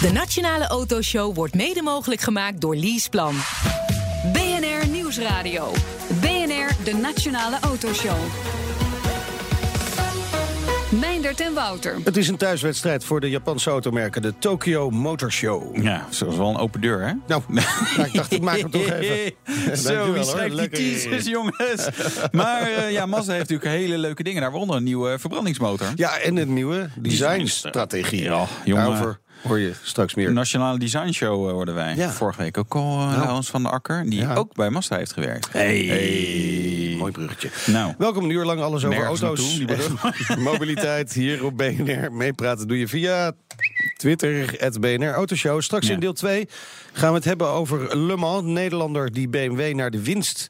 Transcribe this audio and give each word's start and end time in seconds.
De 0.00 0.12
Nationale 0.12 0.66
Autoshow 0.66 1.34
wordt 1.34 1.54
mede 1.54 1.82
mogelijk 1.82 2.20
gemaakt 2.20 2.60
door 2.60 2.76
Leaseplan. 2.76 3.34
BNR 4.32 4.88
Nieuwsradio. 4.88 5.72
BNR, 6.20 6.84
de 6.84 6.94
Nationale 7.02 7.58
Autoshow. 7.60 8.16
Meindert 10.90 11.40
en 11.40 11.54
Wouter. 11.54 11.96
Het 12.04 12.16
is 12.16 12.28
een 12.28 12.36
thuiswedstrijd 12.36 13.04
voor 13.04 13.20
de 13.20 13.30
Japanse 13.30 13.70
automerken, 13.70 14.22
de 14.22 14.34
Tokyo 14.38 14.90
Motor 14.90 15.32
Show. 15.32 15.82
Ja, 15.82 16.04
dat 16.18 16.30
is 16.30 16.36
wel 16.36 16.48
een 16.48 16.56
open 16.56 16.80
deur, 16.80 17.06
hè? 17.06 17.12
Nou, 17.26 17.42
ik 18.04 18.12
dacht, 18.12 18.32
ik 18.32 18.40
maak 18.42 18.56
hem 18.58 18.70
toch 18.70 18.90
even. 18.90 19.32
Zo, 19.84 20.12
wie 20.12 20.24
schrijft 20.24 20.56
die 20.58 20.68
teasers, 20.68 21.26
jongens? 21.26 21.88
Maar 22.30 22.62
eh, 22.62 22.90
ja, 22.92 23.06
Mazda 23.06 23.32
heeft 23.32 23.48
natuurlijk 23.50 23.80
hele 23.80 23.98
leuke 23.98 24.22
dingen. 24.22 24.40
Daaronder 24.40 24.76
een 24.76 24.82
nieuwe 24.84 25.18
verbrandingsmotor. 25.18 25.86
Ja, 25.94 26.18
en 26.18 26.36
een 26.36 26.52
nieuwe 26.52 26.88
designstrategie. 26.96 28.22
Ja, 28.22 28.46
jongen. 28.64 28.84
Daarover 28.84 29.18
hoor 29.42 29.58
je 29.58 29.72
straks 29.82 30.14
meer. 30.14 30.32
Nationale 30.32 30.78
Design 30.78 31.10
Show 31.10 31.46
eh, 31.48 31.52
worden 31.52 31.74
wij. 31.74 31.94
Ja. 31.96 32.10
Vorige 32.10 32.42
week 32.42 32.58
ook 32.58 32.74
al 32.74 32.98
uh, 33.00 33.06
Nou. 33.08 33.18
Laurens 33.20 33.48
van 33.50 33.62
der 33.62 33.72
Akker. 33.72 34.04
Die 34.10 34.20
Ja. 34.20 34.34
ook 34.34 34.54
bij 34.54 34.70
Mazda 34.70 34.96
heeft 34.96 35.12
gewerkt. 35.12 35.48
Hey. 35.52 36.87
Mooi 36.98 37.12
bruggetje. 37.12 37.50
Nou. 37.72 37.94
Welkom 37.98 38.24
een 38.24 38.30
uur 38.30 38.44
lang 38.44 38.60
alles 38.60 38.84
over 38.84 39.04
auto's. 39.04 39.58
naartoe, 39.58 40.38
mobiliteit 40.52 41.12
hier 41.12 41.44
op 41.44 41.56
BNR. 41.56 42.12
Meepraten 42.12 42.68
doe 42.68 42.78
je 42.78 42.88
via 42.88 43.32
Twitter, 43.96 44.54
het 44.58 44.80
BNR 44.80 45.12
Autoshow. 45.12 45.60
Straks 45.62 45.86
Ja. 45.86 45.92
in 45.94 46.00
deel 46.00 46.12
2 46.12 46.48
gaan 46.92 47.08
we 47.10 47.14
het 47.16 47.24
hebben 47.24 47.48
over 47.48 47.96
Le 47.98 48.16
Mans. 48.16 48.42
Nederlander 48.44 49.12
die 49.12 49.28
BMW 49.28 49.74
naar 49.74 49.90
de 49.90 50.02
winst 50.02 50.48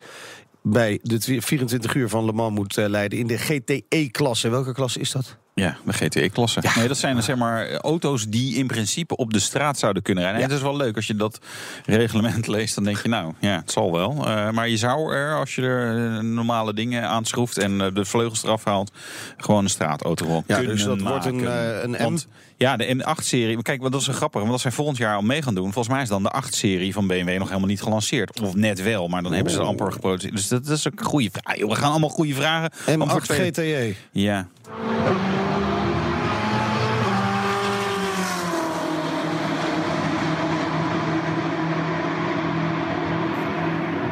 bij 0.62 0.98
de 1.02 1.18
twi- 1.18 1.40
24 1.42 1.94
uur 1.94 2.08
van 2.08 2.24
Le 2.24 2.32
Mans 2.32 2.54
moet 2.54 2.76
eh, 2.76 2.88
leiden 2.88 3.18
in 3.18 3.26
de 3.26 3.38
GTE-klasse. 3.38 4.48
Welke 4.48 4.72
klasse 4.72 5.00
is 5.00 5.10
dat? 5.10 5.36
Ja, 5.58 5.76
de 5.84 5.92
GTE-klasse. 5.92 6.60
Nee, 6.76 6.88
dat 6.88 6.96
zijn 6.96 7.22
zeg 7.22 7.36
maar 7.36 7.74
auto's 7.74 8.26
die 8.28 8.56
in 8.56 8.66
principe 8.66 9.16
op 9.16 9.32
de 9.32 9.38
straat 9.38 9.78
zouden 9.78 10.02
kunnen 10.02 10.22
rijden. 10.24 10.42
En 10.42 10.46
Ja. 10.48 10.52
het 10.54 10.62
is 10.64 10.68
wel 10.70 10.76
leuk 10.78 10.96
als 10.96 11.06
je 11.06 11.16
dat 11.16 11.38
reglement 11.84 12.46
leest. 12.56 12.74
Dan 12.74 12.84
denk 12.84 13.02
je, 13.02 13.08
nou 13.08 13.32
ja, 13.40 13.56
het 13.56 13.70
zal 13.70 13.92
wel. 13.92 14.26
Eh, 14.26 14.50
maar 14.50 14.68
je 14.68 14.76
zou 14.76 15.14
er, 15.14 15.34
als 15.38 15.54
je 15.54 15.62
er 15.62 16.14
eh, 16.16 16.20
normale 16.22 16.74
dingen 16.74 17.08
aanschroeft 17.08 17.58
en 17.58 17.80
eh, 17.80 17.86
de 17.94 18.04
vleugels 18.04 18.42
eraf 18.42 18.64
haalt, 18.64 18.92
gewoon 19.36 19.64
een 19.64 19.70
straatauto 19.70 20.26
op 20.26 20.44
Ja, 20.46 20.56
kunnen 20.56 20.74
dus 20.74 20.84
dat 20.84 21.00
wordt 21.00 21.24
een, 21.24 21.46
eh, 21.46 21.82
een 21.82 21.90
M. 21.90 22.02
Want, 22.02 22.26
ja, 22.56 22.76
de 22.76 22.94
M8-serie. 22.96 23.62
Kijk, 23.62 23.80
want 23.80 23.92
dat 23.92 24.00
is 24.00 24.06
een 24.06 24.14
grappig. 24.14 24.40
Want 24.40 24.52
als 24.52 24.62
zij 24.62 24.70
volgend 24.70 24.96
jaar 24.96 25.14
al 25.16 25.22
mee 25.22 25.42
gaan 25.42 25.54
doen, 25.54 25.72
volgens 25.72 25.94
mij 25.94 26.02
is 26.02 26.08
dan 26.08 26.22
de 26.22 26.32
8-serie 26.46 26.92
van 26.92 27.06
BMW 27.06 27.38
nog 27.38 27.48
helemaal 27.48 27.68
niet 27.68 27.82
gelanceerd. 27.82 28.40
Of 28.40 28.54
net 28.54 28.82
wel, 28.82 29.08
maar 29.08 29.22
dan 29.22 29.32
hebben 29.32 29.52
ze 29.52 29.58
het 29.58 29.68
amper 29.68 29.92
geproduceerd. 29.92 30.32
Dus 30.34 30.48
dat, 30.48 30.66
dat 30.66 30.76
is 30.76 30.86
ook 30.86 31.00
een 31.00 31.06
goede 31.06 31.30
vraag. 31.32 31.56
We 31.56 31.74
gaan 31.74 31.90
allemaal 31.90 32.08
goede 32.08 32.34
vragen. 32.34 32.70
M8 32.72 32.98
Antwoord 32.98 33.24
twee- 33.24 33.50
GTE. 33.50 33.94
Ja. 34.12 34.46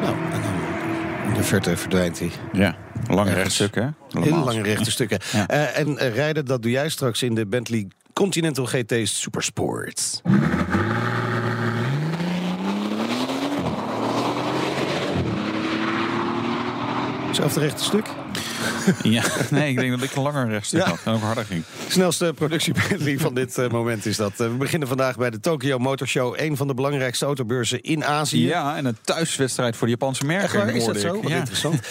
Nou, 0.01 0.15
en 0.31 0.41
dan 0.41 0.53
in 1.27 1.33
de 1.33 1.36
verte 1.47 1.77
verdwijnt 1.77 2.19
hij. 2.19 2.31
Ja, 2.53 2.75
lange 3.07 3.29
Ergens. 3.29 3.57
rechtstuk, 3.59 3.75
hè? 3.75 4.21
Heel 4.21 4.43
lange 4.43 4.61
rechte 4.61 4.91
stukken. 4.91 5.19
Ja. 5.31 5.47
Eh, 5.47 5.79
en 5.79 5.97
eh, 5.97 6.15
rijden, 6.15 6.45
dat 6.45 6.61
doe 6.61 6.71
jij 6.71 6.89
straks 6.89 7.23
in 7.23 7.35
de 7.35 7.47
Bentley 7.47 7.87
Continental 8.13 8.65
GT 8.65 8.93
Supersport. 9.03 10.21
Hetzelfde 17.27 17.59
rechte 17.59 17.83
stuk. 17.83 18.05
Ja, 19.03 19.23
nee, 19.51 19.69
ik 19.69 19.75
denk 19.77 19.91
dat 19.91 20.01
ik 20.01 20.15
een 20.15 20.21
langer 20.21 20.49
rechtstuk 20.49 20.79
Ja. 20.79 20.87
had 20.89 20.99
en 21.03 21.13
ook 21.13 21.21
harder 21.21 21.45
ging. 21.45 21.63
Snelste 21.87 22.31
productie 22.35 22.73
Bentley 22.89 23.17
van 23.19 23.33
dit 23.33 23.57
eh, 23.57 23.69
moment 23.69 24.05
is 24.05 24.17
dat. 24.17 24.31
Eh, 24.31 24.37
we 24.37 24.53
beginnen 24.53 24.87
vandaag 24.87 25.17
bij 25.17 25.29
de 25.29 25.39
Tokyo 25.39 25.77
Motor 25.79 26.07
Show. 26.07 26.33
Een 26.37 26.57
van 26.57 26.67
de 26.67 26.73
belangrijkste 26.73 27.25
autobeurzen 27.25 27.81
in 27.81 28.05
Azië. 28.05 28.45
Ja, 28.47 28.75
en 28.77 28.85
een 28.85 28.97
thuiswedstrijd 29.01 29.75
voor 29.75 29.87
de 29.87 29.93
Japanse 29.93 30.25
merken. 30.25 30.57
Waar, 30.59 30.75
is 30.75 30.85
dat 30.85 30.99
zo? 30.99 31.21
Wat 31.21 31.29
Ja. 31.31 31.37
interessant. 31.37 31.81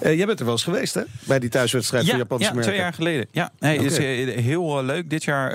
Eh, 0.00 0.16
jij 0.16 0.26
bent 0.26 0.38
er 0.38 0.44
wel 0.44 0.54
eens 0.54 0.64
geweest, 0.64 0.94
hè? 0.94 1.02
Bij 1.24 1.38
die 1.38 1.48
thuiswedstrijd 1.48 2.04
Ja, 2.04 2.10
voor 2.10 2.18
Japanse 2.18 2.44
ja, 2.44 2.50
merken. 2.52 2.70
twee 2.70 2.82
jaar 2.82 2.92
geleden. 2.94 3.26
Ja, 3.30 3.50
nee, 3.58 3.80
het 3.82 3.92
is 3.98 3.98
heel 4.44 4.84
leuk. 4.84 5.10
Dit 5.10 5.24
jaar 5.24 5.50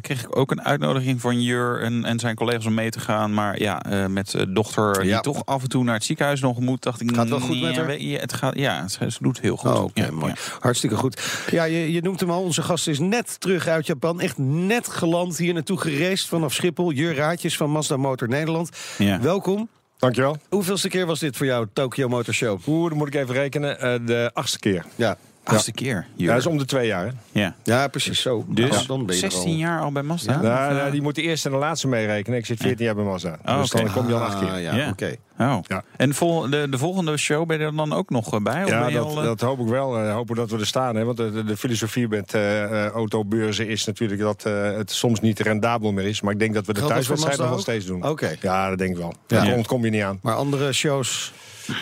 kreeg 0.00 0.22
ik 0.24 0.36
ook 0.36 0.50
een 0.50 0.62
uitnodiging 0.62 1.20
van 1.20 1.42
Jur 1.42 1.82
en, 1.82 2.04
en 2.04 2.18
zijn 2.18 2.34
collega's 2.34 2.66
om 2.66 2.74
mee 2.74 2.90
te 2.90 3.00
gaan. 3.00 3.34
Maar 3.34 3.58
ja, 3.60 3.82
met 4.08 4.44
dochter 4.48 5.04
Ja. 5.04 5.12
die 5.12 5.20
toch 5.32 5.46
af 5.46 5.62
en 5.62 5.68
toe 5.68 5.84
naar 5.84 5.94
het 5.94 6.04
ziekenhuis 6.04 6.40
nog 6.40 6.60
moet, 6.60 6.82
dacht 6.82 7.00
ik... 7.00 7.14
Gaat 7.14 7.28
wel 7.28 7.40
goed 7.40 7.60
met 7.60 7.76
haar? 7.76 7.88
Het 7.98 8.32
gaat, 8.32 8.58
ja, 8.58 8.88
ze, 8.88 9.06
doet 9.20 9.40
heel 9.40 9.56
goed. 9.56 9.70
Oh, 9.70 9.90
Ja, 9.94 10.10
mooi. 10.14 10.32
ja. 10.36 10.58
Hartstikke 10.60 10.96
goed. 10.96 11.22
Ja, 11.50 11.64
je, 11.64 11.92
je 11.92 12.00
noemt 12.00 12.20
hem 12.20 12.30
al. 12.30 12.42
Onze 12.42 12.62
gast 12.62 12.88
is 12.88 12.98
net 12.98 13.40
terug 13.40 13.66
uit 13.66 13.86
Japan. 13.86 14.20
Echt 14.20 14.38
net 14.38 14.88
geland 14.88 15.36
hier 15.36 15.54
naartoe 15.54 15.78
gereisd 15.80 16.28
vanaf 16.28 16.52
Schiphol. 16.52 16.92
Jur 16.92 17.14
Raadjes 17.14 17.56
van 17.56 17.70
Mazda 17.70 17.96
Motor 17.96 18.28
Nederland. 18.28 18.68
Ja. 18.98 19.20
Welkom. 19.20 19.68
Dankjewel. 19.98 20.36
Hoeveelste 20.48 20.88
keer 20.88 21.06
was 21.06 21.18
dit 21.18 21.36
voor 21.36 21.46
jou, 21.46 21.66
Tokyo 21.72 22.08
Motor 22.08 22.34
Show? 22.34 22.60
Oeh, 22.66 22.88
dan 22.88 22.98
moet 22.98 23.06
ik 23.06 23.14
even 23.14 23.34
rekenen. 23.34 23.80
Eh, 23.80 23.94
de 24.06 24.30
achtste 24.32 24.58
keer. 24.58 24.84
Ja, 24.94 25.16
Achtste 25.44 25.72
keer. 25.72 26.06
Ja, 26.14 26.26
dat 26.26 26.36
is 26.38 26.46
om 26.46 26.58
de 26.58 26.64
twee 26.64 26.86
jaar. 26.86 27.04
Hè? 27.06 27.40
Ja. 27.40 27.54
ja 27.62 27.88
precies 27.88 28.20
zo. 28.20 28.44
Dus 28.48 28.70
Nou, 28.70 28.86
dan 28.86 29.06
ben 29.06 29.16
je 29.16 29.22
er 29.22 29.30
16 29.30 29.52
al. 29.52 29.58
jaar 29.58 29.80
al 29.80 29.92
bij 29.92 30.02
Mazda? 30.02 30.32
Ja. 30.32 30.40
Nou, 30.40 30.64
Of, 30.64 30.70
eh, 30.70 30.76
nou, 30.76 30.90
die 30.90 31.02
moet 31.02 31.14
de 31.14 31.22
eerste 31.22 31.48
en 31.48 31.54
de 31.54 31.60
laatste 31.60 31.88
meerekenen. 31.88 32.38
Ik 32.38 32.46
zit 32.46 32.60
14 32.60 32.84
jaar 32.84 32.94
bij 32.94 33.04
Mazda. 33.04 33.38
Oh, 33.46 33.58
dus 33.60 33.70
dan 33.70 33.92
kom 33.92 34.08
je 34.08 34.14
al 34.14 34.20
acht 34.20 34.38
keer. 34.38 34.48
Ah, 34.50 34.62
ja, 34.62 34.74
Ja. 34.76 34.88
oké. 34.88 35.16
Oh. 35.38 35.58
Ja. 35.62 35.82
En 35.96 36.14
vol, 36.14 36.50
de, 36.50 36.66
de 36.70 36.78
volgende 36.78 37.16
show 37.16 37.46
ben 37.46 37.58
je 37.58 37.64
er 37.64 37.76
dan 37.76 37.92
ook 37.92 38.10
nog 38.10 38.32
eh, 38.34 38.40
bij? 38.40 38.62
Of 38.64 38.70
Ja, 38.70 38.90
dat, 38.90 39.04
al, 39.04 39.18
eh, 39.18 39.24
dat 39.24 39.40
hoop 39.40 39.60
ik 39.60 39.66
wel. 39.66 39.98
Eh, 39.98 40.12
hopen 40.12 40.36
dat 40.36 40.50
we 40.50 40.58
er 40.58 40.66
staan. 40.66 40.96
Hè? 40.96 41.04
Want 41.04 41.16
de, 41.16 41.30
de, 41.32 41.44
de 41.44 41.56
filosofie 41.56 42.08
met 42.08 42.34
eh, 42.34 42.62
eh, 42.86 42.90
autobeurzen 42.90 43.68
is 43.68 43.84
natuurlijk 43.84 44.20
dat 44.20 44.44
eh, 44.44 44.72
het 44.76 44.90
soms 44.90 45.20
niet 45.20 45.40
rendabel 45.40 45.92
meer 45.92 46.04
is. 46.04 46.20
Maar 46.20 46.32
ik 46.32 46.38
denk 46.38 46.54
dat 46.54 46.66
we 46.66 46.72
de 46.72 46.84
thuiswedstrijd 46.84 47.38
nog 47.38 47.48
wel 47.48 47.58
steeds 47.58 47.86
doen. 47.86 48.08
Oké. 48.08 48.34
Ja, 48.40 48.68
dat 48.68 48.78
denk 48.78 48.90
ik 48.90 48.96
wel. 48.96 49.14
Ja. 49.26 49.44
Daar 49.44 49.54
ontkom 49.54 49.84
je 49.84 49.90
niet 49.90 50.02
aan. 50.02 50.18
Maar 50.22 50.34
andere 50.34 50.72
shows... 50.72 51.32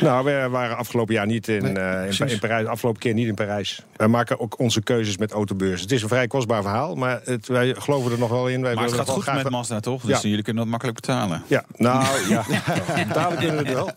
Nou, 0.00 0.24
we 0.24 0.48
waren 0.50 0.76
afgelopen 0.76 1.14
jaar 1.14 1.26
niet 1.26 1.48
in, 1.48 1.62
Nee, 1.62 1.72
eh, 1.72 2.30
in, 2.30 2.38
Parijs. 2.38 2.66
Afgelopen 2.66 3.00
keer 3.00 3.14
niet 3.14 3.26
in 3.28 3.34
Parijs. 3.34 3.82
Wij 3.96 4.08
maken 4.08 4.40
ook 4.40 4.58
onze 4.58 4.82
keuzes 4.82 5.16
met 5.16 5.32
autobeurzen. 5.32 5.80
Het 5.80 5.92
is 5.92 6.02
een 6.02 6.08
vrij 6.08 6.26
kostbaar 6.26 6.62
verhaal, 6.62 6.94
maar 6.94 7.20
het, 7.24 7.48
wij 7.48 7.74
geloven 7.78 8.12
er 8.12 8.18
nog 8.18 8.30
wel 8.30 8.48
in. 8.48 8.62
Wij 8.62 8.74
maar 8.74 8.84
het 8.84 8.92
gaat 8.92 9.08
goed 9.08 9.22
graag 9.22 9.42
met 9.42 9.52
Mazda, 9.52 9.80
toch? 9.80 10.02
Dus 10.02 10.22
Ja. 10.22 10.28
jullie 10.28 10.44
kunnen 10.44 10.62
dat 10.62 10.70
makkelijk 10.70 11.00
betalen. 11.00 11.42
Ja, 11.46 11.64
nou 11.76 12.04
ja, 12.28 12.44
betalen 12.94 13.38
kunnen 13.38 13.56
we 13.56 13.64
het 13.64 13.74
wel. 13.74 13.90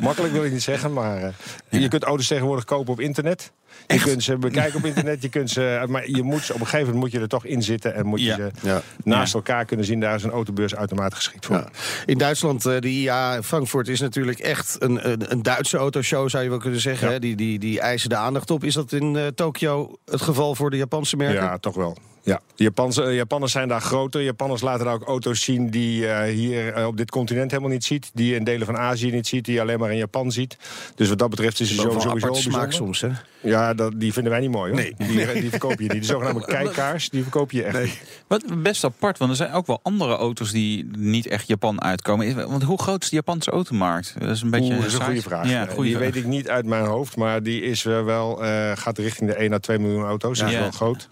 Makkelijk 0.00 0.32
wil 0.32 0.44
ik 0.44 0.52
niet 0.52 0.62
zeggen, 0.62 0.92
maar 0.92 1.22
eh, 1.22 1.80
je 1.80 1.88
kunt 1.88 2.02
auto's 2.02 2.26
tegenwoordig 2.26 2.64
kopen 2.64 2.92
op 2.92 3.00
internet. 3.00 3.52
Je 3.86 4.00
kunt 4.00 4.22
ze 4.22 4.36
bekijken 4.36 4.78
op 4.78 4.84
internet, 4.84 5.22
je 5.22 5.28
kunt 5.28 5.50
ze, 5.50 5.84
maar 5.88 6.08
je 6.10 6.22
moet, 6.22 6.42
ze- 6.42 6.54
op 6.54 6.60
een 6.60 6.66
gegeven 6.66 6.84
moment 6.86 7.02
moet 7.04 7.12
je 7.12 7.20
er 7.20 7.28
toch 7.28 7.44
in 7.44 7.62
zitten 7.62 7.94
en 7.94 8.06
moet 8.06 8.20
je 8.20 8.32
ze 8.32 8.50
Ja. 8.62 8.82
naast 9.04 9.34
elkaar 9.34 9.64
kunnen 9.64 9.86
zien. 9.86 10.00
Daar 10.00 10.14
is 10.14 10.22
een 10.22 10.30
autobeurs 10.30 10.74
uitermate 10.74 11.16
geschikt 11.16 11.46
voor. 11.46 11.70
In 12.06 12.18
Duitsland, 12.18 12.66
eh, 12.66 12.78
de 12.78 12.88
IA 12.88 13.42
Frankfurt 13.42 13.88
is 13.88 14.00
natuurlijk 14.00 14.38
echt 14.38 14.76
een, 14.78 15.10
een, 15.10 15.32
een 15.32 15.42
Duitse 15.42 15.76
autoshow, 15.76 16.28
zou 16.28 16.42
je 16.42 16.48
wel 16.48 16.58
kunnen 16.58 16.80
zeggen. 16.80 17.08
Hè? 17.08 17.18
Die, 17.18 17.36
die, 17.36 17.58
die 17.58 17.80
eisen 17.80 18.08
de 18.08 18.16
aandacht 18.16 18.50
op. 18.50 18.64
Is 18.64 18.74
dat 18.74 18.92
in 18.92 19.16
eh, 19.16 19.26
Tokio 19.26 19.96
het 20.04 20.20
geval 20.22 20.54
voor 20.54 20.70
de 20.70 20.76
Japanse 20.76 21.16
merken? 21.16 21.42
Ja, 21.42 21.58
toch 21.58 21.74
wel. 21.74 21.96
Ja. 22.24 22.40
De 22.54 22.62
Japanse, 22.64 23.02
eh, 23.02 23.14
Japanners 23.14 23.52
zijn 23.52 23.68
daar 23.68 23.80
groter. 23.80 24.22
Japanners 24.22 24.60
laten 24.62 24.84
daar 24.84 24.94
ook 24.94 25.02
auto's 25.06 25.42
zien 25.42 25.70
die 25.70 26.00
je 26.00 26.24
hier 26.34 26.86
op 26.86 26.96
dit 26.96 27.10
continent 27.10 27.50
helemaal 27.50 27.70
niet 27.72 27.84
ziet. 27.84 28.10
Die 28.14 28.28
je 28.30 28.36
in 28.36 28.44
delen 28.44 28.66
van 28.66 28.76
Azië 28.76 29.10
niet 29.10 29.26
ziet. 29.26 29.44
Die 29.44 29.54
je 29.54 29.60
alleen 29.60 29.78
maar 29.78 29.90
in 29.90 29.96
Japan 29.96 30.32
ziet. 30.32 30.56
Dus 30.94 31.08
wat 31.08 31.18
dat 31.18 31.30
betreft 31.30 31.60
is 31.60 31.70
het 31.70 31.80
sowieso 31.80 32.08
apart 32.10 32.36
smaak 32.36 32.72
soms, 32.72 33.00
hè? 33.00 33.08
Ja, 33.42 33.74
dat, 33.74 33.92
die 33.96 34.12
vinden 34.12 34.32
wij 34.32 34.40
niet 34.40 34.50
mooi 34.50 34.72
hoor. 34.72 34.80
Nee. 34.80 34.94
Die, 34.96 35.40
die 35.40 35.50
verkoop 35.50 35.80
je 35.80 35.88
niet. 35.92 36.00
De 36.00 36.06
zogenaamde 36.06 36.44
kijkkaars, 36.56 37.08
die 37.10 37.22
verkoop 37.22 37.50
je 37.50 37.62
echt 37.64 37.80
niet. 37.82 38.00
Wat 38.26 38.62
best 38.62 38.84
apart, 38.84 39.18
want 39.18 39.30
er 39.30 39.36
zijn 39.36 39.52
ook 39.52 39.66
wel 39.66 39.80
andere 39.82 40.16
auto's 40.16 40.50
die 40.52 40.90
niet 40.98 41.26
echt 41.26 41.48
Japan 41.48 41.82
uitkomen. 41.82 42.48
Want 42.50 42.62
hoe 42.62 42.78
groot 42.82 43.02
is 43.02 43.08
de 43.08 43.16
Japanse 43.16 43.50
automarkt? 43.50 44.14
Dat 44.18 44.30
is 44.30 44.42
een 44.42 44.50
beetje 44.50 44.72
Oeh, 44.72 44.76
dat 44.82 44.86
is 44.86 44.94
een 44.94 45.04
goede 45.04 45.22
vraag. 45.22 45.48
Ja, 45.48 45.64
goede 45.66 45.82
die 45.82 45.96
vraag. 45.96 46.04
weet 46.04 46.16
ik 46.16 46.24
niet 46.24 46.48
uit 46.48 46.66
mijn 46.66 46.84
hoofd, 46.84 47.16
maar 47.16 47.42
die 47.42 47.62
is 47.62 47.84
eh, 47.84 48.04
wel, 48.04 48.44
eh, 48.44 48.70
gaat 48.74 48.98
richting 48.98 49.30
de 49.30 49.36
1 49.36 49.52
à 49.52 49.58
2 49.58 49.78
miljoen 49.78 50.04
auto's. 50.04 50.38
Dat 50.38 50.48
is 50.48 50.54
Ja. 50.54 50.60
wel 50.60 50.70
groot. 50.70 51.08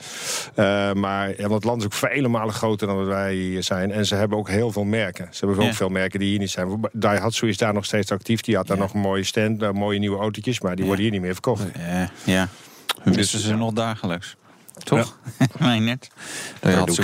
Eh, 0.55 0.93
maar 0.93 1.29
ja, 1.29 1.37
want 1.43 1.53
het 1.53 1.65
land 1.65 1.79
is 1.81 1.85
ook 1.87 1.93
vele 1.93 2.29
malen 2.29 2.55
groter 2.55 2.87
dan 2.87 2.97
wat 2.97 3.07
wij 3.07 3.35
hier 3.35 3.63
zijn. 3.63 3.93
En 3.93 4.07
ze 4.07 4.15
hebben 4.15 4.39
ook 4.39 4.49
heel 4.49 4.73
veel 4.73 4.85
merken. 4.85 5.29
Ze 5.31 5.45
hebben 5.47 5.65
ook 5.65 5.71
Ja. 5.71 5.77
veel 5.77 5.89
merken 5.89 6.19
die 6.21 6.29
hier 6.29 6.39
niet 6.39 6.51
zijn. 6.51 6.81
Daihatsu 6.93 7.49
is 7.49 7.57
daar 7.57 7.75
nog 7.75 7.85
steeds 7.85 8.11
actief. 8.13 8.41
Die 8.41 8.57
had 8.57 8.67
daar 8.67 8.77
Ja. 8.77 8.83
nog 8.83 8.95
een 8.95 9.01
mooie 9.01 9.25
stand, 9.25 9.73
mooie 9.73 9.99
nieuwe 9.99 10.19
autootjes. 10.19 10.61
Maar 10.61 10.77
die 10.77 10.85
worden 10.85 11.03
hier 11.03 11.13
niet 11.13 11.21
meer 11.21 11.33
verkocht. 11.33 11.65
Ja, 11.79 12.11
ja. 12.25 12.49
We 13.05 13.11
missen 13.11 13.41
ze 13.41 13.55
nog 13.55 13.73
dagelijks. 13.73 14.37
Toch? 14.85 15.17
Nee, 15.59 15.81
net. 15.81 16.11
Daar 16.61 16.71
Daar 16.71 16.81
had 16.81 16.95
ze 16.95 17.03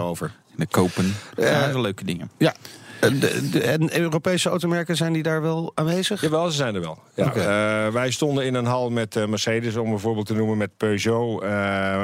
over. 0.00 0.32
de 0.56 0.66
Kopen. 0.66 1.14
Ja, 1.36 1.68
Ja. 1.68 1.80
leuke 1.80 2.04
dingen. 2.04 2.30
Ja. 2.38 2.54
En 3.00 3.18
de- 3.20 3.48
de- 3.50 3.60
en 3.62 3.98
Europese 4.00 4.48
automerken, 4.48 4.96
zijn 4.96 5.12
die 5.12 5.22
daar 5.22 5.42
wel 5.42 5.72
aanwezig? 5.74 6.20
Jawel, 6.20 6.50
ze 6.50 6.56
zijn 6.56 6.74
er 6.74 6.80
wel. 6.80 6.98
Ja. 7.14 7.32
Eh, 7.34 7.92
wij 7.92 8.10
stonden 8.10 8.44
in 8.44 8.54
een 8.54 8.64
hal 8.66 8.90
met 8.90 9.16
eh, 9.16 9.26
Mercedes, 9.26 9.76
om 9.76 9.92
een 9.92 9.98
voorbeeld 9.98 10.26
te 10.26 10.34
noemen, 10.34 10.56
met 10.56 10.76
Peugeot. 10.76 11.42
Eh, 11.42 11.48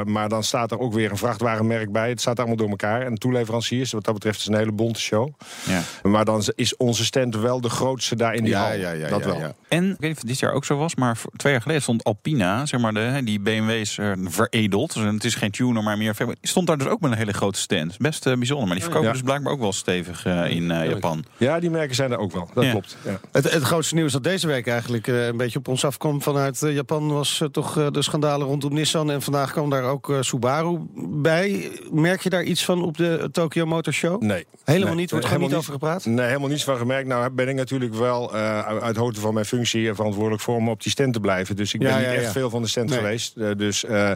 maar 0.04 0.28
dan 0.28 0.42
staat 0.42 0.70
er 0.70 0.78
ook 0.78 0.92
weer 0.92 1.10
een 1.10 1.16
vrachtwagenmerk 1.16 1.92
bij. 1.92 2.08
Het 2.08 2.20
staat 2.20 2.38
allemaal 2.38 2.56
door 2.56 2.68
elkaar. 2.68 3.02
En 3.02 3.14
toeleveranciers, 3.14 3.92
wat 3.92 4.04
dat 4.04 4.14
betreft 4.14 4.38
is 4.40 4.46
een 4.46 4.56
hele 4.56 4.72
bonte 4.72 5.00
show. 5.00 5.28
Ja. 5.68 5.80
Maar 6.10 6.24
dan 6.24 6.42
is 6.54 6.76
onze 6.76 7.04
stand 7.04 7.36
wel 7.36 7.60
de 7.60 7.70
grootste 7.70 8.16
daar 8.16 8.34
in 8.34 8.44
die 8.44 8.56
hal. 8.56 8.68
dat 8.70 8.80
ja, 8.80 9.26
wel. 9.26 9.38
ja. 9.38 9.54
En, 9.68 9.84
ik 9.84 9.90
weet 9.90 10.00
niet 10.00 10.10
of 10.10 10.18
het 10.18 10.26
dit 10.26 10.38
jaar 10.38 10.52
ook 10.52 10.64
zo 10.64 10.76
was, 10.76 10.94
maar 10.94 11.16
voor- 11.16 11.30
twee 11.36 11.52
jaar 11.52 11.62
geleden 11.62 11.82
stond 11.82 12.04
Alpina, 12.04 12.66
zeg 12.66 12.80
maar, 12.80 12.92
de, 12.94 13.20
die 13.24 13.40
BMW's 13.40 13.98
eh, 13.98 14.12
veredeld. 14.24 14.94
Dus 14.94 15.02
het 15.12 15.24
is 15.24 15.34
geen 15.34 15.50
tuner, 15.50 15.82
maar 15.82 15.98
meer... 15.98 16.14
Stond 16.42 16.66
daar 16.66 16.78
dus 16.78 16.86
ook 16.86 17.00
met 17.00 17.10
een 17.10 17.16
hele 17.18 17.32
grote 17.32 17.58
stand. 17.58 17.98
Best 17.98 18.26
eh, 18.26 18.34
bijzonder, 18.36 18.66
maar 18.66 18.74
die 18.74 18.84
verkopen 18.84 19.06
Ja. 19.08 19.12
dus 19.14 19.22
blijkbaar 19.22 19.52
ook 19.52 19.60
wel 19.60 19.72
stevig 19.72 20.24
eh, 20.26 20.50
in 20.50 20.70
Japan. 20.88 21.24
Ja, 21.36 21.60
die 21.60 21.70
merken 21.70 21.94
zijn 21.94 22.12
er 22.12 22.18
ook 22.18 22.32
wel. 22.32 22.48
Dat 22.54 22.64
Ja. 22.64 22.70
klopt. 22.70 22.96
Ja. 23.04 23.20
Het, 23.32 23.52
het 23.52 23.62
grootste 23.62 23.94
nieuws 23.94 24.12
dat 24.12 24.24
deze 24.24 24.46
week 24.46 24.66
eigenlijk 24.66 25.06
eh, 25.08 25.26
een 25.26 25.36
beetje 25.36 25.58
op 25.58 25.68
ons 25.68 25.84
afkwam 25.84 26.22
vanuit 26.22 26.62
eh, 26.62 26.74
Japan... 26.74 27.12
was 27.12 27.40
eh, 27.40 27.48
toch 27.48 27.78
eh, 27.78 27.86
de 27.90 28.02
schandalen 28.02 28.46
rondom 28.46 28.72
Nissan. 28.74 29.10
En 29.10 29.22
vandaag 29.22 29.52
kwam 29.52 29.70
daar 29.70 29.82
ook 29.84 30.10
eh, 30.10 30.16
Subaru 30.20 30.78
bij. 30.96 31.70
Merk 31.92 32.20
je 32.22 32.30
daar 32.30 32.42
iets 32.42 32.64
van 32.64 32.82
op 32.82 32.96
de 32.96 33.28
Tokyo 33.32 33.66
Motor 33.66 33.92
Show? 33.92 34.22
Nee. 34.22 34.46
Helemaal 34.64 34.88
Nee, 34.88 34.96
niet? 34.96 35.10
Wordt 35.10 35.24
er 35.24 35.30
helemaal 35.32 35.50
niet 35.52 35.60
over 35.60 35.72
gepraat? 35.72 36.04
Nee, 36.04 36.26
helemaal 36.26 36.48
niets 36.48 36.64
van 36.64 36.76
gemerkt. 36.76 37.08
Nou 37.08 37.30
ben 37.30 37.48
ik 37.48 37.54
natuurlijk 37.54 37.94
wel 37.94 38.34
eh, 38.34 38.60
uit- 38.60 38.96
hoogte 38.96 39.20
van 39.20 39.34
mijn 39.34 39.46
functie 39.46 39.94
verantwoordelijk 39.94 40.42
voor 40.42 40.56
om 40.56 40.68
op 40.68 40.82
die 40.82 40.90
stand 40.92 41.12
te 41.12 41.20
blijven. 41.20 41.56
Dus 41.56 41.74
ik 41.74 41.80
ben 41.80 41.88
Ja, 41.88 41.96
niet 41.96 42.06
ja, 42.06 42.12
echt 42.12 42.32
veel 42.32 42.50
van 42.50 42.62
de 42.62 42.68
stand 42.68 42.88
Nee. 42.88 42.98
geweest. 42.98 43.34
Dus 43.58 43.84
eh, 43.84 44.10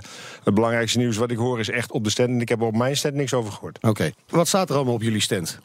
het 0.45 0.55
belangrijkste 0.55 0.99
nieuws 0.99 1.17
wat 1.17 1.31
ik 1.31 1.37
hoor 1.37 1.59
is 1.61 1.71
echt 1.71 1.93
op 1.93 2.05
de 2.05 2.11
stand. 2.11 2.29
En 2.29 2.41
ik 2.41 2.49
heb 2.49 2.61
er 2.61 2.67
op 2.67 2.77
mijn 2.77 2.97
stand 2.97 3.15
niks 3.15 3.35
over 3.35 3.53
gehoord. 3.53 3.79
Oké. 3.83 4.11
Wat 4.29 4.49
staat 4.49 4.69
er 4.71 4.77
allemaal 4.77 4.95
op 4.95 5.03
jullie 5.03 5.21
stand? 5.21 5.59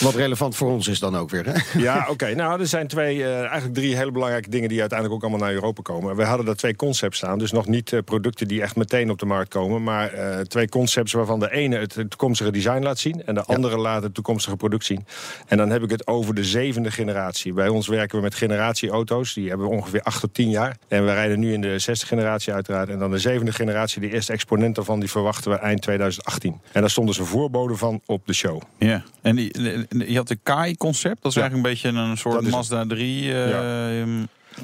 Wat 0.00 0.14
relevant 0.14 0.56
voor 0.56 0.70
ons 0.70 0.88
is 0.88 0.98
dan 0.98 1.16
ook 1.16 1.30
weer, 1.30 1.46
hè? 1.46 1.80
Ja, 1.80 2.06
oké. 2.10 2.34
Nou, 2.34 2.60
er 2.60 2.66
zijn 2.66 2.86
twee, 2.86 3.24
eh, 3.24 3.38
eigenlijk 3.38 3.74
drie 3.74 3.96
hele 3.96 4.12
belangrijke 4.12 4.50
dingen 4.50 4.68
die 4.68 4.80
uiteindelijk 4.80 5.18
ook 5.18 5.30
allemaal 5.30 5.46
naar 5.46 5.56
Europa 5.56 5.82
komen. 5.82 6.16
We 6.16 6.24
hadden 6.24 6.46
daar 6.46 6.54
twee 6.54 6.76
concepts 6.76 7.16
staan. 7.16 7.38
Dus 7.38 7.52
nog 7.52 7.66
niet 7.66 7.92
eh, 7.92 8.00
producten 8.04 8.48
die 8.48 8.62
echt 8.62 8.76
meteen 8.76 9.10
op 9.10 9.18
de 9.18 9.26
markt 9.26 9.48
komen. 9.48 9.82
Maar 9.82 10.12
eh, 10.12 10.40
twee 10.40 10.68
concepts 10.68 11.12
waarvan 11.12 11.40
de 11.40 11.52
ene 11.52 11.78
het, 11.78 11.94
toekomstige 11.94 12.50
design 12.50 12.82
laat 12.82 12.98
zien. 12.98 13.24
En 13.26 13.34
de 13.34 13.44
andere 13.44 13.76
laat 13.78 14.02
het 14.02 14.14
toekomstige 14.14 14.56
product 14.56 14.84
zien. 14.84 15.06
En 15.46 15.56
dan 15.56 15.70
heb 15.70 15.82
ik 15.82 15.90
het 15.90 16.06
over 16.06 16.34
de 16.34 16.44
zevende 16.44 16.90
generatie. 16.90 17.52
Bij 17.52 17.68
ons 17.68 17.86
werken 17.88 18.16
we 18.16 18.22
met 18.22 18.34
generatieauto's. 18.34 19.34
Die 19.34 19.48
hebben 19.48 19.66
we 19.66 19.72
ongeveer 19.72 20.02
acht 20.02 20.20
tot 20.20 20.34
tien 20.34 20.50
jaar. 20.50 20.76
En 20.88 21.04
we 21.04 21.12
rijden 21.12 21.38
nu 21.38 21.52
in 21.52 21.60
de 21.60 21.78
zesde 21.78 22.06
generatie 22.06 22.52
uiteraard. 22.52 22.88
En 22.88 22.98
dan 22.98 23.10
de 23.10 23.18
zevende 23.18 23.52
generatie, 23.52 24.00
de 24.00 24.10
eerste 24.10 24.32
exponent 24.32 24.74
daarvan, 24.74 25.00
die 25.00 25.10
verwachten 25.10 25.50
we 25.50 25.56
eind 25.56 25.82
2018. 25.82 26.60
En 26.72 26.80
daar 26.80 26.90
stonden 26.90 27.14
ze 27.14 27.24
voorboden 27.24 27.78
van 27.78 28.00
op 28.06 28.26
de 28.26 28.32
show. 28.32 28.60
Ja, 28.78 29.02
en 29.22 29.36
die, 29.36 29.67
je 30.06 30.16
had 30.16 30.28
de 30.28 30.38
Kai-concept. 30.42 31.22
Dat 31.22 31.30
is 31.32 31.34
Ja. 31.36 31.40
eigenlijk 31.42 31.68
een 31.84 31.90
beetje 31.92 31.98
een 32.00 32.16
soort. 32.18 32.50
Mazda 32.50 32.86
3. 32.86 33.32
eh, 33.32 33.48
Ja. 33.48 33.60
ehm, 33.88 34.00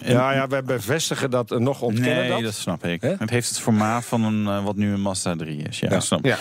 en- 0.03 0.13
Ja, 0.13 0.33
ja, 0.33 0.47
we 0.49 0.63
bevestigen 0.63 1.31
dat 1.31 1.51
eh, 1.53 1.59
nog 1.59 1.81
ontkennen 1.83 2.19
Nee, 2.19 2.29
dat. 2.29 2.43
dat. 2.43 2.55
snap 2.55 2.85
ik. 2.85 3.03
Het 3.03 3.31
heeft 3.31 3.49
het 3.49 3.61
formaat 3.61 4.05
van 4.05 4.25
een, 4.25 4.47
eh, 4.47 4.65
wat 4.65 4.77
nu 4.77 4.93
een 4.93 5.01
Mazda 5.01 5.37
3 5.37 5.63
is. 5.69 5.79
Ja, 5.79 5.89
Ja. 5.91 6.01
snap. 6.01 6.25
Ja. 6.25 6.37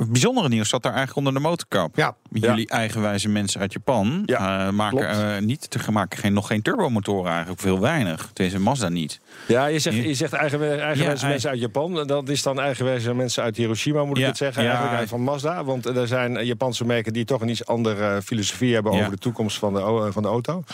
Het 0.00 0.10
bijzondere 0.12 0.48
nieuws 0.48 0.68
zat 0.68 0.82
daar 0.82 0.94
eigenlijk 0.94 1.26
onder 1.26 1.42
de 1.42 1.48
motorkap. 1.48 1.96
Ja. 1.96 2.16
Jullie 2.30 2.68
eigenwijze 2.68 3.28
mensen 3.28 3.60
uit 3.60 3.72
Japan 3.72 4.22
Ja, 4.26 4.66
eh, 4.66 4.72
maken, 4.72 5.08
eh, 5.08 5.42
niet 5.42 5.70
te 5.70 5.92
maken 5.92 6.18
geen, 6.18 6.32
nog 6.32 6.46
geen 6.46 6.62
turbomotoren 6.62 7.30
eigenlijk. 7.30 7.60
Veel 7.60 7.80
weinig. 7.80 8.30
Deze 8.32 8.58
Mazda 8.58 8.88
niet. 8.88 9.20
Ja, 9.46 9.66
je 9.66 9.78
zegt, 9.78 9.96
je 9.96 10.14
zegt 10.14 10.32
eigenwijze, 10.32 10.82
eigenwijze 10.82 11.24
Ja, 11.24 11.30
mensen 11.30 11.50
uit 11.50 11.60
Japan. 11.60 12.06
Dat 12.06 12.28
is 12.28 12.42
dan 12.42 12.60
eigenwijze 12.60 13.14
mensen 13.14 13.42
uit 13.42 13.56
Hiroshima, 13.56 14.04
moet 14.04 14.18
ik 14.18 14.24
het 14.24 14.36
zeggen. 14.36 14.62
ja. 14.62 14.78
Eigenlijk 14.78 15.08
van 15.08 15.22
Mazda. 15.22 15.64
Want 15.64 15.86
er 15.86 16.06
zijn 16.06 16.44
Japanse 16.44 16.84
merken 16.84 17.12
die 17.12 17.24
toch 17.24 17.40
een 17.40 17.48
iets 17.48 17.66
andere 17.66 18.14
eh, 18.14 18.20
filosofie 18.24 18.74
hebben... 18.74 18.92
Ja. 18.92 18.98
over 18.98 19.10
de 19.10 19.18
toekomst 19.18 19.58
van 19.58 19.74
de, 19.74 20.08
van 20.12 20.22
de 20.22 20.28
auto. 20.28 20.64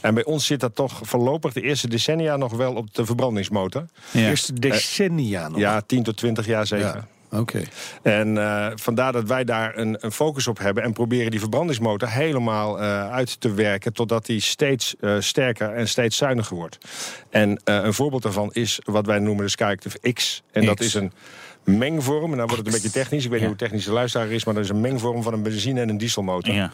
En 0.00 0.14
bij 0.14 0.24
ons 0.24 0.46
zit 0.46 0.60
dat 0.60 0.74
toch 0.74 1.00
voorlopig 1.02 1.52
de 1.52 1.60
eerste 1.60 1.88
decennia 1.88 2.36
nog 2.36 2.52
wel 2.52 2.74
op 2.74 2.94
de 2.94 3.06
verbrandingsmotor. 3.06 3.84
Ja. 4.10 4.28
Eerste 4.28 4.52
decennia 4.52 5.48
nog. 5.48 5.58
Ja, 5.58 5.80
10 5.80 6.02
tot 6.02 6.16
20 6.16 6.46
jaar 6.46 6.66
zeker. 6.66 7.04
Oké. 7.34 7.62
En 8.02 8.38
eh, 8.38 8.66
vandaar 8.74 9.12
dat 9.12 9.28
wij 9.28 9.44
daar 9.44 9.78
een, 9.78 9.96
een 10.00 10.12
focus 10.12 10.46
op 10.46 10.58
hebben... 10.58 10.82
en 10.82 10.92
proberen 10.92 11.30
die 11.30 11.40
verbrandingsmotor 11.40 12.08
helemaal 12.08 12.80
eh, 12.80 13.10
uit 13.10 13.40
te 13.40 13.54
werken... 13.54 13.92
totdat 13.92 14.26
die 14.26 14.40
steeds 14.40 14.94
eh, 15.00 15.16
sterker 15.18 15.74
en 15.74 15.88
steeds 15.88 16.16
zuiniger 16.16 16.56
wordt. 16.56 16.78
En 17.30 17.60
een 17.64 17.94
voorbeeld 17.94 18.22
daarvan 18.22 18.50
is 18.52 18.80
wat 18.84 19.06
wij 19.06 19.18
noemen 19.18 19.44
de 19.44 19.50
Skyactiv 19.50 19.94
X. 20.12 20.42
En 20.52 20.64
dat 20.64 20.78
X. 20.78 20.84
is 20.84 20.94
een 20.94 21.12
mengvorm. 21.64 22.30
En 22.30 22.38
dan 22.38 22.46
wordt 22.46 22.56
het 22.56 22.66
een 22.66 22.72
beetje 22.72 22.90
technisch. 22.90 23.24
Ik 23.24 23.30
weet 23.30 23.40
niet 23.40 23.48
hoe 23.48 23.58
technisch 23.58 23.84
de 23.84 23.92
luisteraar 23.92 24.30
is... 24.30 24.44
maar 24.44 24.54
dat 24.54 24.64
is 24.64 24.70
een 24.70 24.80
mengvorm 24.80 25.22
van 25.22 25.32
een 25.32 25.42
benzine- 25.42 25.80
en 25.80 25.88
een 25.88 25.98
dieselmotor. 25.98 26.54
Ja. 26.54 26.72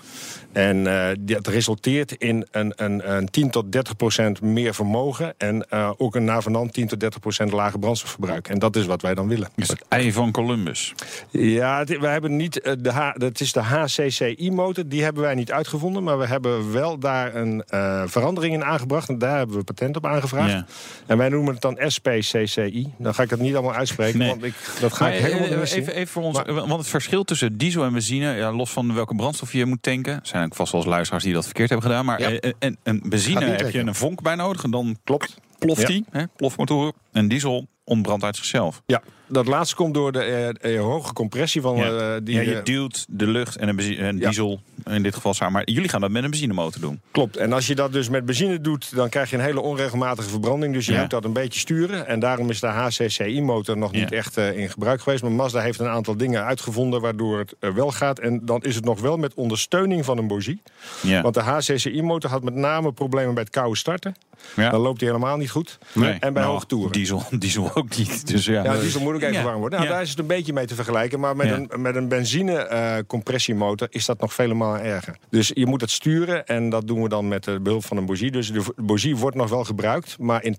En 0.52 0.86
eh, 0.86 1.16
dat 1.20 1.46
resulteert 1.46 2.12
in 2.12 2.46
een, 2.50 2.72
een, 2.76 3.16
een 3.16 3.30
10 3.30 3.50
tot 3.50 3.72
30 3.72 3.96
procent 3.96 4.40
meer 4.40 4.74
vermogen... 4.74 5.34
en 5.38 5.68
eh, 5.68 5.90
ook 5.96 6.14
een 6.14 6.24
navenant 6.24 6.72
10 6.72 6.86
tot 6.86 7.00
30 7.00 7.20
procent 7.20 7.52
lager 7.52 7.78
brandstofverbruik. 7.78 8.48
En 8.48 8.58
dat 8.58 8.76
is 8.76 8.86
wat 8.86 9.02
wij 9.02 9.14
dan 9.14 9.28
willen. 9.28 9.48
Dus 9.54 9.68
het 9.68 9.84
ei 9.88 10.12
van 10.12 10.30
Columbus. 10.30 10.94
Ja, 11.30 11.78
het, 11.78 11.98
we 11.98 12.06
hebben 12.06 12.36
niet 12.36 12.60
eh, 12.60 12.72
de 12.78 12.90
H, 12.90 13.10
het 13.14 13.40
is 13.40 13.52
de 13.52 13.60
HCCI-motor. 13.60 14.88
Die 14.88 15.02
hebben 15.02 15.22
wij 15.22 15.34
niet 15.34 15.52
uitgevonden. 15.52 16.02
Maar 16.02 16.18
we 16.18 16.26
hebben 16.26 16.72
wel 16.72 16.98
daar 16.98 17.34
een 17.34 17.62
verandering 18.06 18.54
in 18.54 18.64
aangebracht. 18.64 19.08
En 19.08 19.18
daar 19.18 19.38
hebben 19.38 19.56
we 19.56 19.64
patent 19.64 19.96
op 19.96 20.06
aangevraagd. 20.06 20.52
Ja. 20.52 20.66
En 21.06 21.18
wij 21.18 21.28
noemen 21.28 21.52
het 21.52 21.62
dan 21.62 21.78
SPCCI. 21.86 22.92
Dan 22.98 23.14
ga 23.14 23.22
ik 23.22 23.30
het 23.30 23.40
niet 23.40 23.54
allemaal 23.54 23.74
uitspreken. 23.74 24.18
Nee. 24.18 24.28
Want 24.28 24.44
ik, 24.44 24.54
dat 24.80 24.92
ga 24.92 25.04
Maar, 25.04 25.14
ik 25.14 25.20
helemaal 25.22 25.48
eh, 25.48 25.58
niet 25.60 25.72
even, 25.72 25.94
even 25.94 26.08
voor 26.12 26.22
ons, 26.22 26.38
eh, 26.42 26.54
want 26.54 26.70
het 26.78 26.88
verschil 26.88 27.24
tussen 27.24 27.56
diesel 27.58 27.84
en 27.84 27.92
benzine, 27.92 28.34
ja, 28.34 28.52
los 28.52 28.70
van 28.70 28.94
welke 28.94 29.14
brandstof 29.14 29.52
je 29.52 29.64
moet 29.66 29.82
tanken, 29.82 30.20
zijn 30.22 30.44
ook 30.44 30.54
vast 30.54 30.72
wel 30.72 30.80
eens 30.80 30.90
luisteraars 30.90 31.24
die 31.24 31.32
dat 31.32 31.44
verkeerd 31.44 31.68
hebben 31.70 31.88
gedaan. 31.88 32.04
Maar 32.04 32.20
Ja. 32.20 32.30
eh, 32.30 32.52
en, 32.58 32.76
en 32.82 33.00
benzine 33.04 33.44
heb 33.44 33.70
je 33.70 33.78
een 33.78 33.94
vonk 33.94 34.22
bij 34.22 34.34
nodig 34.34 34.62
en 34.64 34.70
dan 34.70 34.96
Klopt. 35.04 35.36
ploft 35.58 35.86
die, 35.86 36.04
hè, 36.10 36.26
plofmotoren. 36.36 36.92
En 37.12 37.28
diesel 37.28 37.66
ontbrandt 37.84 38.24
uit 38.24 38.36
zichzelf. 38.36 38.82
Ja, 38.86 39.02
dat 39.30 39.46
laatste 39.46 39.74
komt 39.76 39.94
door 39.94 40.12
de 40.12 40.54
eh, 40.60 40.80
hoge 40.80 41.12
compressie 41.12 41.60
van 41.60 41.76
Ja. 41.76 42.14
eh, 42.14 42.20
die... 42.22 42.34
ja, 42.34 42.40
je 42.40 42.60
duwt 42.62 43.06
de 43.08 43.26
lucht 43.26 43.56
en 43.56 43.68
een, 43.68 43.76
benzi- 43.76 43.96
en 43.98 44.18
Ja. 44.18 44.26
diesel 44.26 44.60
in 44.90 45.02
dit 45.02 45.14
geval 45.14 45.34
samen. 45.34 45.52
Maar 45.52 45.70
jullie 45.70 45.88
gaan 45.88 46.00
dat 46.00 46.10
met 46.10 46.24
een 46.24 46.30
benzinemotor 46.30 46.80
doen. 46.80 47.00
Klopt. 47.10 47.36
En 47.36 47.52
als 47.52 47.66
je 47.66 47.74
dat 47.74 47.92
dus 47.92 48.08
met 48.08 48.24
benzine 48.24 48.60
doet, 48.60 48.94
dan 48.94 49.08
krijg 49.08 49.30
je 49.30 49.36
een 49.36 49.42
hele 49.42 49.60
onregelmatige 49.60 50.28
verbranding. 50.28 50.74
Dus 50.74 50.86
je 50.86 50.98
moet 50.98 51.10
dat 51.10 51.24
een 51.24 51.32
beetje 51.32 51.60
sturen. 51.60 52.06
En 52.06 52.20
daarom 52.20 52.50
is 52.50 52.60
de 52.60 52.66
HCCI-motor 52.66 53.76
nog 53.78 53.92
niet 53.92 54.12
echt 54.12 54.36
in 54.36 54.70
gebruik 54.70 55.00
geweest. 55.00 55.22
Maar 55.22 55.32
Mazda 55.32 55.60
heeft 55.60 55.78
een 55.80 55.88
aantal 55.88 56.16
dingen 56.16 56.44
uitgevonden 56.44 57.00
waardoor 57.00 57.38
het 57.38 57.54
wel 57.74 57.90
gaat. 57.90 58.18
En 58.18 58.40
dan 58.44 58.62
is 58.62 58.74
het 58.74 58.84
nog 58.84 59.00
wel 59.00 59.16
met 59.16 59.34
ondersteuning 59.34 60.04
van 60.04 60.18
een 60.18 60.26
bougie. 60.26 60.62
Ja. 61.02 61.22
Want 61.22 61.34
de 61.34 61.40
HCCI-motor 61.40 62.30
had 62.30 62.42
met 62.42 62.54
name 62.54 62.92
problemen 62.92 63.34
bij 63.34 63.42
het 63.42 63.52
koude 63.52 63.76
starten. 63.76 64.14
Ja. 64.56 64.70
Dan 64.70 64.80
loopt 64.80 65.00
hij 65.00 65.08
helemaal 65.10 65.36
niet 65.36 65.50
goed. 65.50 65.78
Nee. 65.92 66.12
En 66.12 66.32
bij 66.32 66.42
Nou, 66.42 66.54
hoogtoeren. 66.54 66.92
Diesel, 66.92 67.22
diesel 67.38 67.74
ook 67.74 67.96
niet. 67.96 68.26
Dus 68.26 68.44
ja, 68.44 68.62
Ja, 68.64 68.78
diesel 68.78 69.00
moet 69.00 69.14
ook 69.14 69.20
even 69.20 69.34
Ja. 69.34 69.42
warm 69.42 69.60
worden. 69.60 69.78
Nou. 69.78 69.90
Daar 69.90 70.02
is 70.02 70.10
het 70.10 70.18
een 70.18 70.26
beetje 70.26 70.52
mee 70.52 70.66
te 70.66 70.74
vergelijken. 70.74 71.20
Maar 71.20 71.36
met 71.36 71.50
een, 71.50 71.70
met 71.82 71.96
een 71.96 72.08
benzine-compressiemotor 72.08 73.86
is 73.90 74.06
dat 74.06 74.20
nog 74.20 74.34
vele 74.34 74.54
malen 74.54 74.82
erger. 74.82 75.16
Dus 75.30 75.50
je 75.54 75.66
moet 75.66 75.80
het 75.80 75.90
sturen 75.90 76.46
en 76.46 76.70
dat 76.70 76.86
doen 76.86 77.02
we 77.02 77.08
dan 77.08 77.28
met 77.28 77.44
de 77.44 77.60
behulp 77.60 77.84
van 77.84 77.96
een 77.96 78.06
bougie. 78.06 78.30
Dus 78.30 78.52
de 78.52 78.62
bougie 78.76 79.16
wordt 79.16 79.36
nog 79.36 79.48
wel 79.50 79.64
gebruikt. 79.64 80.18
Maar 80.18 80.44
in 80.44 80.54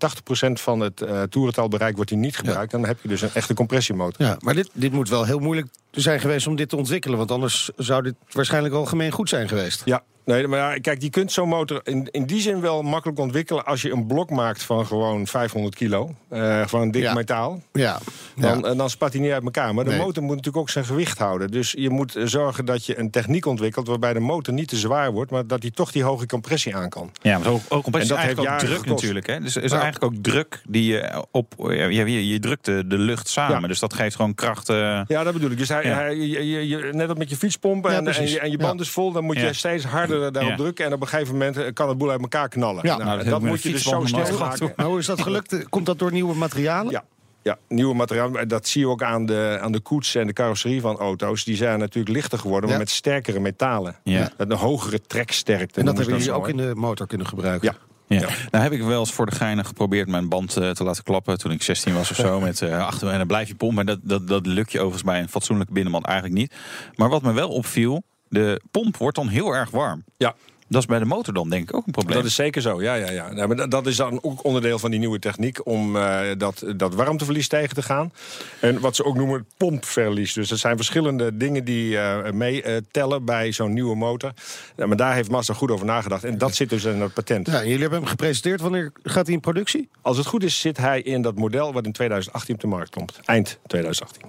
80% 0.48 0.51
van 0.51 0.80
het 0.80 1.01
uh, 1.01 1.22
toerentalbereik 1.24 1.95
wordt 1.95 2.10
die 2.10 2.19
niet 2.19 2.36
gebruikt. 2.38 2.72
Dan 2.72 2.86
heb 2.86 3.00
je 3.01 3.07
dus 3.07 3.22
een 3.22 3.30
echte 3.33 3.54
compressiemotor. 3.54 4.25
Ja, 4.25 4.38
maar 4.39 4.54
dit, 4.54 4.69
dit 4.74 4.92
moet 4.92 5.10
wel 5.10 5.25
heel 5.25 5.39
moeilijk 5.39 5.68
zijn 5.92 6.19
geweest 6.19 6.48
om 6.48 6.56
dit 6.56 6.69
te 6.69 6.75
ontwikkelen. 6.75 7.18
Want 7.18 7.31
anders 7.31 7.69
zou 7.75 8.04
dit 8.04 8.16
waarschijnlijk 8.31 8.74
algemeen 8.74 9.12
goed 9.12 9.30
zijn 9.30 9.48
geweest. 9.48 9.81
Ja, 9.86 10.04
Nee, 10.25 10.47
maar 10.47 10.59
ja, 10.59 10.79
kijk, 10.81 11.01
je 11.01 11.09
kunt 11.09 11.31
zo'n 11.31 11.49
motor 11.49 11.81
in, 11.83 12.07
in 12.11 12.25
die 12.25 12.42
zin 12.42 12.61
wel 12.61 12.81
makkelijk 12.81 13.19
ontwikkelen... 13.19 13.66
als 13.66 13.81
je 13.81 13.92
een 13.92 14.07
blok 14.07 14.30
maakt 14.30 14.63
van 14.63 14.85
gewoon 14.85 15.28
500 15.28 15.75
kilo. 15.75 16.16
Uh, 16.31 16.66
van 16.68 16.92
dik 16.92 17.01
Ja. 17.01 17.13
metaal. 17.13 17.61
Ja. 17.71 17.99
Dan, 18.35 18.59
ja. 18.59 18.69
eh, 18.69 18.78
dan 18.78 18.90
spat 18.90 19.13
hij 19.13 19.21
niet 19.21 19.31
uit 19.31 19.44
elkaar. 19.44 19.73
Maar 19.73 19.83
de 19.83 19.90
Nee. 19.90 19.99
motor 19.99 20.23
moet 20.23 20.35
natuurlijk 20.35 20.57
ook 20.63 20.69
zijn 20.69 20.85
gewicht 20.85 21.18
houden. 21.18 21.51
Dus 21.51 21.71
je 21.78 21.90
moet 21.90 22.16
eh, 22.16 22.23
zorgen 22.25 22.66
dat 22.66 22.85
je 22.85 22.99
een 22.99 23.09
techniek 23.11 23.45
ontwikkelt... 23.45 23.87
waarbij 23.87 24.13
de 24.13 24.19
motor 24.19 24.54
niet 24.54 24.68
te 24.68 24.78
zwaar 24.78 25.11
wordt... 25.11 25.31
maar 25.31 25.47
dat 25.47 25.61
hij 25.61 25.71
toch 25.71 25.92
die 25.92 26.04
hoge 26.04 26.25
compressie 26.25 26.75
aan 26.75 26.90
kan. 26.90 27.11
Ja, 27.21 27.37
maar 27.37 27.47
ook, 27.47 27.61
ook 27.69 27.83
compressie 27.83 28.16
En 28.16 28.19
is 28.21 28.35
dat 28.35 28.35
heeft 28.37 28.49
eigenlijk 28.49 28.61
ook 28.61 28.69
druk 28.69 28.80
gekost. 28.80 29.01
natuurlijk. 29.01 29.28
Hè? 29.28 29.40
Dus 29.40 29.56
er 29.56 29.63
is 29.63 29.71
Ja. 29.71 29.81
eigenlijk 29.81 30.13
ook 30.13 30.23
druk 30.23 30.61
die 30.68 30.85
je 30.94 31.25
op... 31.31 31.54
Ja, 31.57 31.85
je, 31.85 32.28
je 32.28 32.40
drukt 32.40 32.66
de, 32.66 32.87
de 32.87 32.97
lucht 32.97 33.28
samen. 33.28 33.61
Ja. 33.61 33.68
Dus 33.68 33.80
dat 33.80 33.94
geeft 33.94 34.16
gewoon 34.16 34.35
kracht. 34.35 34.69
eh, 34.69 35.01
Ja, 35.07 35.23
dat 35.23 35.33
bedoel 35.33 35.51
ik. 35.51 35.57
Dus 35.57 35.69
hij, 35.69 35.83
Ja. 35.85 35.94
hij, 35.95 36.16
je, 36.16 36.49
je- 36.49 36.68
je- 36.68 36.90
net 36.92 37.09
als 37.09 37.18
met 37.18 37.30
je 37.30 37.35
fietspomp 37.35 37.85
Ja, 37.85 37.92
en, 37.92 38.07
en, 38.07 38.30
je, 38.30 38.40
en 38.40 38.51
je 38.51 38.57
band 38.57 38.75
Ja. 38.80 38.85
is 38.85 38.90
vol... 38.90 39.11
dan 39.11 39.23
moet 39.23 39.40
je 39.40 39.54
steeds 39.54 39.83
harder 39.83 40.10
daarop 40.19 40.51
Ja. 40.51 40.56
drukken... 40.56 40.85
en 40.85 40.94
op 40.94 41.01
een 41.01 41.07
gegeven 41.07 41.33
moment 41.33 41.57
eh, 41.57 41.73
kan 41.73 41.89
het 41.89 41.97
boel 41.97 42.09
uit 42.11 42.21
elkaar 42.21 42.49
knallen. 42.49 42.87
Ja. 42.87 42.97
Nou, 42.97 43.09
Nou, 43.18 43.30
dat 43.30 43.41
moet 43.41 43.61
je 43.63 43.71
dus 43.71 43.83
zo 43.83 44.01
gehad, 44.01 44.39
maken. 44.39 44.73
Maar 44.75 44.85
hoe 44.85 44.99
is 44.99 45.06
dat 45.06 45.21
gelukt? 45.21 45.69
Komt 45.69 45.85
dat 45.85 45.99
door 45.99 46.11
nieuwe 46.11 46.35
materialen? 46.35 46.91
Ja. 46.91 47.03
Ja, 47.44 47.57
nieuwe 47.68 47.95
materiaal. 47.95 48.47
Dat 48.47 48.68
zie 48.68 48.81
je 48.81 48.87
ook 48.87 49.03
aan 49.03 49.25
de, 49.25 49.57
aan 49.61 49.71
de 49.71 49.80
koets 49.80 50.15
en 50.15 50.27
de 50.27 50.33
carrosserie 50.33 50.81
van 50.81 50.97
auto's. 50.97 51.44
Die 51.44 51.56
zijn 51.56 51.80
natuurlijk 51.80 52.15
lichter 52.15 52.39
geworden, 52.39 52.69
maar 52.69 52.77
Ja. 52.77 52.83
met 52.83 52.94
sterkere 52.94 53.39
metalen. 53.39 53.95
Ja. 54.03 54.31
Met 54.37 54.51
een 54.51 54.57
hogere 54.57 55.01
treksterkte. 55.01 55.80
En 55.80 55.85
dat 55.85 55.97
hebben 55.97 56.18
jullie 56.18 56.31
ook 56.31 56.47
in 56.49 56.57
de 56.57 56.71
motor 56.75 57.07
kunnen 57.07 57.27
gebruiken? 57.27 57.75
Ja. 58.07 58.18
Ja. 58.19 58.27
Nou 58.51 58.63
heb 58.63 58.71
ik 58.71 58.81
wel 58.83 58.99
eens 58.99 59.11
voor 59.11 59.25
de 59.25 59.35
geinen 59.35 59.65
geprobeerd 59.65 60.07
mijn 60.07 60.30
band 60.30 60.57
eh, 60.57 60.69
te 60.69 60.83
laten 60.83 61.03
klappen 61.03 61.37
toen 61.37 61.51
ik 61.51 61.63
16 61.63 61.94
was 61.94 62.09
of 62.11 62.15
zo. 62.15 62.39
Met 62.49 62.61
eh 62.61 62.85
achter 62.85 63.07
en 63.09 63.18
dan 63.18 63.27
blijf 63.27 63.47
je 63.47 63.56
pompen. 63.56 63.75
Maar 63.85 63.95
dat, 63.95 63.99
dat, 64.03 64.27
dat 64.27 64.45
lukt 64.45 64.71
je 64.71 64.77
overigens 64.80 65.03
bij 65.11 65.19
een 65.21 65.30
fatsoenlijke 65.30 65.73
binnenband 65.73 66.06
eigenlijk 66.06 66.35
niet. 66.35 66.53
Maar 66.95 67.09
wat 67.09 67.21
me 67.21 67.31
wel 67.33 67.49
opviel, 67.49 68.03
de 68.31 68.61
pomp 68.71 68.97
wordt 68.97 69.16
dan 69.16 69.28
heel 69.28 69.52
erg 69.54 69.69
warm. 69.69 70.04
Ja. 70.18 70.35
Dat 70.68 70.81
is 70.81 70.88
bij 70.88 71.00
de 71.00 71.06
motor 71.06 71.33
dan 71.33 71.50
denk 71.50 71.69
ik 71.69 71.76
ook 71.76 71.85
een 71.85 71.92
probleem. 71.92 72.16
Dat 72.18 72.26
is 72.26 72.35
zeker 72.35 72.61
zo, 72.61 72.81
ja. 72.81 72.94
ja, 72.94 73.11
ja. 73.11 73.31
Nou, 73.33 73.47
maar 73.47 73.57
dat- 73.57 73.71
dat 73.71 73.88
is 73.88 73.95
dan 73.95 74.19
ook 74.23 74.44
onderdeel 74.44 74.80
van 74.80 74.92
die 74.92 75.00
nieuwe 75.00 75.19
techniek 75.19 75.66
om 75.66 75.95
eh, 75.95 76.19
dat, 76.38 76.64
dat 76.76 76.94
warmteverlies 76.95 77.47
tegen 77.47 77.76
te 77.76 77.81
gaan. 77.81 78.11
En 78.59 78.80
wat 78.80 78.95
ze 78.95 79.04
ook 79.06 79.16
noemen 79.16 79.45
pompverlies. 79.57 80.33
Dus 80.33 80.52
er 80.52 80.57
zijn 80.57 80.76
verschillende 80.76 81.38
dingen 81.38 81.64
die 81.66 81.97
eh 81.97 82.31
meetellen 82.31 83.26
bij 83.26 83.52
zo'n 83.52 83.73
nieuwe 83.73 83.95
motor. 83.95 84.31
Ja, 84.76 84.85
maar 84.85 84.97
daar 84.97 85.14
heeft 85.14 85.30
Mazda 85.31 85.54
goed 85.54 85.71
over 85.71 85.85
nagedacht. 85.85 86.23
En 86.23 86.38
dat 86.38 86.56
zit 86.56 86.69
dus 86.69 86.83
in 86.83 87.02
het 87.02 87.14
patent. 87.14 87.47
Ja, 87.47 87.61
jullie 87.64 87.80
hebben 87.81 88.00
hem 88.00 88.07
gepresenteerd. 88.07 88.61
Wanneer 88.61 88.92
gaat 89.04 89.26
hij 89.26 89.35
in 89.35 89.42
productie? 89.42 89.90
Als 90.02 90.18
het 90.18 90.26
goed 90.26 90.44
is, 90.44 90.59
zit 90.59 90.78
hij 90.78 91.02
in 91.02 91.21
dat 91.21 91.35
model 91.35 91.73
wat 91.73 91.85
in 91.85 91.92
2018 91.92 92.54
op 92.56 92.61
de 92.61 92.68
markt 92.68 92.90
komt. 92.90 93.19
Eind 93.26 93.59
2018. 93.68 94.21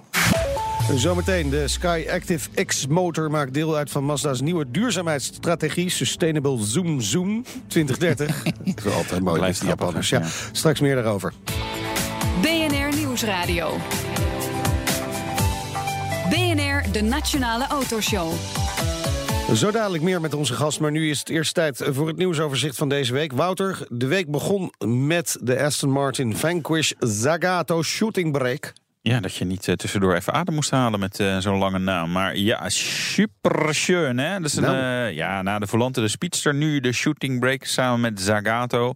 Zometeen, 0.91 1.49
de 1.49 1.67
Sky 1.67 2.05
Active 2.09 2.63
X 2.65 2.87
motor 2.87 3.31
maakt 3.31 3.53
deel 3.53 3.75
uit 3.75 3.89
van 3.91 4.03
Mazda's 4.03 4.41
nieuwe 4.41 4.71
duurzaamheidsstrategie 4.71 5.89
Sustainable 5.89 6.57
Zoom 6.63 7.01
Zoom 7.01 7.45
2030. 7.67 8.43
Dat 8.75 8.85
is 8.85 8.93
altijd 8.93 9.21
mooi, 9.21 9.39
Blijft 9.39 9.59
die 9.59 9.69
Japanners. 9.69 10.09
Ja, 10.09 10.21
straks 10.51 10.79
meer 10.79 10.95
daarover. 10.95 11.33
BNR 12.41 12.95
Nieuwsradio. 12.95 13.77
BNR, 16.29 16.91
de 16.91 17.01
Nationale 17.01 17.67
Autoshow. 17.67 18.31
Zo 19.53 19.71
dadelijk 19.71 20.03
meer 20.03 20.21
met 20.21 20.33
onze 20.33 20.53
gast, 20.53 20.79
maar 20.79 20.91
nu 20.91 21.09
is 21.09 21.19
het 21.19 21.29
eerst 21.29 21.53
tijd 21.53 21.83
voor 21.89 22.07
het 22.07 22.17
nieuwsoverzicht 22.17 22.75
van 22.75 22.89
deze 22.89 23.13
week. 23.13 23.31
Wouter, 23.33 23.87
de 23.89 24.07
week 24.07 24.31
begon 24.31 24.73
met 24.87 25.37
de 25.41 25.61
Aston 25.63 25.89
Martin 25.89 26.37
Vanquish 26.37 26.91
Zagato 26.99 27.83
Shooting 27.83 28.31
Brake. 28.31 28.73
Ja, 29.05 29.19
dat 29.19 29.35
je 29.35 29.45
niet 29.45 29.67
eh, 29.67 29.75
tussendoor 29.75 30.15
even 30.15 30.33
adem 30.33 30.53
moest 30.55 30.69
halen 30.71 30.99
met 30.99 31.19
eh, 31.19 31.37
zo'n 31.37 31.57
lange 31.57 31.79
naam. 31.79 32.11
Maar 32.11 32.37
ja, 32.37 32.69
super 32.69 33.75
schön, 33.75 34.17
hè? 34.17 34.37
Dat 34.37 34.45
is 34.45 34.55
een, 34.55 34.63
Nou. 34.63 34.77
eh, 34.77 35.15
ja, 35.15 35.41
na 35.41 35.59
de 35.59 35.67
Volante, 35.67 36.01
de 36.01 36.07
Speedster, 36.07 36.53
nu 36.53 36.79
de 36.79 36.91
Shooting 36.91 37.39
Brake 37.39 37.67
samen 37.67 37.99
met 37.99 38.21
Zagato. 38.21 38.93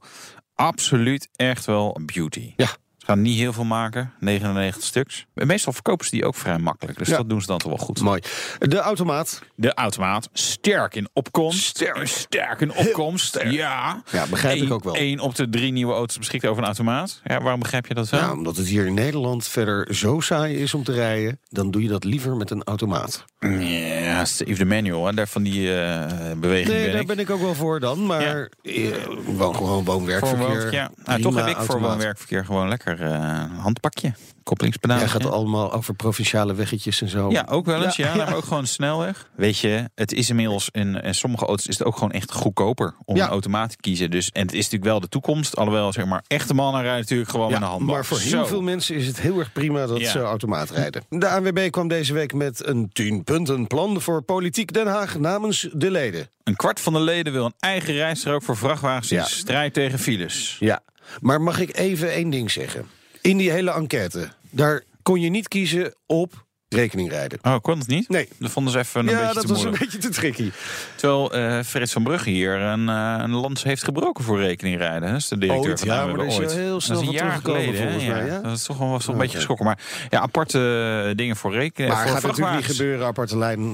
Absoluut 0.56 1.30
echt 1.36 1.66
wel 1.66 2.00
beauty. 2.06 2.54
Ja. 2.56 2.68
Gaan 3.08 3.22
niet 3.22 3.38
heel 3.38 3.54
veel 3.54 3.64
maken, 3.64 4.14
99 4.20 4.84
stuks. 4.84 5.26
Meestal 5.34 5.74
verkopen 5.74 6.06
ze 6.06 6.12
die 6.12 6.26
ook 6.26 6.36
vrij 6.36 6.58
makkelijk, 6.58 6.98
dus 6.98 7.08
Ja. 7.08 7.18
dat 7.18 7.30
doen 7.30 7.42
ze 7.42 7.48
dan 7.48 7.58
toch 7.58 7.70
wel 7.78 7.86
goed. 7.86 8.02
Mooi. 8.02 8.22
De 8.60 8.78
automaat. 8.78 9.42
De 9.56 9.74
automaat, 9.74 10.30
sterk 10.34 10.96
in 10.96 11.08
opkomst. 11.14 11.64
Sterk, 11.64 12.08
sterk 12.08 12.62
in 12.62 12.74
opkomst, 12.76 13.40
ja. 13.50 14.02
Ja, 14.12 14.26
begrijp 14.30 14.56
ik 14.58 14.62
Eén- 14.64 14.72
ook 14.72 14.84
wel. 14.84 14.96
één 14.96 15.20
op 15.20 15.36
de 15.36 15.50
drie 15.50 15.72
nieuwe 15.72 15.94
auto's 15.94 16.18
beschikt 16.18 16.46
over 16.46 16.58
een 16.62 16.66
automaat. 16.68 17.22
Ja, 17.24 17.42
waarom 17.42 17.60
begrijp 17.60 17.88
je 17.88 17.94
dat 17.94 18.10
wel? 18.10 18.20
Ja, 18.20 18.32
omdat 18.32 18.58
het 18.58 18.68
hier 18.68 18.86
in 18.86 18.94
Nederland 18.94 19.48
verder 19.48 19.96
zo 19.96 20.20
saai 20.20 20.56
is 20.56 20.74
om 20.74 20.84
te 20.84 20.92
rijden, 20.94 21.40
dan 21.50 21.72
doe 21.72 21.82
je 21.84 21.88
dat 21.90 22.04
liever 22.04 22.36
met 22.36 22.50
een 22.52 22.64
automaat. 22.64 23.26
Ja, 23.40 24.26
Steve 24.26 24.58
de 24.58 24.66
Manual, 24.66 25.06
hè, 25.06 25.14
daar 25.14 25.28
van 25.28 25.44
die 25.44 25.76
eh, 25.82 26.06
beweging 26.38 26.68
Nee, 26.70 26.84
ben 26.84 26.92
daar 26.92 27.02
ik. 27.02 27.08
ben 27.08 27.20
ik 27.20 27.30
ook 27.30 27.42
wel 27.42 27.56
voor 27.56 27.80
dan, 27.80 28.06
maar 28.06 28.50
eh, 28.62 28.88
woon 29.26 29.56
gewoon 29.56 29.84
woon-werkverkeer. 29.84 30.48
woon, 30.62 30.72
ja. 30.72 30.92
Nou, 31.06 31.22
toch 31.22 31.36
heb 31.36 31.48
ik 31.48 31.58
voor 31.58 31.80
woon-werkverkeer 31.80 32.46
gewoon 32.46 32.68
lekker 32.70 32.97
eh, 33.02 33.10
een 33.50 33.56
handpakje. 33.56 34.14
Koppelingspedaal. 34.44 34.98
Jij 34.98 35.08
gaat 35.08 35.26
allemaal 35.26 35.74
over 35.74 35.94
provinciale 35.94 36.54
weggetjes 36.56 37.02
en 37.02 37.10
zo. 37.10 37.30
Ja, 37.32 37.46
ook 37.50 37.66
wel 37.66 37.84
eens. 37.84 37.96
Ja, 37.96 38.08
Ja, 38.08 38.16
maar 38.16 38.36
ook 38.36 38.44
gewoon 38.44 38.68
snelweg. 38.68 39.30
Weet 39.36 39.58
je, 39.58 39.90
het 39.96 40.12
is 40.14 40.30
inmiddels 40.30 40.70
in, 40.72 40.96
in 41.02 41.16
sommige 41.16 41.46
auto's 41.46 41.68
is 41.68 41.78
het 41.78 41.88
ook 41.88 41.94
gewoon 41.94 42.12
echt 42.12 42.32
goedkoper 42.32 42.96
om 43.06 43.16
Ja. 43.16 43.24
een 43.24 43.30
automaat 43.30 43.70
te 43.70 43.78
kiezen. 43.80 44.12
Dus, 44.12 44.30
en 44.32 44.42
het 44.42 44.52
is 44.52 44.58
natuurlijk 44.58 44.84
wel 44.92 45.00
de 45.00 45.10
toekomst. 45.10 45.56
Alhoewel, 45.56 45.94
zeg 45.94 46.06
maar, 46.06 46.24
echte 46.28 46.54
mannen 46.54 46.82
rijden 46.82 47.00
natuurlijk 47.02 47.30
gewoon 47.30 47.46
Ja, 47.50 47.54
met 47.54 47.62
een 47.62 47.68
handbak. 47.68 47.96
maar 47.96 48.06
voor 48.06 48.20
heel 48.20 48.30
Zo. 48.30 48.46
veel 48.46 48.62
mensen 48.62 48.96
is 48.96 49.08
het 49.08 49.20
heel 49.20 49.40
erg 49.40 49.52
prima 49.52 49.86
dat 49.86 50.00
Ja. 50.00 50.12
ze 50.12 50.20
automaat 50.20 50.70
rijden. 50.70 51.04
De 51.10 51.28
ANWB 51.30 51.70
kwam 51.70 51.88
deze 51.88 52.14
week 52.14 52.34
met 52.34 52.68
een 52.68 52.90
10 52.94 53.24
punten 53.24 53.68
plan 53.68 54.02
voor 54.02 54.22
Politiek 54.22 54.74
Den 54.74 54.88
Haag 54.88 55.20
namens 55.20 55.68
de 55.74 55.92
leden. 55.92 56.30
Een 56.44 56.56
kwart 56.56 56.80
van 56.80 56.94
de 56.94 57.00
leden 57.00 57.34
wil 57.34 57.46
een 57.46 57.54
eigen 57.60 57.94
rijstrook 57.94 58.44
voor 58.44 58.58
vrachtwagens 58.58 59.12
in 59.12 59.18
Ja. 59.18 59.24
strijd 59.26 59.74
tegen 59.74 60.00
files. 60.00 60.58
Ja, 60.60 60.80
maar 61.22 61.42
mag 61.42 61.60
ik 61.60 61.78
even 61.78 62.12
één 62.12 62.30
ding 62.30 62.52
zeggen? 62.52 62.88
In 63.22 63.38
die 63.38 63.52
hele 63.52 63.72
enquête, 63.72 64.32
daar 64.50 64.84
kon 65.02 65.22
je 65.22 65.30
niet 65.30 65.48
kiezen 65.48 65.96
op 66.06 66.46
rekening 66.70 67.10
rijden. 67.10 67.40
Oh, 67.42 67.56
kon 67.62 67.80
het 67.80 67.88
niet? 67.88 68.10
Nee. 68.10 68.28
Dat 68.40 68.52
vonden 68.52 68.72
ze 68.74 68.80
even 68.80 69.00
een 69.00 69.08
ja, 69.08 69.20
beetje 69.20 69.34
dat 69.34 69.42
te 69.42 69.48
was 69.54 69.58
een 69.64 69.68
moeilijk. 69.68 69.92
beetje 69.92 70.08
te 70.10 70.16
tricky. 70.20 70.52
Terwijl 70.96 71.34
eh 71.34 71.64
Frits 71.64 71.94
van 71.94 72.04
Brugge 72.04 72.30
hier 72.30 72.56
een, 72.56 72.90
eh, 72.90 73.16
een 73.20 73.32
lans 73.32 73.64
heeft 73.64 73.84
gebroken 73.84 74.24
voor 74.24 74.40
rekening 74.40 74.78
rijden. 74.78 75.10
Dat 75.10 75.18
is 75.18 75.28
de 75.28 75.38
directeur 75.38 75.70
Ooit, 75.70 75.80
van 75.80 75.88
de 75.88 75.94
ja, 75.94 76.06
maar 76.06 76.18
daar 76.18 76.26
is 76.26 76.54
heel 76.54 76.72
Dat 76.74 76.82
snel 76.82 77.02
is 77.02 77.08
een 77.08 77.14
jaar 77.14 77.40
teruggekomen, 77.42 77.74
geleden, 77.76 78.08
mij, 78.08 78.26
ja? 78.26 78.40
Dat 78.42 78.58
is 78.58 78.64
toch 78.64 78.78
wel, 78.78 78.90
was 78.90 79.06
toch 79.06 79.14
een 79.14 79.20
beetje 79.20 79.40
schokken. 79.40 79.66
Maar 79.66 79.80
ja, 80.10 80.20
aparte 80.20 80.60
eh, 81.10 81.16
dingen 81.16 81.36
voor 81.36 81.54
rekening. 81.54 81.94
Maar 81.94 82.02
voor 82.08 82.12
gaat 82.14 82.24
natuurlijk 82.24 82.56
niet 82.56 82.66
gebeuren, 82.66 83.06
aparte 83.06 83.38
lijnbaan 83.38 83.72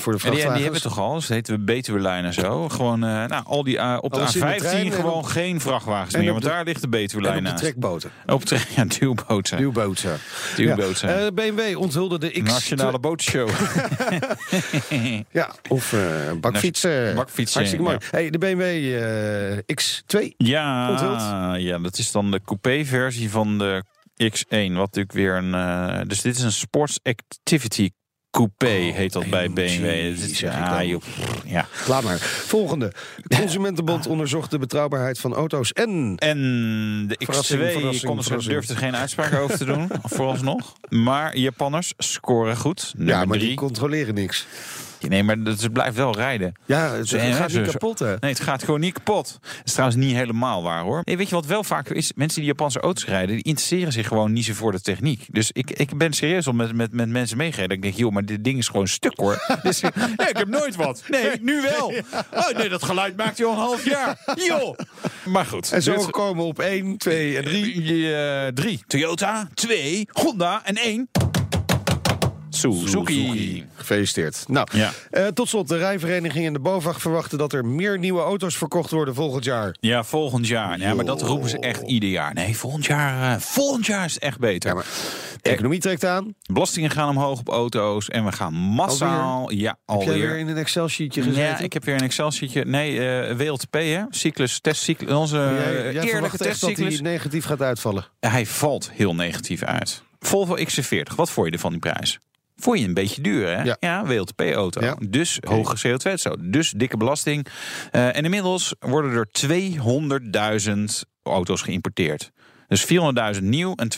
voor 0.00 0.12
de 0.12 0.18
En 0.24 0.30
die, 0.30 0.40
en 0.40 0.46
vrachtwagens. 0.46 0.54
die 0.54 0.62
hebben 0.62 0.72
we 0.82 0.88
toch 0.88 0.98
al, 0.98 1.12
dat 1.14 1.28
heten 1.28 1.54
we 1.54 1.60
Betuwe-lijn 1.60 2.24
en 2.24 2.32
zo. 2.32 2.68
Gewoon, 2.68 2.98
nou, 2.98 3.42
al 3.44 3.62
die, 3.64 4.00
op 4.02 4.12
de 4.12 4.18
Alles 4.20 4.36
in 4.36 4.40
de 4.46 4.54
trein 4.56 4.84
A15 4.86 4.86
en 4.86 4.92
gewoon 4.92 5.12
op- 5.12 5.24
geen 5.24 5.60
vrachtwagens 5.60 6.14
en 6.14 6.20
meer, 6.20 6.28
op 6.28 6.34
want 6.34 6.44
de- 6.44 6.50
daar 6.50 6.64
ligt 6.64 6.80
de 6.80 6.88
Betuwe-lijn 6.88 7.36
op 7.38 7.42
de 7.44 7.48
naast. 7.50 7.62
trekboten. 7.62 8.10
Op 8.26 8.42
ja, 8.76 8.84
duwboten. 8.84 9.56
Duwboten. 9.58 10.18
Duwboten. 10.56 11.20
Ja. 11.20 11.32
BMW 11.32 11.78
onthulde 11.78 12.15
de 12.18 12.30
X2. 12.30 12.42
Nationale 12.42 12.98
bootshow. 12.98 13.48
Ja, 15.30 15.54
of 15.68 15.92
eh 15.92 16.32
bakfietsen. 16.40 17.14
Bakfietsen, 17.14 17.56
Hartstikke 17.58 17.84
mooi. 17.84 17.98
Hey, 18.10 18.30
de 18.30 18.38
BMW 18.38 18.60
eh, 18.62 19.58
X2. 19.80 20.34
Ja, 20.36 20.90
Onthuld. 20.90 21.62
ja, 21.62 21.78
dat 21.78 21.98
is 21.98 22.12
dan 22.12 22.30
de 22.30 22.40
coupé-versie 22.44 23.30
van 23.30 23.58
de 23.58 23.84
X1. 24.24 24.48
Wat 24.48 24.68
natuurlijk 24.76 25.12
weer 25.12 25.36
een. 25.36 25.54
eh, 25.54 26.00
dus 26.06 26.20
dit 26.20 26.36
is 26.36 26.42
een 26.42 26.52
Sports 26.52 26.98
Activity 27.02 27.90
Coupé, 28.36 28.66
heet 28.66 29.12
dat 29.12 29.30
bij 29.30 29.50
BMW. 29.50 29.84
Is- 29.84 30.20
Oh, 30.20 30.36
zeg 30.36 30.52
ik 30.52 30.58
ja, 30.58 30.84
joh, 30.84 31.02
ja. 31.44 31.66
Laat 31.88 32.02
maar. 32.02 32.18
Volgende. 32.18 32.92
De 33.22 33.36
Consumentenbond 33.36 34.06
onderzocht 34.06 34.50
de 34.50 34.58
betrouwbaarheid 34.58 35.18
van 35.18 35.34
auto's 35.34 35.72
en... 35.72 36.16
En 36.16 36.38
de 37.08 37.14
X2 37.14 37.24
Verrassing, 37.24 37.60
verrassing, 37.72 38.04
konden 38.04 38.24
ze 38.24 38.28
verrassing. 38.30 38.54
durfden 38.54 38.76
geen 38.76 38.96
uitspraak 38.96 39.34
over 39.34 39.56
te 39.58 39.64
doen, 39.64 39.88
vooralsnog. 40.02 40.72
Maar 40.88 41.36
Japanners 41.38 41.92
scoren 41.98 42.56
goed. 42.56 42.92
Nummer 42.96 43.14
ja, 43.14 43.24
maar 43.24 43.36
drie. 43.36 43.48
die 43.48 43.56
controleren 43.56 44.14
niks. 44.14 44.46
Nee, 45.08 45.22
maar 45.22 45.36
het 45.36 45.62
het 45.62 45.72
blijft 45.72 45.96
wel 45.96 46.14
rijden. 46.14 46.54
Ja, 46.66 46.92
het 46.92 47.08
gaat 47.10 47.52
niet 47.52 47.70
kapot, 47.70 47.98
hè? 47.98 48.16
Nee, 48.20 48.30
het 48.30 48.40
gaat 48.40 48.64
gewoon 48.64 48.80
niet 48.80 48.92
kapot. 48.92 49.38
Dat 49.42 49.50
is 49.64 49.72
trouwens 49.72 49.98
niet 50.00 50.14
helemaal 50.16 50.62
waar 50.62 50.82
hoor. 50.82 51.00
Nee, 51.04 51.16
weet 51.16 51.28
je 51.28 51.34
wat 51.34 51.46
wel 51.46 51.64
vaker 51.64 51.96
is? 51.96 52.12
Mensen 52.14 52.38
die 52.40 52.48
Japanse 52.48 52.80
auto's 52.80 53.04
rijden, 53.06 53.34
die 53.34 53.44
interesseren 53.44 53.92
zich 53.92 54.06
gewoon 54.08 54.32
niet 54.32 54.44
zo 54.44 54.52
voor 54.52 54.72
de 54.72 54.80
techniek. 54.80 55.26
Dus 55.30 55.50
ik, 55.52 55.70
ik 55.70 55.98
ben 55.98 56.12
serieus 56.12 56.46
om 56.46 56.56
met, 56.56 56.72
met, 56.74 56.92
met 56.92 57.08
mensen 57.08 57.36
meegereden. 57.36 57.76
Ik 57.76 57.82
denk, 57.82 57.94
joh, 57.94 58.12
maar 58.12 58.24
dit 58.24 58.44
ding 58.44 58.58
is 58.58 58.68
gewoon 58.68 58.88
stuk 58.88 59.18
hoor. 59.18 59.46
dus, 59.62 59.80
nee, 59.80 59.90
ik 60.28 60.36
heb 60.36 60.48
nooit 60.48 60.76
wat. 60.76 61.02
Nee, 61.08 61.30
nu 61.40 61.60
wel. 61.62 61.92
Oh 62.34 62.48
nee, 62.56 62.68
dat 62.68 62.82
geluid 62.82 63.16
maakt 63.16 63.36
je 63.36 63.44
al 63.44 63.52
een 63.52 63.58
half 63.58 63.84
jaar. 63.84 64.18
Joh. 64.34 64.78
Maar 65.24 65.44
goed. 65.46 65.72
En 65.72 65.82
zo 65.82 65.94
Dit- 65.94 66.04
gekomen 66.04 66.44
op 66.44 66.58
1, 66.58 66.96
2 66.96 67.36
en 67.36 67.44
3. 67.44 68.14
Eh, 68.16 68.46
drie. 68.54 68.82
Toyota, 68.86 69.48
twee. 69.54 70.08
Honda 70.12 70.60
en 70.64 70.76
één. 70.76 71.08
Suzuki. 72.56 73.64
Gefeliciteerd. 73.74 74.44
Nou, 74.48 74.66
Ja. 74.72 74.90
eh, 75.10 75.26
tot 75.26 75.48
slot. 75.48 75.68
De 75.68 75.76
rijvereniging 75.76 76.46
en 76.46 76.52
de 76.52 76.58
BOVAG 76.58 77.00
verwachten 77.00 77.38
dat 77.38 77.52
er 77.52 77.64
meer 77.64 77.98
nieuwe 77.98 78.20
auto's 78.20 78.56
verkocht 78.56 78.90
worden 78.90 79.14
volgend 79.14 79.44
jaar. 79.44 79.76
Ja, 79.80 80.04
volgend 80.04 80.46
jaar. 80.46 80.78
Ja, 80.78 80.94
maar 80.94 81.04
dat 81.04 81.22
roepen 81.22 81.48
ze 81.50 81.58
echt 81.58 81.82
ieder 81.82 82.08
jaar. 82.08 82.34
Nee, 82.34 82.56
volgend 82.56 82.86
jaar, 82.86 83.34
eh, 83.34 83.40
volgend 83.40 83.86
jaar 83.86 84.04
is 84.04 84.14
het 84.14 84.22
echt 84.22 84.38
beter. 84.38 84.68
Ja, 84.70 84.74
maar 84.76 84.84
de 85.42 85.50
economie 85.50 85.80
trekt 85.80 86.04
aan. 86.04 86.34
Belastingen 86.52 86.90
gaan 86.90 87.08
omhoog 87.08 87.38
op 87.38 87.48
auto's 87.48 88.08
en 88.08 88.24
we 88.24 88.32
gaan 88.32 88.52
massaal. 88.54 89.50
Ja, 89.52 89.78
Heb 89.86 89.96
jij 90.02 90.14
weer 90.14 90.22
alweer. 90.28 90.38
in 90.38 90.48
een 90.48 90.56
Excel-sheetje 90.56 91.22
gezeten? 91.22 91.42
Ja, 91.42 91.58
ik 91.58 91.72
heb 91.72 91.84
weer 91.84 91.94
een 91.94 92.00
Excel-sheetje. 92.00 92.64
Nee, 92.64 93.08
eh, 93.08 93.36
WLTP, 93.36 93.74
hè? 93.74 94.02
Cyclus, 94.10 94.60
testcyclus. 94.60 95.12
Onze 95.12 95.36
jij, 95.36 95.92
jij 95.92 96.02
eerlijke 96.04 96.14
echt 96.24 96.38
dat 96.38 96.46
testcyclus. 96.46 96.92
hij 96.94 97.02
negatief 97.02 97.44
gaat 97.44 97.62
uitvallen. 97.62 98.06
Hij 98.20 98.46
valt 98.46 98.90
heel 98.92 99.14
negatief 99.14 99.62
uit. 99.62 100.02
Volvo 100.20 100.54
XC40, 100.56 101.14
wat 101.16 101.30
vond 101.30 101.46
je 101.46 101.52
ervan 101.52 101.70
die 101.70 101.80
prijs? 101.80 102.18
Vond 102.56 102.78
je 102.78 102.84
een 102.86 102.94
beetje 102.94 103.22
duur, 103.22 103.46
hè? 103.56 103.74
Ja. 103.80 104.04
WLTP-auto. 104.04 104.84
Ja. 104.84 104.96
Dus 105.08 105.38
hoge 105.46 105.76
CO2-uitstoot. 105.88 106.38
Dus 106.40 106.70
dikke 106.70 106.96
belasting. 106.96 107.46
Eh, 107.90 108.16
en 108.16 108.24
inmiddels 108.24 108.74
worden 108.78 109.12
er 109.12 109.28
200.000 109.30 111.04
auto's 111.22 111.62
geïmporteerd. 111.62 112.30
Dus 112.68 112.86
400.000 113.36 113.42
nieuw 113.42 113.74
en 113.74 113.88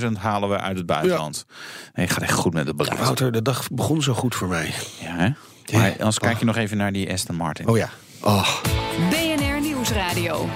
200.000 0.00 0.12
halen 0.18 0.48
we 0.48 0.58
uit 0.58 0.76
het 0.76 0.86
buitenland. 0.86 1.44
Nee, 1.92 2.06
het 2.06 2.14
gaat 2.14 2.22
echt 2.22 2.32
goed 2.32 2.52
met 2.52 2.66
het 2.66 2.76
beleid. 2.76 2.98
Wouter, 2.98 3.32
de 3.32 3.42
dag 3.42 3.68
begon 3.70 4.02
zo 4.02 4.14
goed 4.14 4.34
voor 4.34 4.48
mij. 4.48 4.74
Ja, 5.00 5.16
hè? 5.16 5.28
Maar 5.78 5.90
anders 5.90 6.18
kijk 6.18 6.38
je 6.38 6.44
nog 6.44 6.56
even 6.56 6.76
naar 6.76 6.92
die 6.92 7.12
Aston 7.12 7.36
Martin. 7.36 7.68
Oh 7.68 7.76
ja. 7.76 7.90
Oh, 8.22 8.62
BNR 9.10 9.60
Nieuwsradio. 9.60 10.48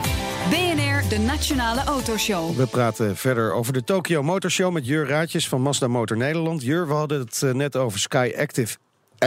De 1.13 1.19
Nationale 1.19 1.85
Autoshow. 1.85 2.57
we 2.57 2.67
praten 2.67 3.17
verder 3.17 3.53
over 3.53 3.73
de 3.73 3.85
Tokyo 3.85 4.23
Motor 4.23 4.51
Show 4.51 4.73
met 4.73 4.87
Jur 4.87 5.07
Raadjes 5.09 5.49
van 5.49 5.61
Mazda 5.63 5.89
Motor 5.89 6.17
Nederland. 6.17 6.63
Jur, 6.63 6.87
we 6.87 6.93
hadden 6.93 7.19
het 7.21 7.43
eh, 7.43 7.53
net 7.53 7.77
over 7.77 7.99
Sky 7.99 8.33
Active 8.39 8.77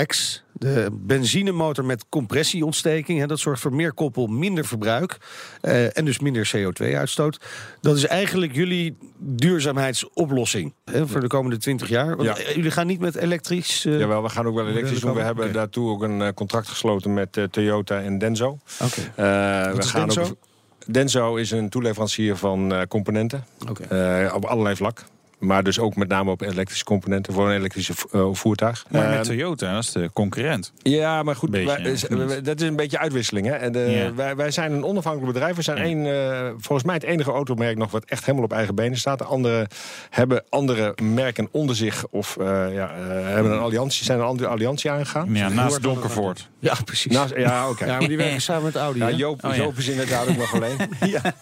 X. 0.05 0.43
De 0.53 0.87
benzinemotor 0.91 1.85
met 1.85 2.05
compressieontsteking. 2.09 3.19
Hè, 3.19 3.27
dat 3.27 3.39
zorgt 3.39 3.61
voor 3.61 3.73
meer 3.73 3.93
koppel, 3.93 4.27
minder 4.27 4.65
verbruik. 4.65 5.17
eh, 5.61 5.97
en 5.97 6.05
dus 6.05 6.19
minder 6.19 6.51
CO2-uitstoot. 6.55 7.39
Dat 7.81 7.95
is 7.97 8.05
eigenlijk 8.05 8.55
jullie 8.55 8.97
duurzaamheidsoplossing 9.19 10.73
hè, 10.85 11.07
voor 11.07 11.21
de 11.21 11.27
komende 11.27 11.57
20 11.57 11.89
jaar. 11.89 12.15
Want 12.15 12.21
Ja. 12.37 12.37
eh, 12.37 12.55
jullie 12.55 12.71
gaan 12.71 12.87
niet 12.87 12.99
met 12.99 13.15
elektrisch. 13.15 13.85
eh, 13.85 13.99
Jawel, 13.99 14.23
we 14.23 14.29
gaan 14.29 14.45
ook 14.47 14.55
wel 14.55 14.67
elektrisch 14.67 14.99
doen. 14.99 15.13
We 15.13 15.21
hebben 15.21 15.53
daartoe 15.53 15.89
ook 15.89 16.01
een 16.03 16.33
contract 16.33 16.67
gesloten 16.67 17.13
met 17.13 17.47
Toyota 17.51 18.01
en 18.01 18.17
Denso. 18.17 18.47
Oké. 18.83 19.01
Eh, 19.15 19.71
we 19.71 19.77
is 19.77 19.85
gaan 19.89 20.07
Denso? 20.07 20.21
Ook, 20.21 20.37
Denso 20.85 21.35
is 21.35 21.51
een 21.51 21.69
toeleverancier 21.69 22.37
van 22.37 22.73
eh, 22.73 22.81
componenten. 22.87 23.45
Eh, 23.89 24.33
op 24.35 24.45
allerlei 24.45 24.75
vlak. 24.75 25.03
Maar 25.39 25.63
dus 25.63 25.79
ook 25.79 25.95
met 25.95 26.07
name 26.07 26.31
op 26.31 26.41
elektrische 26.41 26.83
componenten 26.83 27.33
voor 27.33 27.49
een 27.49 27.55
elektrische 27.55 27.93
eh, 28.11 28.27
voertuig. 28.31 28.85
Maar 28.89 29.03
Eh, 29.11 29.17
met 29.17 29.23
Toyota, 29.23 29.73
dat 29.73 29.83
is 29.83 29.91
de 29.91 30.09
concurrent. 30.13 30.71
Ja, 30.81 31.23
maar 31.23 31.35
goed, 31.35 31.49
Beetje, 31.49 31.65
wij- 31.67 32.35
ja, 32.35 32.41
dat 32.41 32.61
is 32.61 32.67
een 32.67 32.75
beetje 32.75 32.99
uitwisseling. 32.99 33.47
Hè? 33.47 33.53
En 33.53 33.71
de, 33.71 33.79
Ja. 33.79 34.13
wij, 34.13 34.35
wij 34.35 34.51
zijn 34.51 34.71
een 34.71 34.83
onafhankelijk 34.85 35.33
bedrijf. 35.33 35.55
We 35.55 35.61
zijn 35.61 35.77
één, 35.77 36.05
eh, 36.05 36.47
volgens 36.57 36.83
mij 36.83 36.95
het 36.95 37.03
enige 37.03 37.31
automerk 37.31 37.77
nog 37.77 37.91
wat 37.91 38.05
echt 38.05 38.21
helemaal 38.25 38.43
op 38.45 38.53
eigen 38.53 38.75
benen 38.75 38.97
staat. 38.97 39.17
De 39.17 39.23
anderen 39.23 39.67
hebben 40.09 40.43
andere 40.49 40.93
merken 41.03 41.47
onder 41.51 41.75
zich 41.75 42.05
of 42.09 42.37
eh, 42.37 42.45
ja, 42.73 42.89
eh, 42.89 43.25
hebben 43.33 43.51
een 43.51 43.59
alliantie, 43.59 44.05
zijn 44.05 44.19
een 44.19 44.25
andere 44.25 44.49
alliantie 44.49 44.91
aangegaan. 44.91 45.33
Ja, 45.33 45.49
naast 45.49 45.81
Donkervoort. 45.81 46.49
Ja, 46.59 46.75
precies. 46.85 47.11
Nou, 47.13 47.39
ja, 47.39 47.69
oké. 47.69 47.85
ja, 47.85 47.97
maar 47.99 48.07
die 48.07 48.17
werken 48.17 48.41
samen 48.41 48.63
met 48.63 48.75
Audi. 48.75 48.99
Ja? 48.99 49.11
Joop, 49.11 49.43
Oh, 49.43 49.51
ja. 49.55 49.57
Joop 49.63 49.77
is 49.77 49.87
inderdaad 49.87 50.27
ook 50.27 50.37
nog 50.37 50.53
alleen. 50.53 50.77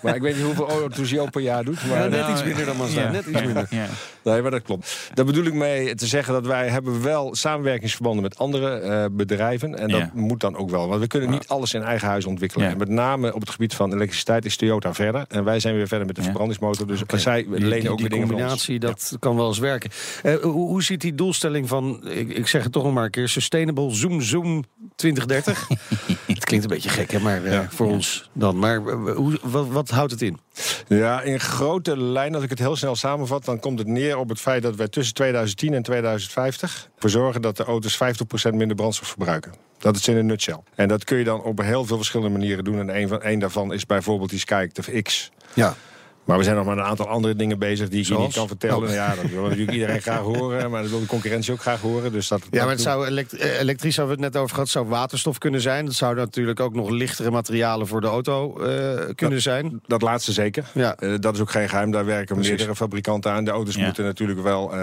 Maar 0.02 0.16
ik 0.16 0.22
weet 0.22 0.36
niet 0.36 0.46
hoeveel 0.46 0.70
auto's 0.70 1.10
Joop 1.10 1.32
per 1.32 1.42
jaar 1.42 1.64
doet. 1.64 1.88
Maar, 1.88 1.98
Ja, 2.04 2.08
net 2.08 2.20
Nou, 2.20 2.32
iets 2.32 2.44
minder 2.44 2.66
dan 2.66 2.78
Mazda. 2.78 3.02
ja. 3.02 3.12
Net 3.12 3.26
iets 3.26 3.42
minder. 3.42 3.68
Ja. 3.84 3.90
Nee, 4.24 4.42
maar 4.42 4.52
dat 4.52 4.62
klopt. 4.62 5.10
Daar 5.14 5.26
bedoel 5.26 5.46
ik 5.46 5.54
mee 5.54 5.96
te 5.96 6.08
zeggen 6.08 6.34
dat 6.34 6.46
wij 6.46 6.68
hebben 6.70 7.02
wel 7.02 7.36
samenwerkingsverbanden 7.36 8.22
met 8.24 8.38
andere 8.38 8.76
eh, 8.76 9.06
bedrijven. 9.12 9.78
En 9.78 9.88
dat 9.90 10.00
Ja. 10.00 10.12
moet 10.14 10.40
dan 10.40 10.56
ook 10.56 10.70
wel. 10.70 10.88
Want 10.88 11.02
we 11.02 11.08
kunnen 11.08 11.30
niet 11.30 11.48
alles 11.48 11.74
in 11.74 11.82
eigen 11.84 12.08
huis 12.08 12.26
ontwikkelen. 12.26 12.66
Ja. 12.66 12.72
En 12.72 12.78
met 12.78 12.90
name 12.90 13.34
op 13.34 13.40
het 13.40 13.50
gebied 13.50 13.74
van 13.76 13.94
elektriciteit 13.94 14.46
is 14.46 14.56
Toyota 14.58 14.94
verder. 14.94 15.26
En 15.28 15.44
wij 15.44 15.60
zijn 15.60 15.76
weer 15.76 15.88
verder 15.88 16.08
met 16.08 16.16
de 16.16 16.22
verbrandingsmotor. 16.24 16.88
Dus 16.88 17.02
Oké. 17.02 17.18
zij 17.18 17.44
Die- 17.44 17.52
lenen 17.52 17.80
die, 17.80 17.90
ook 17.90 17.98
die 17.98 18.08
weer 18.08 18.10
dingen 18.10 18.24
ons. 18.24 18.30
combinatie, 18.36 18.80
dat 18.80 19.16
kan 19.20 19.36
wel 19.36 19.48
eens 19.48 19.60
werken. 19.60 19.90
Eh, 20.24 20.36
hoe, 20.36 20.52
hoe 20.52 20.84
ziet 20.84 21.02
die 21.02 21.16
doelstelling 21.16 21.68
van, 21.68 22.08
ik, 22.10 22.30
ik 22.30 22.48
zeg 22.48 22.64
het 22.64 22.72
toch 22.72 22.84
nog 22.84 22.94
maar 22.94 23.04
een 23.04 23.10
keer, 23.12 23.30
Sustainable 23.30 23.92
Zoom 23.94 24.22
Zoom 24.22 24.64
2030? 24.96 25.68
het 26.28 26.46
klinkt 26.46 26.66
een 26.66 26.72
beetje 26.72 26.90
gek, 26.90 27.12
hè, 27.12 27.20
maar 27.20 27.44
eh, 27.44 27.60
voor 27.70 27.88
ons 27.88 28.30
dan. 28.34 28.60
Maar 28.60 28.78
hoe, 29.16 29.40
wat, 29.44 29.68
wat 29.68 29.90
houdt 29.90 30.12
het 30.12 30.22
in? 30.22 30.38
Ja, 30.88 31.22
in 31.22 31.40
grote 31.40 31.98
lijnen, 31.98 32.36
als 32.36 32.44
ik 32.44 32.50
het 32.50 32.60
heel 32.60 32.76
snel 32.76 32.96
samenvat... 32.96 33.46
dan 33.46 33.60
komt 33.60 33.80
het 33.80 33.88
neer 33.88 34.13
op 34.18 34.30
het 34.30 34.40
feit 34.40 34.64
dat 34.64 34.76
wij 34.76 34.88
tussen 34.88 35.14
2010 35.14 35.74
en 35.74 35.84
2050... 35.84 36.90
ervoor 36.96 37.10
zorgen 37.10 37.42
dat 37.42 37.58
de 37.58 37.64
auto's 37.64 37.98
50% 37.98 38.54
minder 38.54 38.76
brandstof 38.76 39.08
verbruiken. 39.08 39.54
Dat 39.78 39.96
is 39.96 40.08
in 40.08 40.18
een 40.18 40.26
nutshell. 40.26 40.60
En 40.76 40.88
dat 40.88 41.04
kun 41.04 41.18
je 41.18 41.24
dan 41.24 41.44
op 41.44 41.62
heel 41.62 41.86
veel 41.86 41.98
verschillende 41.98 42.38
manieren 42.38 42.64
doen. 42.64 42.80
En 42.80 42.96
een, 42.96 43.08
van, 43.08 43.20
een 43.24 43.40
daarvan 43.40 43.74
is 43.74 43.86
bijvoorbeeld 43.86 44.30
die 44.30 44.40
Skyactiv 44.40 45.02
X... 45.02 45.32
Ja. 45.54 45.76
Maar 46.26 46.38
we 46.38 46.44
zijn 46.44 46.56
nog 46.56 46.66
met 46.66 46.78
een 46.78 46.84
aantal 46.84 47.08
andere 47.08 47.36
dingen 47.36 47.60
bezig 47.60 47.90
die 47.90 48.00
ik 48.00 48.06
hier 48.08 48.16
Zoals? 48.16 48.26
niet 48.26 48.36
kan 48.36 48.48
vertellen. 48.48 48.88
Oh. 48.88 48.94
Ja, 48.94 49.16
dat 49.16 49.32
wil 49.32 49.42
natuurlijk 49.44 49.72
iedereen 49.72 50.02
graag 50.02 50.20
horen. 50.20 50.72
Maar 50.72 50.82
dat 50.82 50.90
wil 50.92 51.00
de 51.00 51.06
concurrentie 51.06 51.54
ook 51.54 51.62
graag 51.62 51.82
horen. 51.82 52.12
Dus 52.12 52.28
dat, 52.28 52.42
Ja, 52.52 52.62
maar 52.62 52.72
het 52.72 52.82
zou 52.82 53.08
elekt- 53.08 53.34
eh, 53.34 53.60
elektrisch 53.60 53.96
hebben 53.98 54.16
we 54.18 54.24
het 54.24 54.34
net 54.34 54.42
over 54.42 54.54
gehad, 54.56 54.70
zou 54.70 54.88
waterstof 54.88 55.38
kunnen 55.38 55.62
zijn. 55.62 55.86
Dat 55.86 55.94
zouden 55.94 56.24
natuurlijk 56.24 56.60
ook 56.60 56.74
nog 56.74 56.90
lichtere 56.90 57.32
materialen 57.32 57.88
voor 57.88 58.02
de 58.02 58.08
auto 58.08 58.60
eh, 58.60 59.00
kunnen 59.16 59.42
zijn. 59.42 59.82
dat 59.88 60.02
laatste 60.02 60.32
zeker. 60.32 60.66
Ja. 60.74 60.96
Eh, 60.96 61.14
dat 61.20 61.34
is 61.36 61.42
ook 61.42 61.52
geen 61.52 61.70
geheim. 61.70 61.92
Daar 61.92 62.06
werken 62.06 62.36
Precies. 62.36 62.50
meerdere 62.54 62.76
fabrikanten 62.76 63.32
aan. 63.32 63.44
De 63.46 63.52
auto's 63.52 63.76
Ja. 63.76 63.86
moeten 63.86 64.04
natuurlijk 64.04 64.42
wel... 64.42 64.74
eh, 64.74 64.78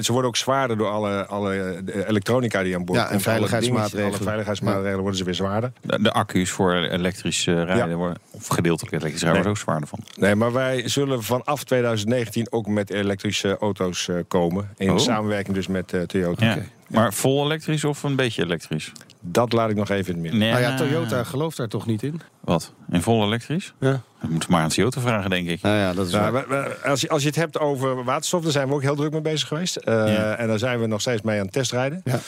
ze 0.00 0.12
worden 0.12 0.28
ook 0.30 0.36
zwaarder 0.36 0.76
door 0.76 0.88
alle, 0.88 1.26
alle 1.26 1.82
elektronica 2.06 2.62
die 2.62 2.74
aan 2.76 2.84
boord 2.84 2.98
Ja, 2.98 3.04
en 3.04 3.10
komt. 3.10 3.22
Veiligheidsmaatregelen. 3.22 4.14
Alle 4.14 4.22
veiligheidsmaatregelen 4.24 5.00
worden 5.00 5.18
ze 5.18 5.24
weer 5.24 5.34
zwaarder. 5.34 5.72
De, 5.82 6.02
de 6.02 6.12
accu's 6.12 6.50
voor 6.50 6.74
elektrisch 6.74 7.44
rijden, 7.46 7.88
Ja. 7.88 7.94
worden, 7.94 8.16
of 8.30 8.46
gedeeltelijk 8.46 8.92
elektrisch 8.94 9.22
rijden, 9.22 9.42
worden 9.42 9.58
ook 9.58 9.64
zwaarder 9.64 9.88
van. 9.88 9.98
Nee, 10.16 10.34
maar 10.34 10.52
wij 10.58 10.88
zullen 10.88 11.22
vanaf 11.22 11.64
2019 11.64 12.52
ook 12.52 12.66
met 12.66 12.90
elektrische 12.90 13.56
auto's 13.58 14.08
eh, 14.08 14.16
komen. 14.28 14.68
In 14.76 14.90
Oh. 14.90 14.98
samenwerking 14.98 15.54
dus 15.54 15.66
met 15.66 15.92
eh, 15.92 16.00
Toyota. 16.02 16.44
Ja. 16.46 16.58
Maar 16.86 17.14
vol 17.14 17.44
elektrisch 17.44 17.84
of 17.84 18.02
een 18.02 18.16
beetje 18.16 18.42
elektrisch? 18.44 18.92
Dat 19.20 19.52
laat 19.52 19.70
ik 19.70 19.76
nog 19.76 19.88
even 19.90 20.06
in 20.06 20.12
het 20.12 20.22
midden. 20.22 20.40
Nee, 20.40 20.50
Nou 20.50 20.62
ja, 20.62 20.76
Toyota 20.76 21.24
gelooft 21.24 21.56
daar 21.56 21.68
toch 21.68 21.86
niet 21.86 22.02
in? 22.02 22.20
Wat? 22.40 22.72
In 22.90 23.02
vol 23.02 23.24
elektrisch? 23.24 23.72
Ja. 23.80 24.00
Dat 24.20 24.30
moet 24.30 24.48
maar 24.48 24.62
aan 24.62 24.68
Toyota 24.68 25.00
vragen, 25.00 25.30
denk 25.30 25.48
ik. 25.48 25.62
Nou 25.62 25.76
ja, 25.76 25.92
dat 25.94 26.06
is 26.06 26.12
Ja, 26.12 26.30
waar. 26.30 26.48
we- 26.48 26.54
we- 26.82 26.88
als, 26.88 27.00
je, 27.00 27.08
als 27.08 27.22
je 27.22 27.26
het 27.28 27.36
hebt 27.36 27.58
over 27.58 28.04
waterstof, 28.04 28.42
daar 28.42 28.52
zijn 28.52 28.68
we 28.68 28.74
ook 28.74 28.82
heel 28.82 28.96
druk 28.96 29.10
mee 29.12 29.20
bezig 29.20 29.48
geweest. 29.48 29.76
Eh, 29.76 29.94
Ja. 29.94 30.36
En 30.36 30.48
daar 30.48 30.58
zijn 30.58 30.80
we 30.80 30.86
nog 30.86 31.00
steeds 31.00 31.22
mee 31.22 31.38
aan 31.38 31.44
het 31.44 31.52
testrijden. 31.54 32.00
Ja. 32.04 32.18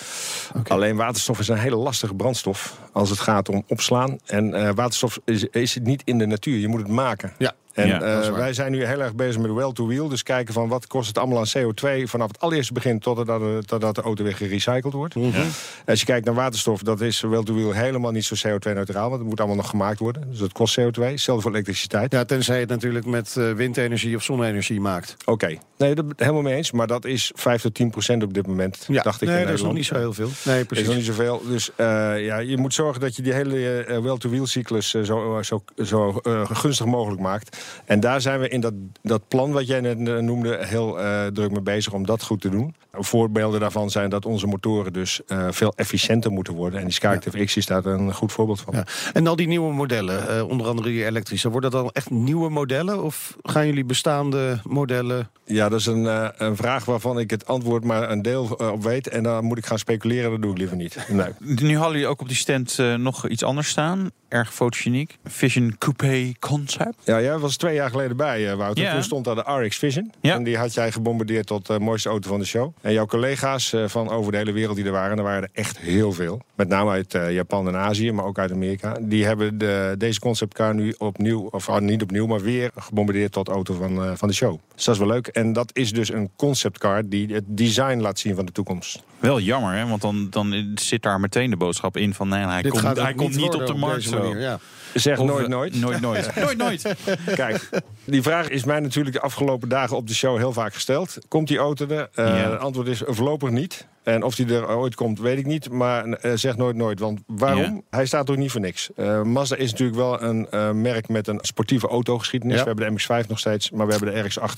Oké. 0.56 0.72
Alleen 0.72 0.96
waterstof 0.96 1.38
is 1.38 1.48
een 1.48 1.58
hele 1.58 1.76
lastige 1.76 2.14
brandstof 2.14 2.78
als 2.92 3.10
het 3.10 3.18
gaat 3.18 3.48
om 3.48 3.64
opslaan. 3.68 4.18
En 4.26 4.54
eh, 4.54 4.70
waterstof 4.74 5.18
is, 5.24 5.44
is 5.44 5.78
niet 5.82 6.02
in 6.04 6.18
de 6.18 6.26
natuur, 6.26 6.58
je 6.58 6.68
moet 6.68 6.80
het 6.80 6.88
maken. 6.88 7.32
Ja. 7.38 7.52
En 7.80 7.88
Ja, 7.88 8.00
eh, 8.00 8.20
is 8.20 8.30
wij 8.30 8.52
zijn 8.52 8.72
nu 8.72 8.84
heel 8.84 9.00
erg 9.00 9.14
bezig 9.14 9.40
met 9.40 9.52
well-to-wheel. 9.52 10.08
Dus 10.08 10.22
kijken 10.22 10.54
van 10.54 10.68
wat 10.68 10.86
kost 10.86 11.08
het 11.08 11.18
allemaal 11.18 11.38
aan 11.38 11.46
CO2 11.58 12.08
vanaf 12.08 12.28
het 12.28 12.40
allereerste 12.40 12.72
begin 12.72 12.98
totdat 12.98 13.26
de, 13.26 13.62
totdat 13.66 13.94
de 13.94 14.02
auto 14.02 14.24
weer 14.24 14.36
gerecycled 14.36 14.92
wordt. 14.92 15.14
Mhm. 15.14 15.40
Als 15.86 16.00
je 16.00 16.06
kijkt 16.06 16.26
naar 16.26 16.34
waterstof, 16.34 16.82
dat 16.82 17.00
is 17.00 17.20
well-to-wheel 17.20 17.72
helemaal 17.72 18.10
niet 18.10 18.24
zo 18.24 18.34
CO2-neutraal. 18.48 19.08
Want 19.08 19.20
het 19.20 19.28
moet 19.28 19.38
allemaal 19.38 19.56
nog 19.56 19.68
gemaakt 19.68 19.98
worden. 19.98 20.30
Dus 20.30 20.38
dat 20.38 20.52
kost 20.52 20.80
CO2. 20.80 21.02
Hetzelfde 21.02 21.42
voor 21.42 21.50
elektriciteit. 21.52 22.12
Ja, 22.12 22.24
tenzij 22.24 22.54
je 22.54 22.60
het 22.60 22.70
natuurlijk 22.70 23.06
met 23.06 23.36
eh, 23.36 23.52
windenergie 23.52 24.16
of 24.16 24.22
zonne-energie 24.22 24.80
maakt. 24.80 25.16
Oké, 25.24 25.58
nee, 25.76 25.94
dat 25.94 26.04
helemaal 26.16 26.42
mee 26.42 26.54
eens. 26.54 26.72
Maar 26.72 26.86
dat 26.86 27.04
is 27.04 27.32
5 27.34 27.62
tot 27.62 27.74
10 27.74 27.90
procent 27.90 28.22
op 28.22 28.34
dit 28.34 28.46
moment, 28.46 28.84
Ja, 28.88 29.02
dacht 29.02 29.22
ik 29.22 29.28
nee, 29.28 29.40
in 29.40 29.46
dat 29.46 29.54
is 29.54 29.62
nog 29.62 29.72
niet 29.72 29.86
zo 29.86 29.94
heel 29.94 30.12
veel. 30.12 30.28
Nee, 30.44 30.60
is 30.60 30.66
precies. 30.66 30.86
nog 30.86 30.96
niet 30.96 31.04
zoveel. 31.04 31.42
Dus 31.48 31.70
eh, 31.76 31.86
ja, 32.24 32.38
je 32.38 32.56
moet 32.56 32.74
zorgen 32.74 33.00
dat 33.00 33.16
je 33.16 33.22
die 33.22 33.32
hele 33.32 33.84
eh, 33.84 33.98
well-to-wheel 33.98 34.46
cyclus 34.46 34.94
eh, 34.94 35.02
zo, 35.02 35.40
zo, 35.42 35.62
zo 35.84 36.20
eh, 36.22 36.50
gunstig 36.50 36.86
mogelijk 36.86 37.20
maakt. 37.20 37.56
En 37.84 38.00
daar 38.00 38.20
zijn 38.20 38.40
we 38.40 38.48
in 38.48 38.60
dat, 38.60 38.74
dat 39.02 39.28
plan 39.28 39.52
wat 39.52 39.66
jij 39.66 39.80
net 39.80 40.08
eh, 40.08 40.16
noemde 40.16 40.58
heel 40.60 41.00
eh, 41.00 41.26
druk 41.26 41.50
mee 41.50 41.60
bezig 41.60 41.92
om 41.92 42.06
dat 42.06 42.22
goed 42.22 42.40
te 42.40 42.48
doen. 42.48 42.74
Voorbeelden 42.92 43.60
daarvan 43.60 43.90
zijn 43.90 44.10
dat 44.10 44.26
onze 44.26 44.46
motoren 44.46 44.92
dus 44.92 45.20
eh, 45.26 45.46
veel 45.50 45.72
efficiënter 45.76 46.30
moeten 46.30 46.54
worden. 46.54 46.78
En 46.78 46.84
die 46.84 46.94
Skyactiv 46.94 47.44
X 47.44 47.56
is 47.56 47.66
daar 47.66 47.84
een 47.84 48.14
goed 48.14 48.32
voorbeeld 48.32 48.60
van. 48.60 48.74
Ja. 48.74 48.84
En 49.12 49.26
al 49.26 49.36
die 49.36 49.46
nieuwe 49.46 49.72
modellen, 49.72 50.28
eh, 50.28 50.48
onder 50.48 50.66
andere 50.66 50.88
die 50.88 51.04
elektrische, 51.04 51.50
worden 51.50 51.70
dat 51.70 51.82
dan 51.82 51.90
echt 51.92 52.10
nieuwe 52.10 52.50
modellen? 52.50 53.02
Of 53.02 53.36
gaan 53.42 53.66
jullie 53.66 53.84
bestaande 53.84 54.60
modellen... 54.64 55.30
Ja, 55.44 55.68
dat 55.68 55.80
is 55.80 55.86
een, 55.86 56.06
eh, 56.06 56.28
een 56.36 56.56
vraag 56.56 56.84
waarvan 56.84 57.18
ik 57.18 57.30
het 57.30 57.46
antwoord 57.46 57.84
maar 57.84 58.10
een 58.10 58.22
deel 58.22 58.44
op 58.72 58.82
weet. 58.82 59.08
En 59.08 59.22
dan 59.22 59.44
moet 59.44 59.58
ik 59.58 59.66
gaan 59.66 59.78
speculeren, 59.78 60.30
dat 60.30 60.42
doe 60.42 60.50
ik 60.50 60.58
liever 60.58 60.76
niet. 60.76 60.96
Nee. 61.08 61.32
Nu 61.68 61.76
hadden 61.76 61.92
jullie 61.92 62.06
ook 62.06 62.20
op 62.20 62.28
die 62.28 62.36
stand 62.36 62.78
eh, 62.78 62.94
nog 62.94 63.28
iets 63.28 63.44
anders 63.44 63.68
staan. 63.68 64.10
Erg 64.28 64.54
fotogeniek. 64.54 65.18
Vision 65.24 65.74
Coupé 65.78 66.32
Concept. 66.38 66.94
Ja, 67.04 67.20
jij 67.20 67.38
was 67.38 67.52
twee 67.60 67.74
jaar 67.74 67.90
geleden 67.90 68.16
bij, 68.16 68.50
eh, 68.50 68.56
Wouter. 68.56 68.84
Ja. 68.84 68.92
Toen 68.92 69.02
stond 69.02 69.24
daar 69.24 69.34
de 69.34 69.64
RX 69.64 69.76
Vision. 69.76 70.12
Ja. 70.20 70.34
En 70.34 70.42
die 70.42 70.56
had 70.56 70.74
jij 70.74 70.92
gebombardeerd 70.92 71.46
tot 71.46 71.66
de 71.66 71.78
mooiste 71.78 72.08
auto 72.08 72.28
van 72.28 72.38
de 72.38 72.44
show. 72.44 72.72
En 72.80 72.92
jouw 72.92 73.06
collega's 73.06 73.72
eh, 73.72 73.84
van 73.86 74.08
over 74.08 74.32
de 74.32 74.38
hele 74.38 74.52
wereld 74.52 74.76
die 74.76 74.84
er 74.84 74.92
waren, 74.92 75.16
er 75.18 75.22
waren 75.22 75.42
er 75.42 75.48
echt 75.52 75.78
heel 75.78 76.12
veel. 76.12 76.42
Met 76.54 76.68
name 76.68 76.90
uit 76.90 77.14
eh, 77.14 77.32
Japan 77.32 77.68
en 77.68 77.76
Azië, 77.76 78.12
maar 78.12 78.24
ook 78.24 78.38
uit 78.38 78.52
Amerika. 78.52 78.96
Die 79.00 79.24
hebben 79.24 79.58
de, 79.58 79.94
deze 79.98 80.20
conceptcar 80.20 80.74
nu 80.74 80.94
opnieuw, 80.98 81.48
of 81.50 81.68
ah, 81.68 81.80
niet 81.80 82.02
opnieuw, 82.02 82.26
maar 82.26 82.40
weer 82.40 82.70
gebombardeerd 82.76 83.32
tot 83.32 83.48
auto 83.48 83.74
van, 83.74 84.04
eh, 84.04 84.12
van 84.14 84.28
de 84.28 84.34
show. 84.34 84.58
Dus 84.74 84.84
dat 84.84 84.94
is 84.94 85.00
wel 85.00 85.10
leuk. 85.10 85.26
En 85.26 85.52
dat 85.52 85.70
is 85.72 85.92
dus 85.92 86.12
een 86.12 86.30
conceptcar 86.36 87.08
die 87.08 87.34
het 87.34 87.44
design 87.46 88.00
laat 88.00 88.18
zien 88.18 88.34
van 88.34 88.44
de 88.44 88.52
toekomst. 88.52 89.02
Wel 89.20 89.40
jammer, 89.40 89.74
hè? 89.74 89.86
want 89.86 90.02
dan, 90.02 90.26
dan 90.30 90.72
zit 90.74 91.02
daar 91.02 91.20
meteen 91.20 91.50
de 91.50 91.56
boodschap 91.56 91.96
in 91.96 92.14
van... 92.14 92.28
nee, 92.28 92.44
hij 92.46 92.62
Dit 92.62 92.70
komt, 92.72 92.96
hij 92.98 93.14
komt 93.14 93.36
niet 93.36 93.54
op 93.54 93.66
de 93.66 93.74
markt 93.74 93.96
deze 93.96 94.08
zo. 94.08 94.18
manier, 94.22 94.40
ja. 94.40 94.58
Zeg 94.94 95.18
Of, 95.18 95.26
nooit 95.26 95.44
eh, 95.44 95.50
nooit. 95.50 95.80
Nooit, 95.80 96.00
nooit. 96.00 96.34
nooit, 96.44 96.56
nooit. 96.56 96.94
Kijk, 97.34 97.68
die 98.04 98.22
vraag 98.22 98.48
is 98.48 98.64
mij 98.64 98.80
natuurlijk 98.80 99.14
de 99.14 99.22
afgelopen 99.22 99.68
dagen 99.68 99.96
op 99.96 100.06
de 100.06 100.14
show 100.14 100.36
heel 100.36 100.52
vaak 100.52 100.74
gesteld. 100.74 101.18
Komt 101.28 101.48
die 101.48 101.58
auto 101.58 101.86
er? 101.86 102.08
Eh, 102.14 102.26
Ja. 102.26 102.50
Het 102.50 102.60
antwoord 102.60 102.88
is 102.88 103.02
voorlopig 103.06 103.50
niet. 103.50 103.86
En 104.02 104.22
of 104.22 104.34
die 104.34 104.54
er 104.54 104.68
ooit 104.68 104.94
komt, 104.94 105.18
weet 105.20 105.38
ik 105.38 105.46
niet. 105.46 105.70
Maar 105.70 106.04
eh, 106.08 106.32
zeg 106.34 106.56
nooit 106.56 106.76
nooit. 106.76 106.98
Want 106.98 107.20
waarom? 107.26 107.62
Ja. 107.62 107.80
Hij 107.90 108.06
staat 108.06 108.30
ook 108.30 108.36
niet 108.36 108.50
voor 108.50 108.60
niks. 108.60 108.90
Eh, 108.96 109.22
Mazda 109.22 109.56
is 109.56 109.70
natuurlijk 109.70 109.98
wel 109.98 110.22
een 110.22 110.50
eh, 110.50 110.70
merk 110.70 111.08
met 111.08 111.26
een 111.28 111.38
sportieve 111.42 111.88
autogeschiedenis. 111.88 112.56
Ja. 112.56 112.62
We 112.62 112.68
hebben 112.68 112.86
de 112.86 113.22
MX-5 113.24 113.26
nog 113.28 113.38
steeds. 113.38 113.70
Maar 113.70 113.86
we 113.86 113.92
hebben 113.92 114.14
de 114.14 114.20
RX-8, 114.20 114.56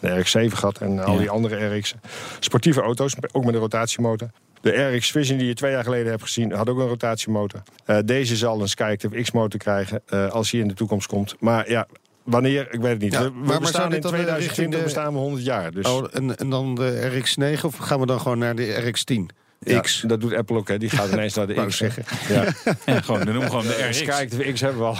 de 0.00 0.20
RX-7 0.22 0.52
gehad. 0.54 0.78
En 0.78 1.04
al 1.04 1.12
Ja. 1.12 1.18
die 1.18 1.30
andere 1.30 1.76
RX'en. 1.76 2.00
Sportieve 2.40 2.80
auto's, 2.80 3.14
ook 3.32 3.44
met 3.44 3.54
een 3.54 3.60
rotatiemotor. 3.60 4.28
De 4.60 4.70
RX 4.96 5.10
Vision 5.10 5.38
die 5.38 5.46
je 5.46 5.54
twee 5.54 5.72
jaar 5.72 5.84
geleden 5.84 6.10
hebt 6.10 6.22
gezien, 6.22 6.52
had 6.52 6.68
ook 6.68 6.78
een 6.78 6.86
rotatiemotor. 6.88 7.62
Deze 8.04 8.36
zal 8.36 8.60
een 8.60 8.68
Skyactiv 8.68 9.22
X-motor 9.22 9.60
krijgen 9.60 10.02
als 10.30 10.50
hij 10.50 10.60
in 10.60 10.68
de 10.68 10.74
toekomst 10.74 11.06
komt. 11.06 11.36
Maar 11.40 11.70
ja, 11.70 11.86
wanneer, 12.24 12.66
ik 12.70 12.80
weet 12.80 12.92
het 12.92 13.00
niet. 13.02 13.12
Ja, 13.12 13.22
we 13.22 13.30
maar- 13.44 13.60
bestaan 13.60 13.92
in 13.94 14.00
dan, 14.00 14.14
eh, 14.14 14.18
2020 14.20 14.46
richting 14.46 14.70
de- 14.70 14.82
bestaan 14.82 15.12
we 15.12 15.18
100 15.18 15.44
jaar. 15.44 15.70
Dus 15.72 15.86
Oh, 15.86 16.04
en, 16.12 16.36
en 16.36 16.50
dan 16.50 16.74
de 16.74 17.10
RX9 17.10 17.64
of 17.64 17.76
gaan 17.76 18.00
we 18.00 18.06
dan 18.06 18.20
gewoon 18.20 18.38
naar 18.38 18.54
de 18.54 18.82
RX10? 18.92 19.26
ja, 19.58 19.80
X. 19.80 20.04
dat 20.06 20.20
doet 20.20 20.34
Apple 20.34 20.56
ook. 20.56 20.68
Hè. 20.68 20.78
Die 20.78 20.90
gaat 20.90 21.12
ineens 21.12 21.34
naar 21.34 21.46
de 21.46 21.54
X. 21.66 21.76
zeggen. 21.76 22.04
Ja. 22.28 22.44
Ja, 22.86 23.00
gewoon, 23.00 23.24
dan 23.24 23.34
noem 23.34 23.42
gewoon 23.44 23.62
de 23.66 23.86
RX. 23.88 23.98
Skyactiv 23.98 24.52
X 24.52 24.60
hebben 24.60 24.80
we 24.80 24.86
al. 24.86 24.96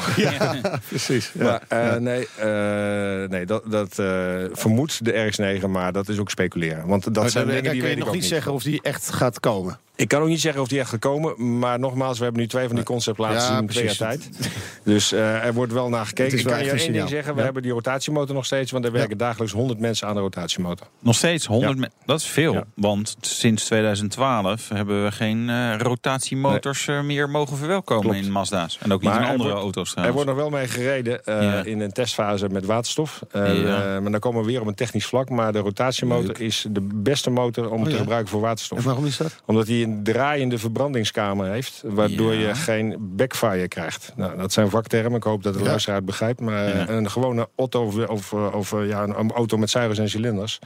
Precies. 0.88 1.32
Maar, 1.32 1.62
eh, 1.68 1.94
nee, 1.96 2.28
eh, 2.38 3.28
nee, 3.28 3.46
dat, 3.46 3.62
dat 3.70 3.98
eh, 3.98 4.44
vermoedt 4.52 5.04
de 5.04 5.12
RX9, 5.60 5.68
maar 5.70 5.92
dat 5.92 6.08
is 6.08 6.18
ook 6.18 6.30
speculeren. 6.30 6.86
Want 6.86 7.04
dat 7.04 7.14
Maar 7.14 7.30
zijn 7.30 7.44
dan, 7.44 7.54
dingen 7.54 7.64
dan 7.64 7.72
die 7.72 7.80
kun 7.82 7.90
je 7.90 7.96
weet 7.96 7.96
ik 7.96 7.98
nog 7.98 8.08
ook 8.08 8.14
niet 8.14 8.24
zeggen 8.24 8.52
of 8.52 8.62
die 8.62 8.82
echt 8.82 9.10
gaat 9.10 9.40
komen. 9.40 9.78
Ik 9.96 10.08
kan 10.08 10.22
ook 10.22 10.28
niet 10.28 10.40
zeggen 10.40 10.62
of 10.62 10.68
die 10.68 10.78
echt 10.78 10.88
gekomen. 10.88 11.58
Maar 11.58 11.78
nogmaals, 11.78 12.18
we 12.18 12.24
hebben 12.24 12.42
nu 12.42 12.48
twee 12.48 12.66
van 12.66 12.76
die 12.76 12.84
concept 12.84 13.18
laten 13.18 13.36
Ja, 13.36 13.46
zien 13.46 13.56
in 13.56 13.66
twee 13.66 13.84
jaar 13.84 13.96
tijd. 13.96 14.28
Dus 14.84 15.12
eh, 15.12 15.44
er 15.44 15.54
wordt 15.54 15.72
wel 15.72 15.88
naar 15.88 16.06
gekeken. 16.06 16.38
Ik 16.38 16.44
kan 16.44 16.64
je 16.64 16.70
één 16.70 16.92
ding 16.92 17.08
zeggen. 17.08 17.32
We 17.32 17.38
Ja. 17.38 17.44
hebben 17.44 17.62
die 17.62 17.72
rotatiemotor 17.72 18.34
nog 18.34 18.44
steeds. 18.44 18.70
Want 18.70 18.84
er 18.84 18.92
werken 18.92 19.18
dagelijks 19.18 19.52
100 19.52 19.80
mensen 19.80 20.08
aan 20.08 20.14
de 20.14 20.20
rotatiemotor. 20.20 20.86
Nog 21.00 21.14
steeds 21.14 21.46
100 21.46 21.72
Ja. 21.72 21.78
me- 21.80 21.90
Dat 22.06 22.20
is 22.20 22.26
veel. 22.26 22.52
Ja. 22.52 22.64
Want 22.74 23.16
sinds 23.20 23.64
2012 23.64 24.68
hebben 24.68 25.04
we 25.04 25.12
geen 25.12 25.48
eh, 25.50 25.74
rotatiemotors 25.78 26.88
eh, 26.88 27.00
meer 27.02 27.30
mogen 27.30 27.56
verwelkomen 27.56 28.02
Klopt. 28.10 28.24
in 28.26 28.32
Mazda's. 28.32 28.78
En 28.82 28.92
ook 28.92 29.00
niet 29.00 29.10
Maar 29.10 29.18
in 29.20 29.24
er 29.26 29.30
andere 29.30 29.48
wordt- 29.48 29.62
auto's 29.62 29.94
Er 29.96 30.12
wordt 30.12 30.28
nog 30.28 30.36
wel 30.36 30.50
mee 30.50 30.68
gereden 30.68 31.24
eh, 31.24 31.42
Ja. 31.42 31.64
in 31.64 31.80
een 31.80 31.92
testfase 31.92 32.48
met 32.48 32.64
waterstof. 32.64 33.22
Ja. 33.32 34.00
maar 34.00 34.10
dan 34.10 34.20
komen 34.20 34.40
we 34.40 34.46
weer 34.46 34.60
op 34.60 34.66
een 34.66 34.74
technisch 34.74 35.06
vlak. 35.06 35.28
Maar 35.30 35.52
de 35.52 35.58
rotatiemotor 35.58 36.26
Leuk. 36.26 36.38
is 36.38 36.66
de 36.70 36.80
beste 36.94 37.30
motor 37.30 37.70
om 37.70 37.78
Oh, 37.78 37.84
te 37.84 37.90
ja. 37.90 37.96
gebruiken 37.96 38.30
voor 38.30 38.40
En 38.40 38.46
waterstof. 38.46 38.84
waarom 38.84 39.06
is 39.06 39.16
dat? 39.16 39.42
Omdat 39.46 39.66
een 39.84 40.02
draaiende 40.02 40.58
verbrandingskamer 40.58 41.46
heeft. 41.50 41.82
Waardoor 41.84 42.34
Ja. 42.34 42.48
je 42.48 42.54
geen 42.54 42.96
backfire 43.00 43.68
krijgt. 43.68 44.12
Nou, 44.16 44.36
dat 44.36 44.52
zijn 44.52 44.70
vaktermen. 44.70 45.16
Ik 45.16 45.22
hoop 45.22 45.42
dat 45.42 45.52
de 45.54 45.58
Ja. 45.58 45.64
luisteraar 45.64 45.96
het 45.96 46.06
begrijpt. 46.06 46.40
Maar 46.40 46.68
Ja. 46.76 46.88
een 46.88 47.10
gewone 47.10 47.48
auto 47.56 47.84
of, 47.84 48.32
of, 48.32 48.32
of 48.32 48.70
ja, 48.86 49.02
een 49.02 49.32
auto 49.32 49.56
met 49.56 49.70
zuigers 49.70 49.98
en 49.98 50.08
cilinders. 50.10 50.58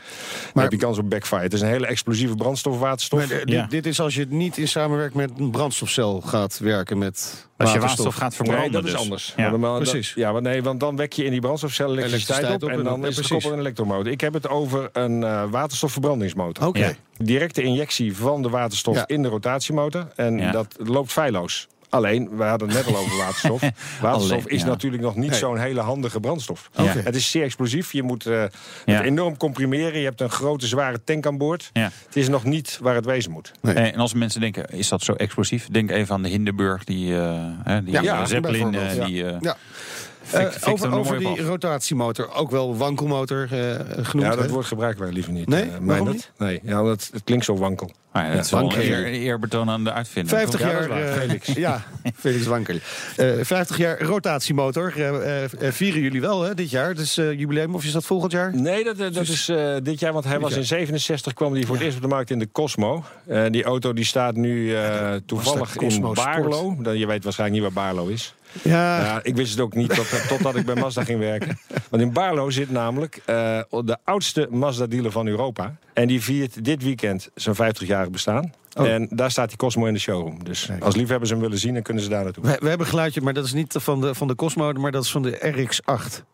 Maar 0.54 0.62
heb 0.62 0.72
je 0.72 0.78
kans 0.78 0.98
op 0.98 1.10
backfire. 1.10 1.42
Het 1.42 1.52
is 1.52 1.60
een 1.60 1.68
hele 1.68 1.86
explosieve 1.86 2.34
brandstof, 2.34 2.78
waterstof. 2.78 3.28
Maar, 3.28 3.38
eh, 3.38 3.44
Ja. 3.44 3.60
dit, 3.62 3.70
dit 3.70 3.86
is 3.86 4.00
als 4.00 4.14
je 4.14 4.26
niet 4.28 4.56
in 4.56 4.68
samenwerking 4.68 5.26
met 5.26 5.38
een 5.38 5.50
brandstofcel 5.50 6.20
gaat 6.20 6.58
werken 6.58 6.98
met 6.98 7.14
Als 7.16 7.72
je 7.72 7.78
waterstof. 7.78 7.80
waterstof 7.80 8.14
gaat 8.14 8.34
verbranden. 8.34 8.62
Nee, 8.64 8.72
dat 8.72 8.84
is 8.84 8.90
dus. 8.92 9.00
anders. 9.00 9.32
Ja. 9.36 9.50
Dan- 9.50 9.76
Precies. 9.76 10.12
ja, 10.14 10.32
want, 10.32 10.44
nee, 10.44 10.62
want 10.62 10.80
dan 10.80 10.96
wek 10.96 11.12
je 11.12 11.24
in 11.24 11.30
die 11.30 11.40
brandstofcel 11.40 11.90
elektriciteit, 11.90 12.38
Elektriciteit 12.38 12.62
op. 12.62 12.68
op 12.68 12.74
En 12.74 12.78
en 12.78 12.84
dan 12.92 13.00
ja, 13.00 13.06
is 13.06 13.16
het 13.16 13.26
gekoppeld 13.26 13.52
een 13.52 13.58
elektromotor. 13.58 14.12
Ik 14.12 14.20
heb 14.20 14.32
het 14.32 14.48
over 14.48 14.88
een 14.92 15.22
eh, 15.24 15.42
waterstofverbrandingsmotor. 15.50 16.66
Oké. 16.66 16.78
Ja. 16.78 16.92
Directe 17.18 17.62
injectie 17.62 18.16
van 18.16 18.42
de 18.42 18.48
waterstof 18.48 18.96
Ja. 18.96 19.06
in 19.06 19.22
de 19.22 19.28
rotatiemotor. 19.28 20.06
En 20.16 20.38
Ja. 20.38 20.50
dat 20.50 20.76
loopt 20.78 21.12
feilloos. 21.12 21.68
Alleen, 21.90 22.36
we 22.36 22.42
hadden 22.44 22.68
het 22.68 22.76
net 22.76 22.94
al 22.94 23.00
over 23.00 23.16
waterstof. 23.16 23.60
Waterstof 24.00 24.32
Alleen, 24.44 24.46
is 24.54 24.60
ja. 24.60 24.66
natuurlijk 24.66 25.02
nog 25.02 25.16
niet 25.16 25.30
Nee. 25.30 25.38
zo'n 25.38 25.58
hele 25.58 25.80
handige 25.80 26.20
brandstof. 26.20 26.70
Oké. 26.76 26.88
Het 27.04 27.14
is 27.16 27.30
zeer 27.30 27.42
explosief. 27.42 27.92
Je 27.92 28.02
moet 28.02 28.26
eh, 28.26 28.32
Ja. 28.84 28.94
het 28.94 29.04
enorm 29.04 29.36
comprimeren. 29.36 29.98
Je 29.98 30.04
hebt 30.04 30.20
een 30.20 30.30
grote, 30.30 30.66
zware 30.66 31.04
tank 31.04 31.26
aan 31.26 31.38
boord. 31.38 31.70
Ja. 31.72 31.90
Het 32.06 32.16
is 32.16 32.28
nog 32.28 32.44
niet 32.44 32.78
waar 32.82 32.94
het 32.94 33.04
wezen 33.04 33.30
moet. 33.30 33.52
Nee. 33.60 33.74
En 33.74 34.00
als 34.00 34.14
mensen 34.14 34.40
denken, 34.40 34.64
is 34.70 34.88
dat 34.88 35.02
zo 35.02 35.12
explosief? 35.12 35.68
Denk 35.68 35.90
even 35.90 36.14
aan 36.14 36.22
de 36.22 36.28
Hindenburg, 36.28 36.84
die, 36.84 37.14
eh 37.16 37.40
hè, 37.64 37.82
die 37.82 37.92
Ja, 37.92 37.98
eh, 37.98 38.04
ja, 38.04 38.24
Zeppelin, 38.26 38.74
eh, 38.74 39.04
die... 39.04 39.24
eh, 39.24 39.52
Ja. 40.32 40.38
Eh, 40.38 40.72
over 40.72 41.12
er 41.14 41.18
die 41.18 41.42
rotatiemotor, 41.42 42.34
ook 42.34 42.50
wel 42.50 42.76
wankelmotor 42.76 43.48
eh, 43.50 43.74
genoemd. 44.04 44.26
Ja, 44.28 44.34
dat 44.36 44.44
hè? 44.44 44.50
woord 44.50 44.66
gebruiken 44.66 45.02
wij 45.02 45.12
liever 45.12 45.32
niet. 45.32 45.48
Nee? 45.48 45.62
eh, 45.62 45.68
Waarom 45.68 45.86
Meindert. 45.86 46.14
niet? 46.16 46.30
Nee, 46.38 46.60
ja, 46.62 46.80
omdat 46.80 47.10
het 47.12 47.24
klinkt 47.24 47.44
zo 47.44 47.56
wankel. 47.56 47.90
Ah 48.12 48.24
ja, 48.24 48.34
dat 48.34 48.44
is 48.44 48.50
wel 48.50 48.76
eer, 48.76 49.04
eerbetoon 49.06 49.70
aan 49.70 49.84
de 49.84 49.92
uitvinder. 49.92 50.36
50 50.36 50.60
Ja, 50.60 50.66
dat 50.66 50.74
jaar, 50.74 50.82
is 50.82 50.88
waar. 50.88 51.02
eh, 51.12 51.20
Felix. 51.20 51.46
Ja, 51.68 51.84
Felix 52.14 52.46
Wankel. 52.46 52.76
Eh 53.16 53.26
50 53.42 53.76
jaar 53.76 54.02
rotatiemotor. 54.02 54.92
eh, 54.96 55.08
eh, 55.44 55.50
eh, 55.58 55.72
vieren 55.72 56.00
jullie 56.00 56.20
wel 56.20 56.42
hè, 56.42 56.54
dit 56.54 56.70
jaar? 56.70 56.88
Het 56.88 56.98
is 56.98 57.18
eh, 57.18 57.32
jubileum 57.38 57.74
of 57.74 57.84
is 57.84 57.92
dat 57.92 58.04
volgend 58.04 58.32
jaar? 58.32 58.54
Nee, 58.56 58.84
dat, 58.84 58.96
dat 58.98 59.16
is 59.16 59.48
eh, 59.48 59.74
dit 59.82 60.00
jaar, 60.00 60.12
want 60.12 60.24
hij 60.24 60.38
was 60.40 60.50
jaar. 60.50 60.58
in 60.58 60.66
67 60.66 61.32
kwam 61.32 61.52
hij 61.52 61.62
voor 61.64 61.74
het 61.74 61.84
eerst 61.84 61.96
op 61.96 62.02
de 62.02 62.08
markt 62.08 62.30
in 62.30 62.38
de 62.38 62.48
Cosmo. 62.52 63.04
Eh, 63.26 63.44
die 63.50 63.64
auto 63.64 63.92
die 63.92 64.04
staat 64.04 64.34
nu 64.36 64.74
eh, 64.74 65.14
toevallig 65.26 65.76
in? 65.76 66.00
Barlo. 66.14 66.76
Dan, 66.78 66.98
je 66.98 67.06
weet 67.06 67.24
waarschijnlijk 67.24 67.62
niet 67.62 67.74
waar 67.74 67.84
Barlo 67.84 68.06
is. 68.06 68.34
Ja, 68.62 69.00
Ja, 69.00 69.20
ik 69.22 69.36
wist 69.36 69.50
het 69.50 69.60
ook 69.60 69.74
niet 69.74 69.94
tot, 69.94 70.06
totdat 70.28 70.56
ik 70.56 70.66
bij 70.66 70.74
Mazda 70.74 71.04
ging 71.04 71.18
werken. 71.18 71.58
Want 71.90 72.02
in 72.02 72.12
Barlo 72.12 72.50
zit 72.50 72.70
namelijk 72.70 73.20
eh, 73.24 73.60
de 73.84 73.96
oudste 74.04 74.48
Mazda-dealer 74.50 75.12
van 75.12 75.26
Europa. 75.26 75.76
En 75.92 76.08
die 76.08 76.22
viert 76.22 76.64
dit 76.64 76.82
weekend 76.82 77.30
zijn 77.34 77.56
50-jarig 77.56 78.10
bestaan. 78.10 78.52
Oh. 78.74 78.88
En 78.88 79.08
daar 79.10 79.30
staat 79.30 79.48
die 79.48 79.56
Cosmo 79.56 79.86
in 79.86 79.92
de 79.92 80.00
showroom. 80.00 80.44
Dus 80.44 80.66
Kijk. 80.66 80.84
als 80.84 80.96
liefhebbers 80.96 81.30
hem 81.30 81.40
willen 81.40 81.58
zien, 81.58 81.74
dan 81.74 81.82
kunnen 81.82 82.02
ze 82.02 82.08
daar 82.08 82.24
naartoe. 82.24 82.44
we, 82.44 82.56
we 82.60 82.68
hebben 82.68 82.86
een 82.86 82.92
geluidje, 82.92 83.20
maar 83.20 83.34
dat 83.34 83.44
is 83.44 83.52
niet 83.52 83.74
van 83.78 84.00
de, 84.00 84.14
van 84.14 84.28
de 84.28 84.34
Cosmo, 84.34 84.72
maar 84.72 84.92
dat 84.92 85.04
is 85.04 85.10
van 85.10 85.22
de 85.22 85.38
RX-8. 85.40 86.24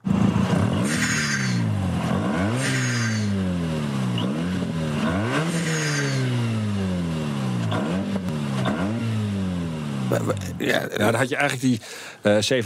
Ja, 10.59 10.87
dan 10.97 11.14
had 11.14 11.29
je 11.29 11.37
eigenlijk 11.37 11.61
die 11.61 11.81
eh 12.23 12.62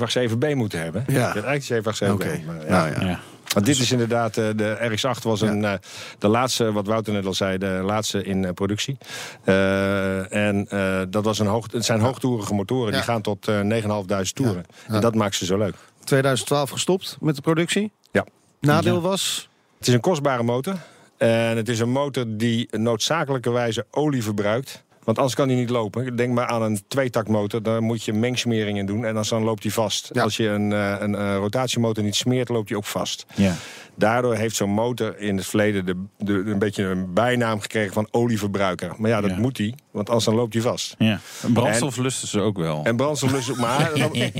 787B 0.52 0.54
moeten 0.54 0.80
hebben. 0.82 1.04
Ja. 1.06 1.14
Je 1.14 1.20
had 1.40 1.44
eigenlijk 1.44 1.84
die 1.84 2.08
787B. 2.08 2.12
Oké. 2.12 2.40
maar 2.46 2.56
ja. 2.56 2.70
Nou 2.70 3.00
ja. 3.00 3.08
Ja. 3.08 3.20
Want 3.54 3.66
dit 3.66 3.78
is 3.78 3.92
inderdaad, 3.92 4.36
eh, 4.36 4.48
de 4.56 4.76
RX-8 4.80 5.22
was 5.22 5.40
een, 5.40 5.64
eh, 5.64 5.72
de 6.18 6.28
laatste, 6.28 6.72
wat 6.72 6.86
Wouter 6.86 7.12
net 7.12 7.26
al 7.26 7.34
zei, 7.34 7.58
de 7.58 7.66
laatste 7.84 8.22
in 8.22 8.54
productie. 8.54 8.98
Eh, 9.44 10.32
en 10.34 10.66
eh, 10.68 11.00
dat 11.08 11.24
was 11.24 11.38
een 11.38 11.46
hoog, 11.46 11.66
het 11.72 11.84
zijn 11.84 12.00
hoogtoerige 12.00 12.54
motoren, 12.54 12.92
die 12.92 13.02
gaan 13.02 13.22
tot 13.22 13.48
eh 13.48 13.60
9.500 13.60 14.34
toeren. 14.34 14.64
Ja. 14.88 14.94
En 14.94 15.00
dat 15.00 15.14
maakt 15.14 15.34
ze 15.34 15.44
zo 15.44 15.58
leuk. 15.58 15.74
2012 16.04 16.70
gestopt 16.70 17.16
met 17.20 17.36
de 17.36 17.42
productie. 17.42 17.92
Ja. 18.10 18.24
Nadeel 18.60 18.94
Ja. 18.94 19.00
was... 19.00 19.48
Het 19.78 19.88
is 19.88 19.94
een 19.94 20.00
kostbare 20.00 20.42
motor. 20.42 20.74
En 21.16 21.56
het 21.56 21.68
is 21.68 21.78
een 21.78 21.90
motor 21.90 22.24
die 22.28 22.68
noodzakelijkerwijze 22.70 23.86
olie 23.90 24.22
verbruikt. 24.22 24.84
Want 25.08 25.20
anders 25.20 25.36
kan 25.36 25.48
hij 25.48 25.56
niet 25.56 25.70
lopen. 25.70 26.16
Denk 26.16 26.34
maar 26.34 26.46
aan 26.46 26.62
een 26.62 26.80
tweetaktmotor. 26.88 27.62
Daar 27.62 27.82
moet 27.82 28.04
je 28.04 28.12
mengsmering 28.12 28.78
in 28.78 28.86
doen. 28.86 29.04
En 29.04 29.14
dan 29.28 29.42
loopt 29.42 29.62
hij 29.62 29.72
vast. 29.72 30.10
Ja. 30.12 30.22
Als 30.22 30.36
je 30.36 30.48
een, 30.48 30.72
eh, 30.72 30.94
een, 30.98 31.14
eh, 31.14 31.36
rotatiemotor 31.36 32.04
niet 32.04 32.14
smeert, 32.14 32.48
loopt 32.48 32.68
hij 32.68 32.78
ook 32.78 32.84
vast. 32.84 33.26
Ja. 33.34 33.54
Daardoor 33.98 34.34
heeft 34.34 34.56
zo'n 34.56 34.70
motor 34.70 35.18
in 35.18 35.36
het 35.36 35.46
verleden 35.46 35.86
de, 35.86 35.94
de, 36.18 36.32
een 36.32 36.58
beetje 36.58 36.84
een 36.84 37.12
bijnaam 37.14 37.60
gekregen 37.60 37.92
van 37.92 38.08
olieverbruiker. 38.10 38.92
Maar 38.98 39.10
ja, 39.10 39.20
dat 39.20 39.30
Ja. 39.30 39.36
moet 39.38 39.58
hij, 39.58 39.74
want 39.90 40.06
anders 40.08 40.24
dan 40.26 40.34
loopt 40.34 40.52
hij 40.52 40.62
vast. 40.62 40.94
Ja. 40.98 41.20
Brandstof 41.52 41.96
lusten 41.96 42.28
ze 42.28 42.40
ook 42.40 42.58
wel. 42.58 42.80
En 42.84 42.96
brandstoflus, 42.96 43.52
maar 43.52 43.90
dan- 43.98 44.12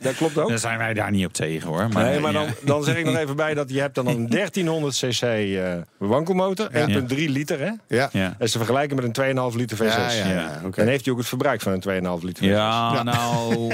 dat 0.00 0.14
klopt 0.16 0.38
ook. 0.38 0.48
Daar 0.48 0.58
zijn 0.58 0.78
wij 0.78 0.94
daar 0.94 1.10
niet 1.10 1.26
op 1.26 1.32
tegen 1.32 1.68
hoor. 1.68 1.88
Maar, 1.92 2.04
nee, 2.04 2.20
maar 2.20 2.32
ja. 2.32 2.38
dan, 2.44 2.48
dan 2.64 2.84
zeg 2.84 2.96
ik 2.96 3.04
nog 3.04 3.16
even 3.16 3.36
bij 3.36 3.54
dat 3.54 3.70
je 3.70 3.80
hebt 3.80 3.94
dan 3.94 4.06
een 4.06 4.28
1300 4.28 4.94
cc 4.96 5.22
eh, 5.22 5.74
wankelmotor. 5.98 6.68
1,3 6.72 7.28
liter, 7.28 7.58
hè? 7.58 7.64
Ja, 7.66 7.76
Dat 7.88 8.12
ja, 8.12 8.36
is 8.38 8.50
te 8.52 8.58
vergelijken 8.58 8.96
met 8.96 9.18
een 9.18 9.36
2,5 9.52 9.56
liter 9.56 9.76
V6. 9.76 9.80
ja, 9.80 10.10
ja, 10.12 10.28
Ja. 10.28 10.60
oké. 10.64 10.76
Dan 10.80 10.86
heeft 10.86 11.04
hij 11.04 11.12
ook 11.12 11.18
het 11.20 11.28
verbruik 11.28 11.60
van 11.60 11.72
een 11.72 11.80
2,5 12.18 12.22
liter 12.24 12.44
V6. 12.44 12.48
Ja, 12.48 13.02
nou, 13.02 13.70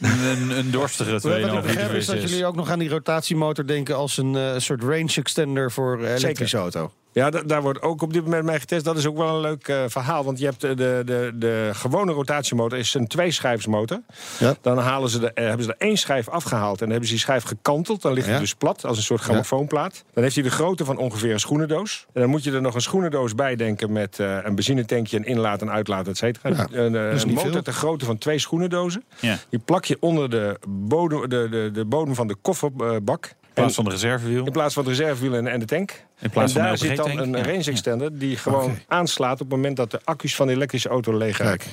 een, 0.00 0.50
een 0.58 0.70
dorstige 0.70 1.10
Wat 1.12 1.24
ik 1.24 1.30
2,5 1.30 1.36
begrijp 1.52 1.64
liter 1.66 1.94
is 1.94 2.06
dat 2.06 2.16
V6. 2.16 2.20
jullie 2.20 2.46
ook 2.46 2.56
nog 2.56 2.70
aan 2.70 2.78
die 2.78 2.88
rotatiemotor 2.88 3.66
denken 3.66 3.96
als 3.96 4.16
een 4.16 4.36
eh, 4.36 4.52
soort 4.56 4.82
range 4.86 5.12
extender 5.14 5.72
voor 5.72 6.02
eh, 6.02 6.14
elektrische 6.14 6.56
auto. 6.56 6.92
Ja, 7.12 7.30
da- 7.30 7.42
daar 7.42 7.62
wordt 7.62 7.82
ook 7.82 8.02
op 8.02 8.12
dit 8.12 8.24
moment 8.24 8.44
mee 8.44 8.60
getest. 8.60 8.84
Dat 8.84 8.96
is 8.96 9.06
ook 9.06 9.16
wel 9.16 9.28
een 9.34 9.40
leuk 9.40 9.68
eh, 9.68 9.82
verhaal. 9.86 10.24
Want 10.24 10.38
je 10.38 10.44
hebt 10.44 10.60
de, 10.60 10.74
de, 10.74 11.02
de, 11.06 11.32
de 11.34 11.70
gewone 11.72 12.12
rotatiemotor 12.12 12.78
is 12.78 12.94
een 12.94 13.06
tweeschijfsmotor. 13.06 14.00
Ja. 14.38 14.54
Dan 14.60 14.78
halen 14.78 15.08
ze 15.10 15.18
de, 15.18 15.32
eh, 15.32 15.46
hebben 15.46 15.64
ze 15.64 15.70
er 15.78 15.86
één 15.86 15.96
schijf 15.96 16.28
afgehaald. 16.28 16.72
En 16.72 16.78
dan 16.78 16.88
hebben 16.88 17.06
ze 17.06 17.12
die 17.12 17.22
schijf 17.22 17.42
gekanteld. 17.44 18.02
Dan 18.02 18.12
ligt 18.12 18.26
Ja. 18.26 18.32
hij 18.32 18.40
dus 18.40 18.54
plat 18.54 18.84
als 18.84 18.96
een 18.96 19.02
soort 19.02 19.20
grammofoonplaat. 19.20 20.04
Dan 20.14 20.22
heeft 20.22 20.34
hij 20.34 20.44
de 20.44 20.50
grootte 20.50 20.84
van 20.84 20.96
ongeveer 20.96 21.32
een 21.32 21.40
schoenendoos. 21.40 22.06
En 22.12 22.20
dan 22.20 22.30
moet 22.30 22.44
je 22.44 22.52
er 22.52 22.60
nog 22.60 22.74
een 22.74 22.80
schoenendoos 22.80 23.34
bij 23.34 23.56
denken... 23.56 23.92
met 23.92 24.18
eh, 24.18 24.38
een 24.42 24.54
benzinetankje, 24.54 25.16
een 25.16 25.24
inlaat 25.24 25.60
en 25.62 25.70
uitlaat, 25.70 26.08
et 26.08 26.16
cetera. 26.16 26.48
Ja, 26.56 26.66
een 26.78 26.96
eh, 26.96 27.24
motor 27.24 27.50
veel. 27.52 27.62
ter 27.62 27.72
grootte 27.72 28.04
van 28.04 28.18
twee 28.18 28.38
schoenendozen. 28.38 29.04
Ja. 29.20 29.38
Die 29.48 29.58
plak 29.58 29.84
je 29.84 29.96
onder 30.00 30.30
de 30.30 30.58
bodem, 30.68 31.28
de, 31.28 31.48
de, 31.50 31.70
de 31.72 31.84
bodem 31.84 32.14
van 32.14 32.26
de 32.26 32.34
kofferbak. 32.42 33.34
In 33.54 33.62
plaats 33.62 33.74
van 33.74 33.84
de 33.84 33.90
reservewiel. 33.90 34.46
In 34.46 34.52
plaats 34.52 34.74
van 34.74 34.84
het 34.84 34.96
reservewiel 34.96 35.34
en, 35.34 35.46
en 35.46 35.60
de 35.60 35.66
tank. 35.66 36.04
In 36.20 36.30
plaats 36.30 36.54
en 36.54 36.58
van 36.58 36.68
daar 36.68 36.78
de 36.78 36.86
zit 36.86 36.96
dan 36.96 37.18
een 37.18 37.30
ja. 37.30 37.42
range 37.42 37.70
extender 37.70 38.18
die 38.18 38.36
gewoon 38.36 38.78
aanslaat 38.88 39.32
op 39.32 39.38
het 39.38 39.48
moment 39.48 39.76
dat 39.76 39.90
de 39.90 40.00
accu's 40.04 40.34
van 40.34 40.46
de 40.46 40.52
elektrische 40.52 40.88
auto 40.88 41.16
leeg 41.16 41.38
raken. 41.38 41.70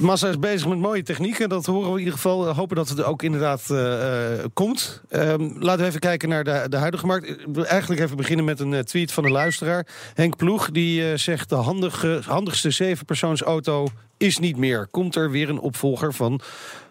Mazda 0.00 0.28
is 0.28 0.38
bezig 0.38 0.68
met 0.68 0.78
mooie 0.78 1.02
technieken. 1.02 1.48
Dat 1.48 1.66
horen 1.66 1.86
we 1.86 1.92
in 1.92 1.98
ieder 1.98 2.14
geval. 2.14 2.44
We 2.44 2.52
hopen 2.52 2.76
dat 2.76 2.88
het 2.88 2.98
er 2.98 3.04
ook 3.04 3.22
inderdaad 3.22 3.70
eh, 3.70 4.32
eh, 4.32 4.44
komt. 4.52 5.02
Ehm, 5.08 5.50
laten 5.58 5.80
we 5.80 5.86
even 5.86 6.00
kijken 6.00 6.28
naar 6.28 6.44
de, 6.44 6.66
de 6.68 6.76
huidige 6.76 7.06
markt. 7.06 7.28
Ik 7.28 7.46
wil 7.52 7.66
eigenlijk 7.66 8.00
even 8.00 8.16
beginnen 8.16 8.44
met 8.44 8.60
een 8.60 8.74
eh, 8.74 8.80
tweet 8.80 9.12
van 9.12 9.24
een 9.24 9.30
luisteraar. 9.30 9.86
Henk 10.14 10.36
Ploeg, 10.36 10.70
die 10.70 11.10
eh, 11.10 11.18
zegt... 11.18 11.48
de 11.48 11.54
handige, 11.54 12.20
handigste 12.26 12.70
zevenpersoonsauto 12.70 13.88
is 14.16 14.38
niet 14.38 14.56
meer. 14.56 14.86
Komt 14.90 15.16
er 15.16 15.30
weer 15.30 15.48
een 15.48 15.60
opvolger 15.60 16.12
van 16.12 16.40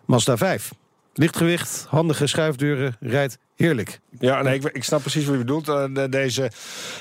Mazda 0.05 0.37
5. 0.37 0.71
Lichtgewicht, 1.13 1.85
handige 1.89 2.27
schuifdeuren, 2.27 2.95
rijdt 2.99 3.37
heerlijk. 3.63 3.99
Ja, 4.19 4.41
nee, 4.41 4.55
ik, 4.55 4.63
ik 4.63 4.83
snap 4.83 5.01
precies 5.01 5.23
wat 5.25 5.31
je 5.33 5.39
bedoelt. 5.39 5.67
Eh, 5.67 5.83
de- 5.93 6.09
deze 6.09 6.51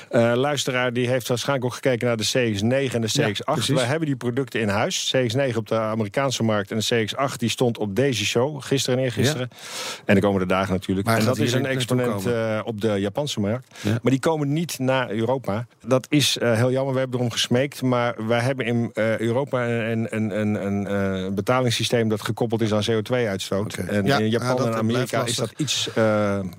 eh, 0.09 0.31
luisteraar 0.35 0.93
die 0.93 1.07
heeft 1.09 1.27
waarschijnlijk 1.27 1.65
ook 1.67 1.73
gekeken 1.73 2.07
naar 2.07 2.17
de 2.17 2.23
CX-9 2.23 2.93
en 2.95 3.01
de 3.01 3.07
Ja, 3.11 3.29
CX-8. 3.29 3.43
precies. 3.53 3.75
Wij 3.75 3.85
hebben 3.85 4.05
die 4.07 4.15
producten 4.15 4.59
in 4.61 4.67
huis. 4.67 5.13
CX-9 5.15 5.55
op 5.55 5.67
de 5.67 5.75
Amerikaanse 5.79 6.43
markt 6.43 6.71
en 6.71 6.77
de 6.77 6.85
CX-8 7.07 7.35
die 7.37 7.49
stond 7.49 7.77
op 7.77 7.95
deze 7.95 8.25
show, 8.25 8.61
gisteren 8.63 8.99
en 8.99 9.05
eergisteren. 9.05 9.49
En 10.05 10.15
de 10.15 10.21
komende 10.21 10.45
dagen 10.47 10.73
natuurlijk. 10.73 11.07
Maar 11.07 11.17
en 11.17 11.25
dat 11.25 11.37
is 11.37 11.53
een 11.53 11.65
exponent 11.65 12.25
eh, 12.25 12.59
op 12.63 12.81
de 12.81 12.87
Japanse 12.99 13.39
markt. 13.39 13.67
Ja. 13.81 13.89
Maar 14.01 14.11
die 14.11 14.19
komen 14.19 14.53
niet 14.53 14.79
naar 14.79 15.11
Europa. 15.11 15.65
Dat 15.85 16.05
is 16.09 16.37
heel 16.41 16.71
jammer, 16.71 16.93
we 16.93 16.99
hebben 16.99 17.17
erom 17.19 17.31
gesmeekt. 17.31 17.81
Maar 17.81 18.27
wij 18.27 18.39
hebben 18.39 18.65
in 18.65 18.91
Europa 18.93 19.67
een, 19.67 20.07
een, 20.15 20.39
een, 20.39 20.65
een 20.85 21.35
betalingssysteem 21.35 22.09
dat 22.09 22.21
gekoppeld 22.21 22.61
is 22.61 22.73
aan 22.73 22.83
CO2-uitstoot. 22.91 23.77
Oké. 23.79 23.91
En 23.91 24.05
Ja, 24.05 24.17
in 24.17 24.29
Japan 24.29 24.65
en 24.67 24.75
Amerika 24.75 25.25
is 25.25 25.35
dat 25.35 25.53
iets 25.57 25.89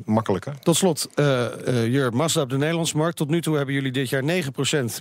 makkelijker. 0.05 0.55
Tot 0.63 0.77
slot, 0.77 1.09
uh, 1.15 1.45
uh, 1.69 1.87
Jur, 1.87 2.13
Mazda 2.13 2.41
op 2.41 2.51
de 2.51 2.59
Nederlandse 2.59 2.97
markt. 2.97 3.17
Tot 3.17 3.29
nu 3.29 3.41
toe 3.43 3.57
hebben 3.57 3.75
jullie 3.75 3.93
dit 3.93 4.09
jaar 4.09 4.23
9% 4.23 4.27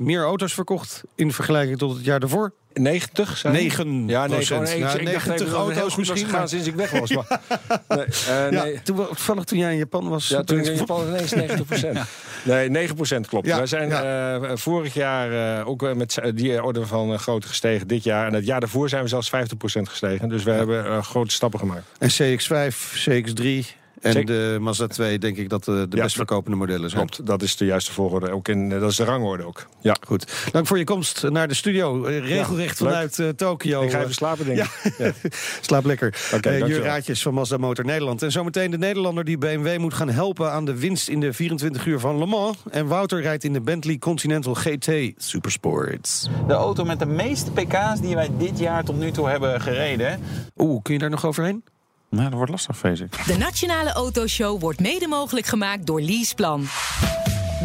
meer 0.01 0.23
auto's 0.23 0.53
verkocht... 0.53 1.03
in 1.15 1.32
vergelijking 1.34 1.77
tot 1.77 1.95
het 1.95 2.06
jaar 2.06 2.19
daarvoor. 2.19 2.53
90 2.73 3.38
zijn 3.38 3.53
9 3.53 4.08
Ja, 4.08 4.25
nee, 4.27 4.36
procent. 4.36 4.69
gewoon, 4.69 4.82
Ja, 4.84 4.93
ik, 4.93 4.99
ik 5.01 5.12
dacht 5.13 5.25
90 5.25 5.32
even 5.47 5.51
dat 5.58 5.65
het 5.65 5.73
heel 5.73 5.82
auto's 5.82 5.95
misschien. 5.97 6.32
maar- 6.32 6.49
sinds 6.49 6.67
ik 6.67 6.75
weg 6.75 6.91
was. 6.91 7.12
Maar, 7.12 7.39
nee, 7.88 8.06
Ja, 8.51 8.63
nee. 8.63 8.82
toen, 8.82 8.95
toevallig 8.95 9.43
toen 9.43 9.58
jij 9.58 9.71
in 9.71 9.77
Japan 9.77 10.10
was. 10.10 10.27
Ja, 10.27 10.43
toen 10.43 10.60
is- 10.60 10.67
in 10.67 10.75
Japan 10.75 11.08
ineens 11.08 11.34
90% 11.34 12.08
Nee, 12.43 12.69
9% 12.69 13.27
klopt. 13.29 13.47
Ja, 13.47 13.58
Wij 13.58 13.65
zijn 13.65 13.91
eh, 13.91 14.51
vorig 14.56 14.93
jaar 14.93 15.60
eh, 15.60 15.67
ook 15.67 15.93
met 15.95 16.19
die 16.36 16.63
orde 16.63 16.86
van 16.86 17.19
grootte 17.19 17.47
gestegen. 17.47 17.88
Dit 17.88 18.03
jaar. 18.03 18.27
En 18.27 18.34
het 18.34 18.45
jaar 18.45 18.60
daarvoor 18.60 18.89
zijn 18.89 19.03
we 19.03 19.10
zelfs 19.10 19.32
50% 19.36 19.82
gestegen. 19.82 20.29
Dus 20.29 20.43
we 20.43 20.51
hebben 20.51 21.03
grote 21.03 21.34
stappen 21.34 21.60
gemaakt. 21.60 21.84
En 21.99 22.10
CX5, 22.10 22.75
CX3 23.10 23.82
en 24.04 24.26
de 24.26 24.58
Mazda 24.62 24.88
2 24.88 25.20
denk 25.20 25.38
ik 25.38 25.50
dat 25.50 25.63
de, 25.63 25.86
de 25.89 25.98
Ja, 25.98 26.04
best 26.04 26.16
verkopende 26.16 26.58
modellen 26.58 26.89
zijn. 26.89 27.06
Klopt, 27.08 27.26
dat 27.28 27.42
is 27.42 27.56
de 27.56 27.66
juiste 27.66 27.92
volgorde. 27.92 28.32
Ook 28.32 28.48
in, 28.48 28.72
eh, 28.72 28.80
dat 28.80 28.89
is 28.92 28.96
de 28.96 29.04
rangorde 29.04 29.46
ook. 29.46 29.68
Ja. 29.82 29.96
Goed. 30.08 30.34
Dank 30.52 30.68
voor 30.68 30.78
je 30.78 30.84
komst 30.84 31.30
naar 31.30 31.48
de 31.48 31.54
studio. 31.54 32.06
Eh, 32.06 32.20
Regelrecht 32.28 32.78
vanuit 32.78 33.20
eh, 33.20 33.28
Tokio. 33.30 33.82
Ik 33.82 33.89
ga 33.89 33.96
Eh, 33.98 34.02
even 34.02 34.13
slapen, 34.16 34.46
denk 34.46 34.58
ik. 34.60 34.94
Ja. 34.98 35.12
Slaap 35.62 35.86
lekker. 35.86 36.08
Oké, 36.34 36.50
Eh, 36.50 36.52
Jur 36.52 36.60
dankjewel. 36.60 36.88
Raadjes 36.88 37.22
van 37.22 37.34
Mazda 37.34 37.58
Motor 37.58 37.86
Nederland. 37.86 38.22
En 38.22 38.32
zometeen 38.32 38.72
de 38.72 38.78
Nederlander 38.78 39.24
die 39.24 39.38
BMW 39.38 39.78
moet 39.78 39.94
gaan 39.94 40.10
helpen 40.10 40.52
aan 40.52 40.66
de 40.66 40.80
winst 40.80 41.08
in 41.10 41.20
de 41.20 41.34
24 41.34 41.86
uur 41.86 42.00
van 42.00 42.18
Le 42.18 42.26
Mans. 42.26 42.58
En 42.72 42.88
Wouter 42.88 43.22
rijdt 43.22 43.44
in 43.44 43.54
de 43.54 43.62
Bentley 43.62 43.98
Continental 43.98 44.54
GT 44.54 44.92
Supersports. 45.18 46.28
De 46.48 46.54
auto 46.54 46.84
met 46.86 47.00
de 47.00 47.06
meeste 47.06 47.52
pk's 47.52 48.00
die 48.02 48.16
wij 48.16 48.30
dit 48.38 48.60
jaar 48.60 48.84
tot 48.84 49.00
nu 49.00 49.12
toe 49.12 49.30
hebben 49.30 49.62
gereden. 49.62 50.20
Oeh, 50.58 50.82
kun 50.82 50.94
je 50.94 51.00
daar 51.00 51.10
nog 51.10 51.26
overheen? 51.26 51.63
Nou, 52.13 52.26
dat 52.26 52.34
wordt 52.34 52.52
lastig, 52.52 52.78
vrees 52.78 52.99
ik. 52.99 53.26
De 53.26 53.38
Nationale 53.38 53.91
Autoshow 53.91 54.62
wordt 54.62 54.80
mede 54.80 55.08
mogelijk 55.08 55.45
gemaakt 55.45 55.86
door 55.86 56.02
Leaseplan. 56.02 56.67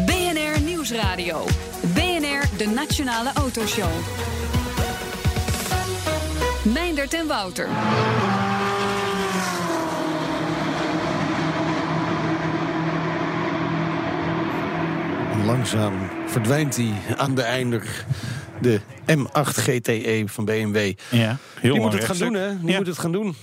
BNR 0.05 0.61
Nieuwsradio. 0.61 1.45
BNR, 1.93 2.43
de 2.57 2.71
Nationale 2.75 3.31
Autoshow. 3.33 3.89
Meindert 6.63 7.13
en 7.13 7.27
Wouter. 7.27 7.67
Langzaam 15.45 15.93
verdwijnt 16.27 16.75
hij 16.75 16.93
aan 17.17 17.35
de 17.35 17.41
einder. 17.41 18.05
De 18.61 18.79
M8 19.17 19.41
GTE 19.41 20.23
van 20.25 20.45
BMW. 20.45 20.93
Ja, 21.09 21.37
heel 21.59 21.73
Die 21.73 21.81
moet 21.81 21.93
het 21.93 22.03
gaan 22.05 22.17
doen, 22.17 22.33
hè? 22.33 22.59
Die 22.59 22.71
Ja. 22.71 22.77
moet 22.77 22.87
het 22.87 22.97
gaan 22.99 23.11
doen. 23.11 23.35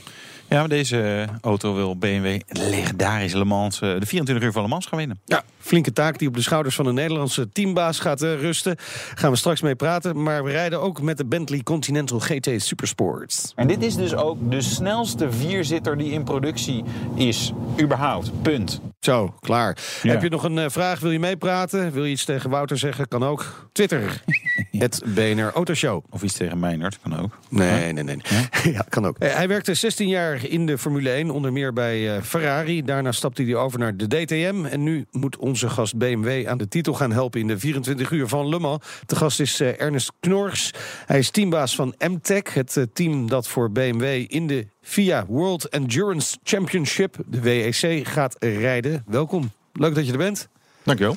Ja, 0.49 0.59
maar 0.59 0.69
deze 0.69 1.27
auto 1.41 1.75
wil 1.75 1.97
BMW 1.97 2.41
legendarische 2.49 3.39
Le 3.39 3.45
Mans, 3.45 3.81
eh, 3.81 3.99
de 3.99 4.07
24 4.07 4.45
uur 4.45 4.53
van 4.53 4.63
Le 4.63 4.69
Mans 4.69 4.87
gaan 4.87 4.99
winnen. 4.99 5.21
Ja, 5.25 5.45
flinke 5.59 5.93
taak 5.93 6.19
die 6.19 6.29
op 6.29 6.35
de 6.35 6.43
schouders 6.43 6.75
van 6.75 6.85
de 6.85 6.93
Nederlandse 6.93 7.49
teambaas 7.53 7.99
gaat 7.99 8.23
eh, 8.23 8.41
rusten. 8.41 8.77
Gaan 9.15 9.31
we 9.31 9.37
straks 9.37 9.61
mee 9.61 9.75
praten. 9.75 10.23
Maar 10.23 10.45
we 10.45 10.51
rijden 10.51 10.81
ook 10.81 11.03
met 11.03 11.17
de 11.17 11.27
Bentley 11.27 11.63
Continental 11.63 12.19
GT 12.19 12.51
Supersport. 12.57 13.53
En 13.55 13.67
dit 13.67 13.83
is 13.83 13.95
dus 13.95 14.15
ook 14.15 14.51
de 14.51 14.61
snelste 14.61 15.33
vierzitter 15.33 15.99
die 15.99 16.11
in 16.11 16.25
productie 16.25 16.85
is. 17.15 17.53
Überhaupt. 17.81 18.43
Punt. 18.43 18.81
Zo, 19.07 19.35
klaar. 19.41 19.77
Ja. 20.03 20.11
Heb 20.11 20.23
je 20.23 20.29
nog 20.29 20.45
een 20.45 20.59
eh, 20.59 20.65
vraag? 20.69 21.01
Wil 21.01 21.11
je 21.11 21.19
meepraten? 21.19 21.93
Wil 21.93 22.05
je 22.05 22.11
iets 22.11 22.25
tegen 22.25 22.51
Wouter 22.51 22.79
zeggen? 22.79 23.09
Kan 23.09 23.25
ook. 23.25 23.69
Twitter. 23.73 24.23
Het 24.71 25.03
BNR 25.15 25.51
Autoshow. 25.55 26.05
Of 26.11 26.23
iets 26.23 26.35
tegen 26.35 26.59
Meinert, 26.59 26.99
kan 27.03 27.19
ook. 27.19 27.39
Nee, 27.49 27.93
nee, 27.93 28.05
nee. 28.05 28.21
Ja, 28.73 28.85
kan 28.89 29.07
ook. 29.07 29.19
Eh, 29.19 29.35
Hij 29.35 29.49
werkte 29.49 29.75
16 29.75 30.09
jaar 30.09 30.45
in 30.45 30.67
de 30.67 30.79
Formule 30.79 31.11
1, 31.11 31.31
onder 31.31 31.53
meer 31.53 31.73
bij 31.73 32.17
eh, 32.17 32.23
Ferrari. 32.23 32.83
Daarna 32.83 33.13
stapte 33.13 33.43
hij 33.43 33.55
over 33.55 33.79
naar 33.79 33.97
de 33.97 34.07
DTM. 34.07 34.65
En 34.65 34.83
nu 34.83 35.07
moet 35.11 35.37
onze 35.37 35.69
gast 35.69 35.97
BMW 35.99 36.47
aan 36.49 36.59
de 36.59 36.69
titel 36.69 36.95
gaan 36.95 37.13
helpen 37.13 37.41
in 37.41 37.47
de 37.47 37.59
24 37.59 38.11
uur 38.11 38.29
van 38.29 38.49
Le 38.49 38.59
Mans. 38.59 38.85
De 39.07 39.17
gast 39.17 39.41
is 39.41 39.61
Ernest 39.61 40.13
Knors. 40.21 40.71
Hij 41.07 41.19
is 41.19 41.31
teambaas 41.31 41.75
van 41.75 41.95
MTech, 41.99 42.55
het 42.55 42.87
team 42.93 43.29
dat 43.29 43.49
voor 43.49 43.73
BMW 43.73 44.25
in 44.29 44.47
de 44.47 44.67
FIA 44.87 45.25
World 45.29 45.69
Endurance 45.69 46.37
Championship, 46.43 47.17
de 47.27 47.41
WEC, 47.41 48.07
gaat 48.07 48.37
rijden. 48.39 49.05
Welkom. 49.07 49.51
Leuk 49.73 49.95
dat 49.95 50.07
je 50.07 50.13
er 50.13 50.19
bent. 50.19 50.49
Dankjewel. 50.83 51.17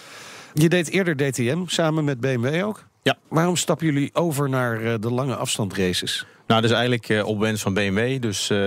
Je 0.54 0.70
deed 0.70 0.90
eerder 0.90 1.16
DTM, 1.16 1.64
samen 1.66 2.04
met 2.04 2.20
BMW 2.20 2.64
ook. 2.64 2.86
Ja. 3.02 3.18
Waarom 3.28 3.56
stappen 3.56 3.86
jullie 3.86 4.10
over 4.14 4.50
naar 4.50 4.82
eh, 4.82 4.94
de 5.00 5.12
lange 5.12 5.36
afstandraces? 5.36 6.26
Nou, 6.48 6.62
dat 6.62 6.70
is 6.70 6.76
eigenlijk 6.76 7.10
eh, 7.10 7.26
op 7.26 7.40
wens 7.40 7.62
van 7.62 7.74
BMW. 7.74 8.22
Dus 8.22 8.50
eh, 8.50 8.58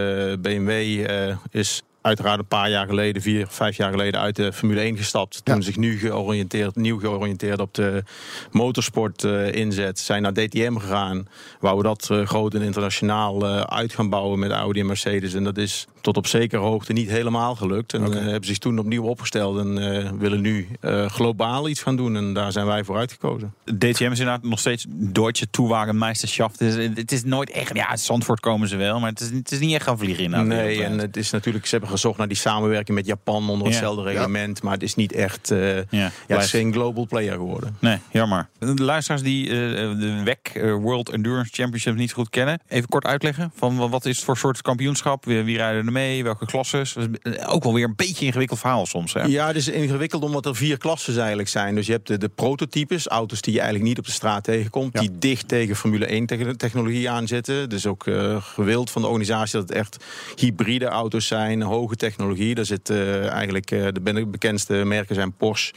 BMW 0.40 0.70
eh, 0.70 1.36
is 1.50 1.82
uiteraard 2.02 2.38
een 2.38 2.46
paar 2.46 2.70
jaar 2.70 2.86
geleden, 2.86 3.22
vier, 3.22 3.46
vijf 3.48 3.76
jaar 3.76 3.90
geleden, 3.90 4.20
uit 4.20 4.36
de 4.36 4.52
Formule 4.52 4.80
1 4.80 4.96
gestapt. 4.96 5.40
Ja. 5.44 5.52
Toen 5.52 5.62
zich 5.62 5.76
nu 5.76 5.98
georiënteerd, 5.98 6.76
nieuw 6.76 6.98
georiënteerd 6.98 7.60
op 7.60 7.74
de 7.74 8.04
motorsport 8.50 9.24
eh, 9.24 9.52
inzet. 9.52 9.98
Zijn 9.98 10.22
naar 10.22 10.32
DTM 10.32 10.76
gegaan. 10.76 11.26
Waar 11.60 11.76
we 11.76 11.82
dat 11.82 12.08
eh, 12.10 12.26
groot 12.26 12.54
en 12.54 12.62
internationaal 12.62 13.46
eh, 13.46 13.60
uit 13.60 13.94
gaan 13.94 14.08
bouwen 14.08 14.38
met 14.38 14.50
Audi 14.50 14.80
en 14.80 14.86
Mercedes. 14.86 15.34
En 15.34 15.44
dat 15.44 15.56
is 15.56 15.86
tot 16.00 16.16
op 16.16 16.26
zekere 16.26 16.62
hoogte 16.62 16.92
niet 16.92 17.10
helemaal 17.10 17.54
gelukt. 17.54 17.94
En 17.94 18.04
eh, 18.04 18.20
hebben 18.20 18.44
zich 18.44 18.58
toen 18.58 18.78
opnieuw 18.78 19.04
opgesteld 19.04 19.58
en 19.58 20.18
willen 20.18 20.40
nu 20.40 20.68
globaal 21.06 21.68
iets 21.68 21.82
gaan 21.82 21.96
doen. 21.96 22.16
En 22.16 22.32
daar 22.32 22.52
zijn 22.52 22.66
wij 22.66 22.84
voor 22.84 22.96
uitgekozen. 22.96 23.54
DTM 23.64 23.84
is 23.86 23.98
inderdaad 24.00 24.42
nog 24.42 24.58
steeds 24.58 24.86
Deutsche 24.88 25.50
Toewagenmeisterschaft. 25.50 26.58
Het 26.58 26.74
is, 26.74 26.88
het 26.94 27.12
is 27.12 27.24
nooit 27.24 27.50
echt... 27.50 27.74
Ja, 27.74 27.88
uit 27.88 28.00
Zandvoort 28.00 28.40
komen 28.40 28.68
ze 28.68 28.76
wel, 28.76 29.00
maar 29.00 29.10
het 29.10 29.20
is, 29.20 29.30
het 29.30 29.52
is 29.52 29.58
niet 29.58 29.74
echt 29.74 29.84
gaan 29.84 29.98
vliegen. 29.98 30.46
Nee, 30.46 30.84
en 30.84 30.98
het 30.98 31.16
is 31.16 31.30
natuurlijk, 31.30 31.64
ze 31.64 31.70
hebben 31.70 31.90
gezocht 31.92 32.18
naar 32.18 32.28
die 32.28 32.37
samenwerking 32.37 32.96
met 32.96 33.07
Japan 33.07 33.48
onder 33.48 33.66
hetzelfde 33.66 34.02
reglement. 34.02 34.62
Maar 34.62 34.72
het 34.72 34.83
is 34.83 34.94
niet 34.94 35.12
echt, 35.12 35.50
eh, 35.50 35.76
ja, 35.76 36.11
het 36.26 36.42
is 36.44 36.50
geen 36.50 36.72
global 36.72 37.07
player 37.07 37.33
geworden. 37.33 37.76
Nee, 37.78 37.98
jammer. 38.11 38.48
De 38.59 38.74
luisteraars 38.83 39.22
die 39.22 39.48
eh, 39.48 39.55
de 39.98 40.20
WEC, 40.24 40.50
eh, 40.55 40.74
World 40.74 41.09
Endurance 41.09 41.50
Championship, 41.52 41.94
niet 41.96 42.12
goed 42.12 42.31
kennen. 42.31 42.61
Even 42.68 42.88
kort 42.88 43.05
uitleggen 43.05 43.52
van 43.55 43.76
wa- 43.76 43.88
wat 43.88 44.07
is 44.07 44.16
het 44.16 44.24
voor 44.24 44.37
soort 44.37 44.62
kampioenschap? 44.62 45.24
Wie, 45.24 45.42
wie 45.42 45.57
rijden 45.57 45.87
er 45.87 45.92
mee? 45.92 46.22
Welke 46.24 46.46
klasses? 46.46 46.96
Eh, 47.22 47.52
ook 47.52 47.62
wel 47.62 47.74
weer 47.74 47.85
een 47.85 47.96
beetje 47.96 48.20
een 48.20 48.26
ingewikkeld 48.26 48.59
verhaal 48.61 48.87
soms. 48.87 49.12
Hè? 49.12 49.22
Ja, 49.22 49.46
het 49.46 49.57
is 49.57 49.68
ingewikkeld 49.68 50.22
omdat 50.22 50.46
er 50.46 50.57
vier 50.57 50.76
klassen 50.78 51.18
eigenlijk 51.18 51.48
zijn. 51.48 51.74
Dus 51.74 51.87
je 51.87 51.92
hebt 51.92 52.07
de, 52.07 52.18
de 52.18 52.28
prototypes, 52.28 53.07
auto's 53.07 53.40
die 53.40 53.52
je 53.52 53.59
eigenlijk 53.61 53.88
niet 53.88 53.98
op 53.98 54.05
de 54.07 54.12
straat 54.12 54.44
tegenkomt. 54.44 54.98
Die 54.98 55.11
dicht 55.18 55.48
tegen 55.48 55.76
Formule 55.76 56.07
1 56.07 56.26
te- 56.26 56.57
technologie 56.57 57.11
aanzitten. 57.11 57.68
Dus 57.68 57.87
ook 57.87 58.07
gewild 58.40 58.90
van 58.90 59.02
de 59.02 59.09
organisatie 59.09 59.59
dat 59.59 59.68
het 59.68 59.78
echt 59.78 59.96
hybride 60.37 60.87
auto's 60.87 61.26
zijn. 61.26 61.61
Hoge 61.82 61.96
technologie. 61.96 62.54
Daar 62.54 62.64
zit 62.64 62.90
eh, 62.90 63.28
eigenlijk 63.28 63.70
eh, 63.70 63.86
de 63.92 64.26
bekendste 64.26 64.74
merken 64.74 65.14
zijn 65.14 65.32
Porsche, 65.32 65.72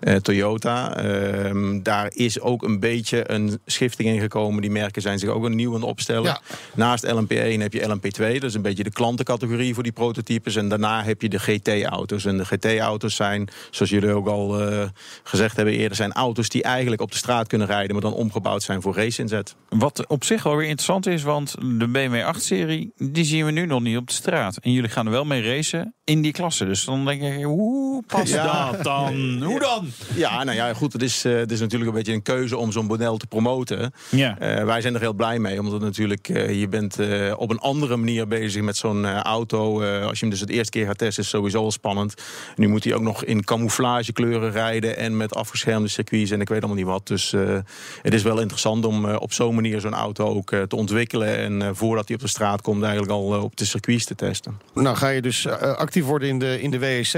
eh, 0.00 0.14
Toyota. 0.14 0.96
Ehm, 0.96 1.82
daar 1.82 2.10
is 2.14 2.40
ook 2.40 2.62
een 2.62 2.80
beetje 2.80 3.30
een 3.30 3.60
schifting 3.66 4.08
in 4.08 4.20
gekomen. 4.20 4.62
Die 4.62 4.70
merken 4.70 5.02
zijn 5.02 5.18
zich 5.18 5.28
ook 5.28 5.44
een 5.44 5.54
nieuw 5.54 5.74
aan 5.74 5.80
het 5.80 5.90
opstellen. 5.90 6.24
Ja. 6.24 6.40
Naast 6.74 7.06
LMP1 7.06 7.60
heb 7.60 7.72
je 7.72 7.88
LMP2. 7.88 8.32
Dat 8.32 8.42
is 8.42 8.54
een 8.54 8.62
beetje 8.62 8.82
de 8.82 8.90
klantencategorie 8.90 9.74
voor 9.74 9.82
die 9.82 9.92
prototypes. 9.92 10.56
En 10.56 10.68
daarna 10.68 11.02
heb 11.02 11.22
je 11.22 11.28
de 11.28 11.38
GT-auto's. 11.38 12.24
En 12.24 12.36
de 12.36 12.44
GT-auto's 12.44 13.14
zijn, 13.14 13.48
zoals 13.70 13.90
jullie 13.90 14.12
ook 14.12 14.26
al 14.26 14.60
eh, 14.60 14.88
gezegd 15.22 15.56
hebben 15.56 15.74
eerder... 15.74 15.96
zijn 15.96 16.12
auto's 16.12 16.48
die 16.48 16.62
eigenlijk 16.62 17.02
op 17.02 17.10
de 17.10 17.16
straat 17.16 17.46
kunnen 17.46 17.66
rijden... 17.66 17.92
maar 17.92 18.10
dan 18.10 18.14
omgebouwd 18.14 18.62
zijn 18.62 18.82
voor 18.82 18.94
race-inzet. 18.94 19.54
Wat 19.68 20.06
op 20.06 20.24
zich 20.24 20.42
wel 20.42 20.56
weer 20.56 20.68
interessant 20.68 21.06
is, 21.06 21.22
want 21.22 21.54
de 21.78 21.88
BMW 21.88 22.34
8-serie, 22.36 22.92
die 22.96 23.24
zien 23.24 23.44
we 23.44 23.50
nu 23.50 23.66
nog 23.66 23.80
niet 23.80 23.96
op 23.96 24.06
de 24.06 24.14
straat. 24.14 24.56
En 24.56 24.72
jullie 24.72 24.90
gaan 24.90 25.06
er 25.06 25.12
wel 25.12 25.24
mee 25.24 25.42
racen 25.50 25.94
in 26.04 26.22
die 26.22 26.32
klasse. 26.32 26.64
Dus 26.64 26.84
dan 26.84 27.04
denk 27.04 27.22
ik, 27.22 27.42
hoe 27.44 28.02
past 28.06 28.32
Ja. 28.32 28.70
dat 28.70 28.82
dan? 28.84 29.14
Hoe 29.50 29.60
dan? 29.60 29.88
Ja, 30.14 30.44
nou 30.44 30.56
ja, 30.56 30.74
goed. 30.74 30.92
Het 30.92 31.02
is, 31.02 31.24
eh, 31.24 31.34
het 31.36 31.52
is 31.52 31.60
natuurlijk 31.60 31.90
een 31.90 31.96
beetje 31.96 32.12
een 32.12 32.22
keuze 32.22 32.56
om 32.56 32.72
zo'n 32.72 32.86
model 32.86 33.16
te 33.16 33.26
promoten. 33.26 33.92
Ja. 34.10 34.38
Eh, 34.38 34.64
wij 34.64 34.80
zijn 34.80 34.94
er 34.94 35.00
heel 35.00 35.12
blij 35.12 35.38
mee, 35.38 35.58
omdat 35.58 35.72
het 35.72 35.82
natuurlijk, 35.82 36.28
eh, 36.28 36.60
je 36.60 36.68
bent 36.68 36.98
eh, 36.98 37.32
op 37.36 37.50
een 37.50 37.58
andere 37.58 37.96
manier 37.96 38.26
bezig 38.28 38.62
met 38.62 38.76
zo'n 38.76 39.06
auto. 39.06 39.80
Eh, 39.82 40.06
als 40.06 40.12
je 40.18 40.20
hem 40.20 40.30
dus 40.30 40.40
het 40.40 40.50
eerste 40.50 40.70
keer 40.70 40.86
gaat 40.86 40.98
testen, 40.98 41.22
is 41.22 41.28
sowieso 41.28 41.62
al 41.62 41.70
spannend. 41.70 42.14
Nu 42.56 42.68
moet 42.68 42.84
hij 42.84 42.94
ook 42.94 43.02
nog 43.02 43.24
in 43.24 43.44
camouflagekleuren 43.44 44.50
rijden 44.50 44.96
en 44.96 45.16
met 45.16 45.34
afgeschermde 45.34 45.88
circuits 45.88 46.30
en 46.30 46.40
ik 46.40 46.48
weet 46.48 46.58
allemaal 46.58 46.76
niet 46.76 46.86
wat. 46.86 47.06
Dus 47.06 47.32
eh, 47.32 47.58
het 48.02 48.14
is 48.14 48.22
wel 48.22 48.40
interessant 48.40 48.84
om 48.84 49.08
eh, 49.08 49.16
op 49.20 49.32
zo'n 49.32 49.54
manier 49.54 49.80
zo'n 49.80 49.94
auto 49.94 50.26
ook 50.26 50.52
eh, 50.52 50.62
te 50.62 50.76
ontwikkelen. 50.76 51.36
En 51.38 51.62
eh, 51.62 51.68
voordat 51.72 52.06
hij 52.08 52.16
op 52.16 52.22
de 52.22 52.28
straat 52.28 52.62
komt, 52.62 52.82
eigenlijk 52.82 53.12
al 53.12 53.42
op 53.42 53.56
de 53.56 53.64
circuits 53.64 54.04
te 54.04 54.14
testen. 54.14 54.60
Nou 54.74 54.96
ga 54.96 55.08
je 55.08 55.22
dus 55.22 55.39
eh, 55.46 55.74
actief 55.74 56.04
worden 56.04 56.28
in 56.28 56.38
de, 56.38 56.60
in 56.60 56.70
de 56.70 56.78
WEC. 56.78 57.12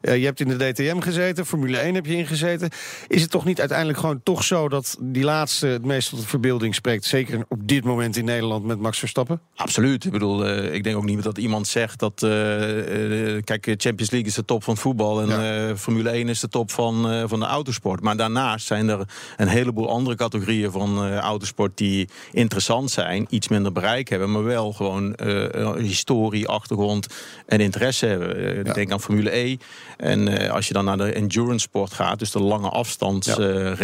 Eh, 0.00 0.16
je 0.16 0.24
hebt 0.24 0.40
in 0.40 0.48
de 0.48 0.56
DTM 0.72 1.00
gezeten, 1.00 1.46
Formule 1.46 1.78
1 1.78 1.94
heb 1.94 2.06
je 2.06 2.16
ingezeten. 2.16 2.70
Is 3.08 3.22
het 3.22 3.30
toch 3.30 3.44
niet 3.44 3.58
uiteindelijk 3.60 3.98
gewoon 3.98 4.20
toch 4.22 4.44
zo 4.44 4.68
dat 4.68 4.96
die 5.00 5.24
laatste 5.24 5.66
het 5.66 5.84
meest 5.84 6.10
tot 6.10 6.20
de 6.20 6.26
verbeelding 6.26 6.74
spreekt? 6.74 7.04
Zeker 7.04 7.44
op 7.48 7.68
dit 7.68 7.84
moment 7.84 8.16
in 8.16 8.24
Nederland 8.24 8.64
met 8.64 8.78
Max 8.80 8.98
Verstappen? 8.98 9.40
Absoluut. 9.56 10.04
Ik 10.04 10.10
bedoel, 10.12 10.46
eh, 10.46 10.74
ik 10.74 10.84
denk 10.84 10.96
ook 10.96 11.04
niet 11.04 11.22
dat 11.22 11.38
iemand 11.38 11.66
zegt 11.66 11.98
dat. 11.98 12.22
eh, 12.22 13.36
eh, 13.36 13.42
kijk, 13.44 13.64
Champions 13.64 14.10
League 14.10 14.28
is 14.28 14.34
de 14.34 14.44
top 14.44 14.64
van 14.64 14.76
voetbal. 14.76 15.20
En 15.20 15.28
Ja. 15.28 15.68
eh, 15.68 15.76
Formule 15.76 16.10
1 16.10 16.28
is 16.28 16.40
de 16.40 16.48
top 16.48 16.70
van, 16.70 17.10
eh, 17.10 17.22
van 17.26 17.40
de 17.40 17.46
autosport. 17.46 18.00
Maar 18.00 18.16
daarnaast 18.16 18.66
zijn 18.66 18.88
er 18.88 19.00
een 19.36 19.48
heleboel 19.48 19.88
andere 19.88 20.16
categorieën 20.16 20.70
van 20.70 21.04
eh, 21.04 21.16
autosport 21.16 21.76
die 21.76 22.08
interessant 22.32 22.90
zijn. 22.90 23.26
Iets 23.30 23.48
minder 23.48 23.72
bereik 23.72 24.08
hebben, 24.08 24.32
maar 24.32 24.44
wel 24.44 24.72
gewoon 24.72 25.14
eh, 25.14 25.44
een 25.50 25.84
historie, 25.84 26.48
achtergrond 26.48 27.06
en 27.52 27.60
interesse 27.60 28.06
hebben. 28.06 28.36
Eh, 28.36 28.58
Ik 28.58 28.66
Ja. 28.66 28.72
denk 28.72 28.92
aan 28.92 29.00
Formule 29.00 29.36
E. 29.36 29.56
En 29.96 30.28
eh, 30.28 30.50
als 30.50 30.68
je 30.68 30.74
dan 30.74 30.84
naar 30.84 30.96
de 30.96 31.12
endurance 31.12 31.58
sport 31.58 31.92
gaat, 31.92 32.18
dus 32.18 32.30
de 32.30 32.40
lange 32.40 32.68
afstands 32.68 33.26
Ja. 33.26 33.74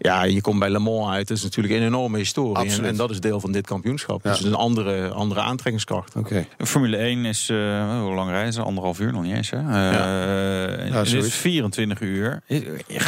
Eh. 0.00 0.10
Ja, 0.10 0.22
je 0.22 0.40
komt 0.40 0.58
bij 0.58 0.70
Le 0.70 0.78
Mans 0.78 1.10
uit. 1.10 1.28
Dat 1.28 1.36
is 1.36 1.42
natuurlijk 1.42 1.74
een 1.74 1.82
enorme 1.82 2.18
historie. 2.18 2.54
En, 2.56 2.60
Absoluut. 2.60 2.90
en 2.90 2.96
dat 2.96 3.10
is 3.10 3.20
deel 3.20 3.40
van 3.40 3.52
dit 3.52 3.66
kampioenschap. 3.66 4.22
Ja. 4.24 4.28
Dus 4.30 4.38
het 4.38 4.46
is 4.46 4.52
een 4.52 4.58
andere, 4.58 5.08
andere 5.08 5.40
aantrekkingskracht. 5.40 6.16
Oké. 6.16 6.46
Formule 6.58 6.96
1 6.96 7.24
is, 7.24 7.48
eh, 7.48 7.56
hoe 8.00 8.14
lang 8.14 8.30
reizen? 8.30 8.64
Anderhalf 8.64 9.00
uur 9.00 9.12
nog 9.12 9.22
niet 9.22 9.34
eens, 9.34 9.50
hè? 9.50 9.56
Eh, 9.56 10.84
en 10.86 10.92
het 10.92 11.04
is 11.06 11.10
zoiets. 11.12 11.34
24 11.34 12.00
uur. 12.00 12.40
Is, 12.46 12.62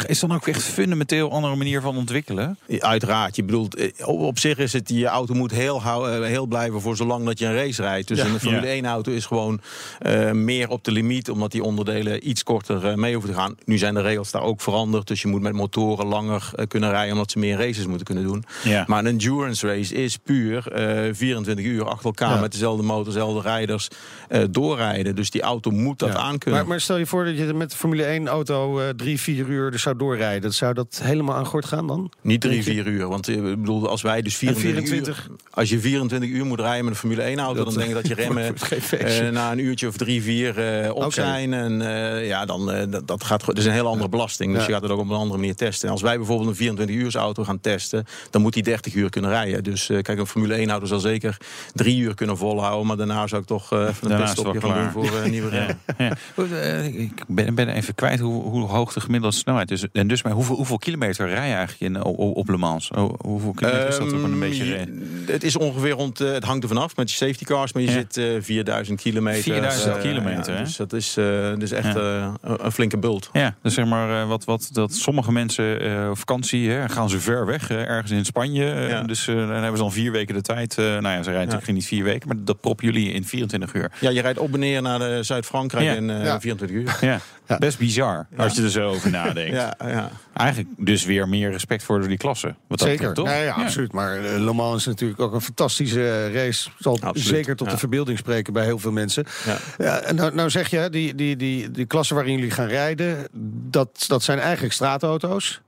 is 0.07 0.19
dan 0.19 0.33
ook 0.33 0.47
echt 0.47 0.63
fundamenteel 0.63 1.31
andere 1.31 1.55
manier 1.55 1.81
van 1.81 1.97
ontwikkelen? 1.97 2.57
Uiteraard. 2.79 3.35
Je 3.35 3.43
bedoelt, 3.43 3.75
eh, 3.75 4.07
op 4.07 4.19
op 4.19 4.39
zich 4.39 4.57
is 4.57 4.73
het, 4.73 4.89
je 4.89 5.05
auto 5.07 5.33
moet 5.33 5.51
heel, 5.51 5.81
eh, 5.85 6.21
heel 6.23 6.45
blijven 6.45 6.81
voor 6.81 6.95
zolang 6.95 7.25
dat 7.25 7.39
je 7.39 7.45
een 7.45 7.55
race 7.55 7.81
rijdt. 7.81 8.07
Dus 8.07 8.17
Ja. 8.17 8.25
een 8.25 8.39
Formule 8.39 8.67
Ja. 8.67 8.73
1 8.73 8.85
auto 8.85 9.11
is 9.11 9.25
gewoon 9.25 9.61
eh, 9.99 10.31
meer 10.31 10.69
op 10.69 10.83
de 10.83 10.91
limiet, 10.91 11.29
omdat 11.29 11.51
die 11.51 11.63
onderdelen 11.63 12.29
iets 12.29 12.43
korter 12.43 12.87
eh, 12.87 12.95
mee 12.95 13.13
hoeven 13.13 13.31
te 13.33 13.37
gaan. 13.37 13.55
Nu 13.65 13.77
zijn 13.77 13.93
de 13.93 14.01
regels 14.01 14.31
daar 14.31 14.41
ook 14.41 14.61
veranderd, 14.61 15.07
dus 15.07 15.21
je 15.21 15.27
moet 15.27 15.41
met 15.41 15.53
motoren 15.53 16.05
langer 16.05 16.51
eh, 16.55 16.65
kunnen 16.83 16.97
rijden, 16.97 17.13
omdat 17.13 17.31
ze 17.31 17.39
meer 17.39 17.57
races 17.57 17.85
moeten 17.85 18.05
kunnen 18.05 18.23
doen. 18.23 18.43
Ja. 18.63 18.83
Maar 18.87 18.99
een 18.99 19.07
endurance 19.07 19.67
race 19.67 19.95
is 19.95 20.17
puur 20.17 20.67
eh 20.71 21.13
24 21.13 21.65
uur 21.65 21.85
achter 21.85 22.05
elkaar 22.05 22.33
Ja. 22.35 22.39
met 22.41 22.51
dezelfde 22.51 22.83
motor, 22.83 23.05
dezelfde 23.05 23.41
rijders 23.41 23.87
eh, 24.29 24.41
doorrijden. 24.49 25.15
Dus 25.15 25.29
die 25.29 25.41
auto 25.41 25.71
moet 25.71 25.99
dat 25.99 26.09
Ja. 26.09 26.15
aankunnen. 26.17 26.59
Maar, 26.59 26.69
maar 26.69 26.81
stel 26.81 26.97
je 26.97 27.05
voor 27.05 27.25
dat 27.25 27.37
je 27.37 27.53
met 27.53 27.71
de 27.71 27.77
Formule 27.77 28.03
1 28.03 28.27
auto 28.27 28.79
eh, 28.79 28.89
drie, 28.89 29.19
vier 29.19 29.47
uur 29.47 29.73
er 29.73 29.79
zou 29.79 29.97
doorrijden. 29.97 30.53
Zou 30.53 30.73
dat 30.73 30.99
helemaal 31.03 31.35
aan 31.35 31.45
gort 31.45 31.65
gaan 31.65 31.87
dan? 31.87 32.11
Niet 32.21 32.41
drie, 32.41 32.63
vier 32.63 32.87
uur. 32.87 33.07
Want 33.07 33.27
eh, 33.27 33.35
ik 33.35 33.41
bedoel, 33.59 33.89
als 33.89 34.01
wij 34.01 34.21
dus 34.21 34.35
24, 34.35 34.87
24? 34.87 35.27
uur... 35.29 35.35
Als 35.51 35.69
je 35.69 35.79
24 35.79 36.29
uur 36.29 36.45
moet 36.45 36.59
rijden 36.59 36.83
met 36.83 36.93
een 36.93 36.99
Formule 36.99 37.21
1 37.21 37.39
auto... 37.39 37.63
Dat- 37.63 37.65
dan 37.65 37.73
denk 37.83 37.87
ik 37.89 37.95
dat 37.95 38.07
je 38.07 38.13
remmen 38.23 38.55
eh, 38.99 39.29
na 39.29 39.51
een 39.51 39.59
uurtje 39.59 39.87
of 39.87 39.97
drie, 39.97 40.21
vier 40.23 40.59
eh, 40.83 40.95
op 40.95 41.13
zijn. 41.13 41.53
En 41.53 41.81
eh, 41.81 42.27
ja, 42.27 42.45
dan 42.45 42.71
eh, 42.71 42.83
dat, 42.89 43.07
dat 43.07 43.23
gaat... 43.23 43.45
Dat 43.45 43.57
is 43.57 43.65
een 43.65 43.71
hele 43.71 43.87
andere 43.87 44.09
belasting. 44.09 44.51
Dus 44.53 44.61
Ja. 44.61 44.67
je 44.67 44.73
gaat 44.73 44.81
het 44.81 44.91
ook 44.91 44.99
op 44.99 45.09
een 45.09 45.15
andere 45.15 45.39
manier 45.39 45.55
testen. 45.55 45.87
En 45.87 45.93
als 45.93 46.01
wij 46.01 46.17
bijvoorbeeld 46.17 46.49
een 46.49 46.55
24 46.77 46.95
uur 46.95 47.21
auto 47.21 47.43
gaan 47.43 47.59
testen... 47.59 48.05
dan 48.29 48.41
moet 48.41 48.53
die 48.53 48.63
30 48.63 48.93
uur 48.93 49.09
kunnen 49.09 49.29
rijden. 49.31 49.63
Dus 49.63 49.89
eh, 49.89 50.01
kijk, 50.01 50.19
een 50.19 50.27
Formule 50.27 50.53
1 50.53 50.69
auto 50.69 50.85
zal 50.85 50.99
zeker 50.99 51.37
drie 51.73 51.97
uur 51.99 52.15
kunnen 52.15 52.37
volhouden. 52.37 52.87
Maar 52.87 52.97
daarna 52.97 53.27
zou 53.27 53.41
ik 53.41 53.47
toch 53.47 53.71
eh, 53.71 53.79
even 53.87 54.11
een 54.11 54.17
wel 54.17 54.53
gaan 54.61 54.81
doen 54.81 54.91
voor 54.91 55.17
eh, 55.17 55.29
nieuwe. 55.29 55.51
Ja. 55.55 55.67
Ja. 55.97 56.13
Eh, 56.35 56.85
Ik 56.99 57.23
ben, 57.27 57.55
ben 57.55 57.67
even 57.69 57.95
kwijt 57.95 58.19
hoe, 58.19 58.43
hoe 58.43 58.67
hoog 58.67 58.93
de 58.93 59.01
gemiddelde 59.01 59.35
snelheid 59.35 59.71
is. 59.71 59.83
En 59.91 60.07
dus 60.07 60.23
maar 60.23 60.31
hoeveel, 60.33 60.55
hoeveel 60.55 60.77
kilometer 60.77 61.27
rij 61.27 61.47
je 61.47 61.53
eigenlijk 61.53 61.95
in, 61.95 62.03
op, 62.03 62.37
op 62.37 62.49
Le 62.49 62.57
Mans? 62.57 62.89
Hoe- 62.95 63.15
Hoeveel 63.21 63.51
kilometer 63.53 63.87
is 63.87 63.97
dat 63.97 64.13
op 64.13 64.23
een 64.23 64.39
beetje? 64.39 64.87
Het 65.25 65.43
is 65.43 65.57
ongeveer 65.57 65.91
rond, 65.91 66.17
het 66.19 66.43
hangt 66.43 66.63
er 66.63 66.69
vanaf 66.69 66.95
met 66.95 67.11
je 67.11 67.15
safety 67.17 67.43
cars, 67.43 67.73
maar 67.73 67.81
je 67.83 67.87
Ja. 67.89 67.93
zit 67.93 68.17
eh 68.17 68.25
4000 68.41 69.01
kilometer. 69.01 69.41
4000 69.43 69.95
eh, 69.95 70.01
kilometer, 70.01 70.55
hè? 70.57 70.63
Dus 70.63 70.75
dat 70.75 70.93
is, 70.93 71.17
is 71.59 71.71
echt 71.71 71.95
een, 71.95 72.71
flinke 72.71 72.97
bult. 72.97 73.29
Ja, 73.33 73.55
dus 73.61 73.73
zeg 73.73 73.85
maar 73.85 74.27
wat, 74.27 74.43
wat 74.45 74.69
dat 74.71 74.93
sommige 74.93 75.31
mensen 75.31 76.09
op 76.09 76.17
vakantie 76.63 76.87
hè, 76.87 76.89
gaan 76.89 77.09
ze 77.09 77.19
ver 77.19 77.45
weg, 77.45 77.69
eh, 77.69 77.77
ergens 77.89 78.11
in 78.11 78.25
Spanje. 78.25 78.71
eh, 78.71 78.89
Ja. 78.89 79.01
Dus 79.03 79.27
eh, 79.27 79.35
dan 79.35 79.49
hebben 79.49 79.77
ze 79.77 79.83
dan 79.83 79.91
vier 79.91 80.11
weken 80.11 80.35
de 80.35 80.41
tijd. 80.41 80.77
eh, 80.77 80.85
nou 80.85 81.01
ja, 81.01 81.23
ze 81.23 81.29
rijden 81.29 81.45
natuurlijk 81.45 81.71
niet 81.73 81.85
vier 81.85 82.03
weken, 82.03 82.27
maar 82.27 82.37
dat 82.39 82.59
proppen 82.61 82.85
jullie 82.85 83.11
in 83.11 83.25
24 83.25 83.73
uur. 83.73 83.91
Ja, 83.99 84.09
je 84.09 84.21
rijdt 84.21 84.39
op 84.39 84.53
en 84.53 84.59
neer 84.59 84.81
naar 84.81 84.99
de 84.99 85.23
Zuid-Frankrijk 85.23 85.85
Ja. 85.85 85.93
in 85.93 86.09
eh, 86.09 86.23
Ja. 86.25 86.39
24 86.39 86.69
uur. 86.77 86.97
Ja, 87.09 87.19
Ja. 87.47 87.57
best 87.57 87.77
bizar 87.77 88.27
als 88.37 88.55
je 88.55 88.63
er 88.63 88.69
zo 88.69 88.89
over 88.89 89.09
nadenkt. 89.09 89.53
Ja, 89.55 89.73
ja. 89.79 90.09
Eigenlijk 90.33 90.69
dus 90.77 91.05
weer 91.05 91.29
meer 91.29 91.51
respect 91.51 91.83
voor 91.83 92.07
die 92.07 92.17
klasse. 92.17 92.47
Wat 92.67 92.79
dat 92.79 92.87
Zeker, 92.87 93.13
toch? 93.13 93.25
Nee, 93.25 93.43
ja, 93.43 93.53
absoluut. 93.53 93.91
Maar 93.91 94.19
Le 94.19 94.53
Mans 94.53 94.75
is 94.79 94.85
natuurlijk 94.85 95.19
ook 95.19 95.33
een 95.33 95.41
fantastische 95.41 96.31
race. 96.31 96.69
Zal 96.79 96.93
Absoluut, 97.01 97.27
zeker 97.27 97.55
tot 97.55 97.67
ja. 97.67 97.73
de 97.73 97.79
verbeelding 97.79 98.17
spreken 98.17 98.53
bij 98.53 98.63
heel 98.65 98.79
veel 98.79 98.91
mensen. 98.91 99.25
Ja. 99.45 99.57
Ja, 99.77 99.99
en 99.99 100.15
nou, 100.15 100.35
nou 100.35 100.49
zeg 100.49 100.69
je, 100.69 100.87
die, 100.89 101.15
die, 101.15 101.35
die, 101.35 101.71
die 101.71 101.85
klasse 101.85 102.13
waarin 102.13 102.35
jullie 102.35 102.51
gaan 102.51 102.67
rijden, 102.67 103.27
dat, 103.69 104.05
dat 104.07 104.23
zijn 104.23 104.39
eigenlijk 104.39 104.73
straatauto's. 104.73 105.61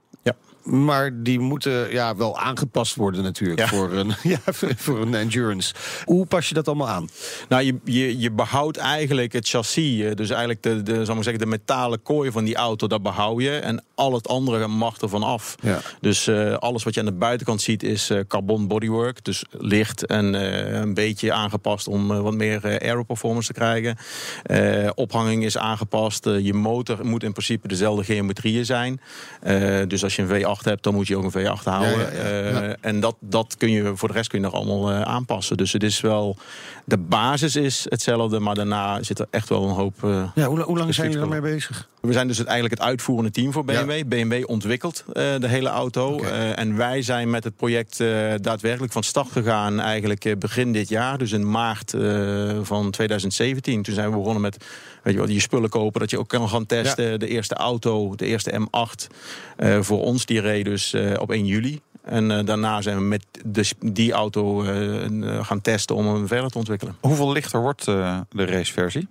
Maar 0.66 1.10
die 1.22 1.38
moeten 1.38 1.90
ja, 1.92 2.16
wel 2.16 2.38
aangepast 2.38 2.94
worden 2.94 3.22
natuurlijk 3.22 3.60
Ja. 3.60 3.66
voor, 3.66 3.92
een, 3.92 4.12
ja, 4.34 4.38
voor 4.76 5.00
een 5.00 5.14
endurance. 5.14 5.74
Hoe 6.04 6.26
pas 6.26 6.48
je 6.48 6.54
dat 6.54 6.66
allemaal 6.68 6.88
aan? 6.88 7.08
Nou, 7.48 7.62
je, 7.62 7.78
je, 7.84 8.18
je 8.18 8.30
behoudt 8.30 8.76
eigenlijk 8.76 9.32
het 9.32 9.48
chassis. 9.48 10.00
eh, 10.00 10.14
Dus 10.14 10.28
eigenlijk 10.30 10.62
de, 10.62 10.82
de, 10.82 11.04
zal 11.04 11.16
ik 11.16 11.22
zeggen, 11.22 11.42
de 11.42 11.48
metalen 11.50 12.02
kooi 12.02 12.30
van 12.30 12.44
die 12.44 12.54
auto, 12.56 12.86
dat 12.86 13.02
behoud 13.02 13.42
je. 13.42 13.58
En 13.58 13.84
al 13.94 14.12
het 14.12 14.28
andere 14.28 14.66
mag 14.66 14.98
ervan 14.98 15.22
af. 15.22 15.54
Ja. 15.62 15.80
Dus 16.00 16.26
eh, 16.26 16.54
alles 16.54 16.82
wat 16.84 16.94
je 16.94 17.00
aan 17.00 17.06
de 17.06 17.12
buitenkant 17.12 17.62
ziet 17.62 17.82
is 17.82 18.10
eh, 18.10 18.20
carbon 18.28 18.68
bodywork. 18.68 19.24
Dus 19.24 19.44
licht 19.50 20.06
en 20.06 20.34
een 20.82 20.94
beetje 20.94 21.32
aangepast 21.32 21.88
om 21.88 22.06
wat 22.08 22.34
meer 22.34 22.64
eh, 22.64 22.88
aeroperformance 22.88 23.52
te 23.52 23.60
krijgen. 23.60 23.96
Ophanging 24.94 25.44
is 25.44 25.58
aangepast. 25.58 26.24
Je 26.24 26.54
motor 26.54 27.06
moet 27.06 27.22
in 27.22 27.32
principe 27.32 27.68
dezelfde 27.68 28.04
geometrieën 28.04 28.64
zijn. 28.64 29.00
Dus 29.88 30.02
als 30.02 30.16
je 30.16 30.22
een 30.22 30.28
V8 30.28 30.55
hebt, 30.64 30.82
dan 30.82 30.94
moet 30.94 31.06
je 31.06 31.16
ook 31.16 31.34
een 31.34 31.42
V8 31.42 31.62
houden. 31.64 32.12
Eh, 32.12 32.72
En 32.80 33.00
dat, 33.00 33.16
dat 33.20 33.54
kun 33.58 33.70
je 33.70 33.92
voor 33.96 34.08
de 34.08 34.14
rest 34.14 34.28
kun 34.28 34.38
je 34.38 34.44
nog 34.44 34.54
allemaal 34.54 34.90
eh, 34.90 35.00
aanpassen. 35.00 35.56
Dus 35.56 35.72
het 35.72 35.82
is 35.82 36.00
wel. 36.00 36.36
De 36.84 36.98
basis 36.98 37.56
is 37.56 37.86
hetzelfde, 37.88 38.38
maar 38.38 38.54
daarna 38.54 39.02
zit 39.02 39.18
er 39.18 39.26
echt 39.30 39.48
wel 39.48 39.64
een 39.64 39.74
hoop. 39.74 40.04
eh, 40.04 40.22
Ja, 40.34 40.46
hoe, 40.46 40.60
hoe 40.60 40.78
lang 40.78 40.94
zijn 40.94 41.10
jullie 41.10 41.28
daarmee 41.30 41.52
bezig? 41.52 41.88
we 42.00 42.12
zijn 42.12 42.26
dus 42.28 42.38
het, 42.38 42.46
eigenlijk 42.46 42.80
het 42.80 42.88
uitvoerende 42.88 43.30
team 43.30 43.52
voor 43.52 43.64
BMW. 43.64 44.02
BMW 44.06 44.42
ontwikkelt 44.46 45.04
de 45.12 45.38
hele 45.48 45.68
auto. 45.68 46.20
En 46.54 46.76
wij 46.76 47.02
zijn 47.02 47.30
met 47.30 47.44
het 47.44 47.56
project 47.56 47.98
daadwerkelijk 48.40 48.92
van 48.92 49.02
start 49.02 49.30
gegaan 49.32 49.80
eigenlijk 49.80 50.34
begin 50.38 50.72
dit 50.72 50.88
jaar. 50.88 51.18
Dus 51.18 51.32
in 51.32 51.50
maart 51.50 51.94
van 52.62 52.90
2017. 52.90 53.82
Toen 53.82 53.94
zijn 53.94 54.10
we 54.10 54.16
begonnen 54.16 54.42
met 54.42 54.64
weet 55.06 55.14
je, 55.14 55.20
wel, 55.20 55.30
je 55.34 55.40
spullen 55.40 55.70
kopen. 55.70 56.00
Dat 56.00 56.10
je 56.10 56.18
ook 56.18 56.28
kan 56.28 56.48
gaan 56.48 56.66
testen. 56.66 57.18
De 57.18 57.28
eerste 57.28 57.54
auto, 57.54 58.14
de 58.14 58.26
eerste 58.26 58.60
M8 58.60 59.14
eh, 59.56 59.80
voor 59.80 60.02
ons, 60.02 60.26
die 60.26 60.40
reed 60.40 60.64
dus 60.64 60.92
eh, 60.92 61.20
op 61.20 61.30
1 61.30 61.46
juli. 61.46 61.80
En 62.06 62.30
eh, 62.30 62.44
daarna 62.44 62.82
zijn 62.82 62.96
we 62.96 63.02
met 63.02 63.24
de, 63.44 63.64
die 63.78 64.12
auto 64.12 64.62
eh, 64.64 65.44
gaan 65.44 65.60
testen 65.60 65.96
om 65.96 66.06
hem 66.14 66.26
verder 66.26 66.50
te 66.50 66.58
ontwikkelen. 66.58 66.96
Hoeveel 67.00 67.32
lichter 67.32 67.60
wordt 67.60 67.88
eh, 67.88 68.18
de 68.30 68.44
raceversie? 68.46 69.08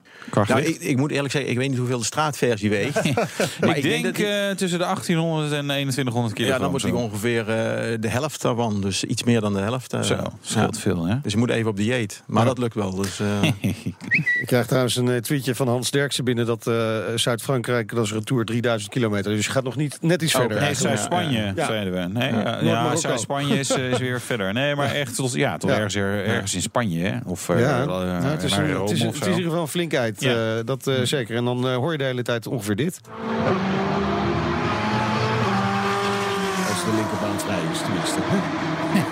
Nou, 0.48 0.62
ik, 0.62 0.76
ik 0.80 0.98
moet 0.98 1.12
eerlijk 1.12 1.32
zeggen, 1.34 1.52
ik 1.52 1.58
weet 1.58 1.70
niet 1.70 1.78
hoeveel 1.78 1.98
de 2.00 2.06
straatversie 2.06 2.70
weegt. 2.70 3.04
maar 3.60 3.78
ik, 3.78 3.84
denk 3.84 4.04
dat 4.04 4.16
eh, 4.18 4.50
tussen 4.50 4.80
de 4.80 4.86
1800 4.86 5.52
en 5.52 5.60
2100 5.64 6.34
kilo. 6.36 6.48
Ja, 6.48 6.58
dan 6.58 6.70
wordt 6.70 6.86
die 6.86 6.96
ongeveer 6.96 7.40
eh, 7.40 7.98
de 8.00 8.08
helft 8.08 8.42
daarvan. 8.42 8.82
Dus 8.82 9.04
iets 9.04 9.24
meer 9.24 9.42
dan 9.42 9.54
de 9.54 9.60
helft. 9.60 9.94
eh, 9.94 10.02
Zo, 10.02 10.16
scheelt 10.42 10.76
ja. 10.76 10.82
veel, 10.82 11.06
hè? 11.06 11.16
Dus 11.22 11.32
je 11.32 11.38
moet 11.38 11.50
even 11.50 11.70
op 11.70 11.76
dieet. 11.78 12.24
Maar 12.28 12.46
dat 12.46 12.58
lukt 12.58 12.74
wel. 12.76 12.96
Dus, 12.96 13.20
eh, 13.20 13.28
Ik 14.42 14.46
krijg 14.46 14.66
trouwens 14.66 14.96
een 14.96 15.10
eh, 15.10 15.18
tweetje 15.18 15.56
van 15.56 15.68
Hans 15.68 15.92
Derksen 15.92 16.24
binnen 16.24 16.46
dat 16.46 16.68
eh, 16.68 16.98
Zuid-Frankrijk, 17.16 17.96
dat 17.96 18.06
is 18.06 18.12
een 18.12 18.24
tour 18.24 18.46
3000 18.46 18.92
kilometer. 18.92 19.32
Dus 19.32 19.46
je 19.46 19.52
gaat 19.52 19.64
nog 19.64 19.76
niet 19.76 19.98
net 20.02 20.22
iets 20.22 20.36
Oh, 20.36 20.40
verder. 20.42 20.60
nee. 20.62 20.74
Zuid-Spanje, 20.74 21.54
Ja. 21.56 21.66
zeiden 21.66 21.94
we. 21.94 22.20
Nee, 22.20 22.32
Ja. 22.34 22.85
Zuid-Spanje 22.94 23.60
is, 23.60 23.70
eh, 23.70 23.90
is 23.92 23.98
weer 23.98 24.22
verder. 24.22 24.54
Nee, 24.54 24.76
maar 24.76 24.92
echt 25.02 25.16
tot, 25.16 25.34
ja, 25.34 25.58
tot 25.58 25.70
Ja. 25.70 25.76
ergens, 25.76 25.96
ergens 25.96 26.56
in 26.56 26.62
Spanje. 26.62 27.04
Hè? 27.08 27.18
Of 27.26 27.50
eh, 27.50 27.60
Ja, 27.60 27.82
eh, 27.82 27.88
nou, 27.88 28.06
het, 28.24 28.44
is 28.44 28.52
naar 28.52 28.64
een- 28.64 28.72
Rome 28.74 28.90
het, 28.90 28.92
is, 28.92 29.02
of 29.02 29.06
het 29.06 29.16
is 29.16 29.20
zo. 29.22 29.26
in 29.26 29.32
ieder 29.32 29.46
geval 29.46 29.62
een 29.62 29.68
flinkheid, 29.68 30.22
Ja. 30.22 30.58
eh, 30.58 30.66
dat 30.66 30.88
eh, 30.88 30.96
zeker. 31.04 31.36
En 31.36 31.46
dan 31.46 31.68
eh, 31.68 31.76
hoor 31.76 31.92
je 31.92 31.98
de 31.98 32.04
hele 32.04 32.22
tijd 32.24 32.48
ongeveer 32.48 32.76
dit. 32.76 33.00
Als 36.70 36.84
de 36.84 36.92
linkerbaan 36.96 37.40
vrij 37.40 37.60
is, 37.72 37.80
tenminste. 37.80 38.20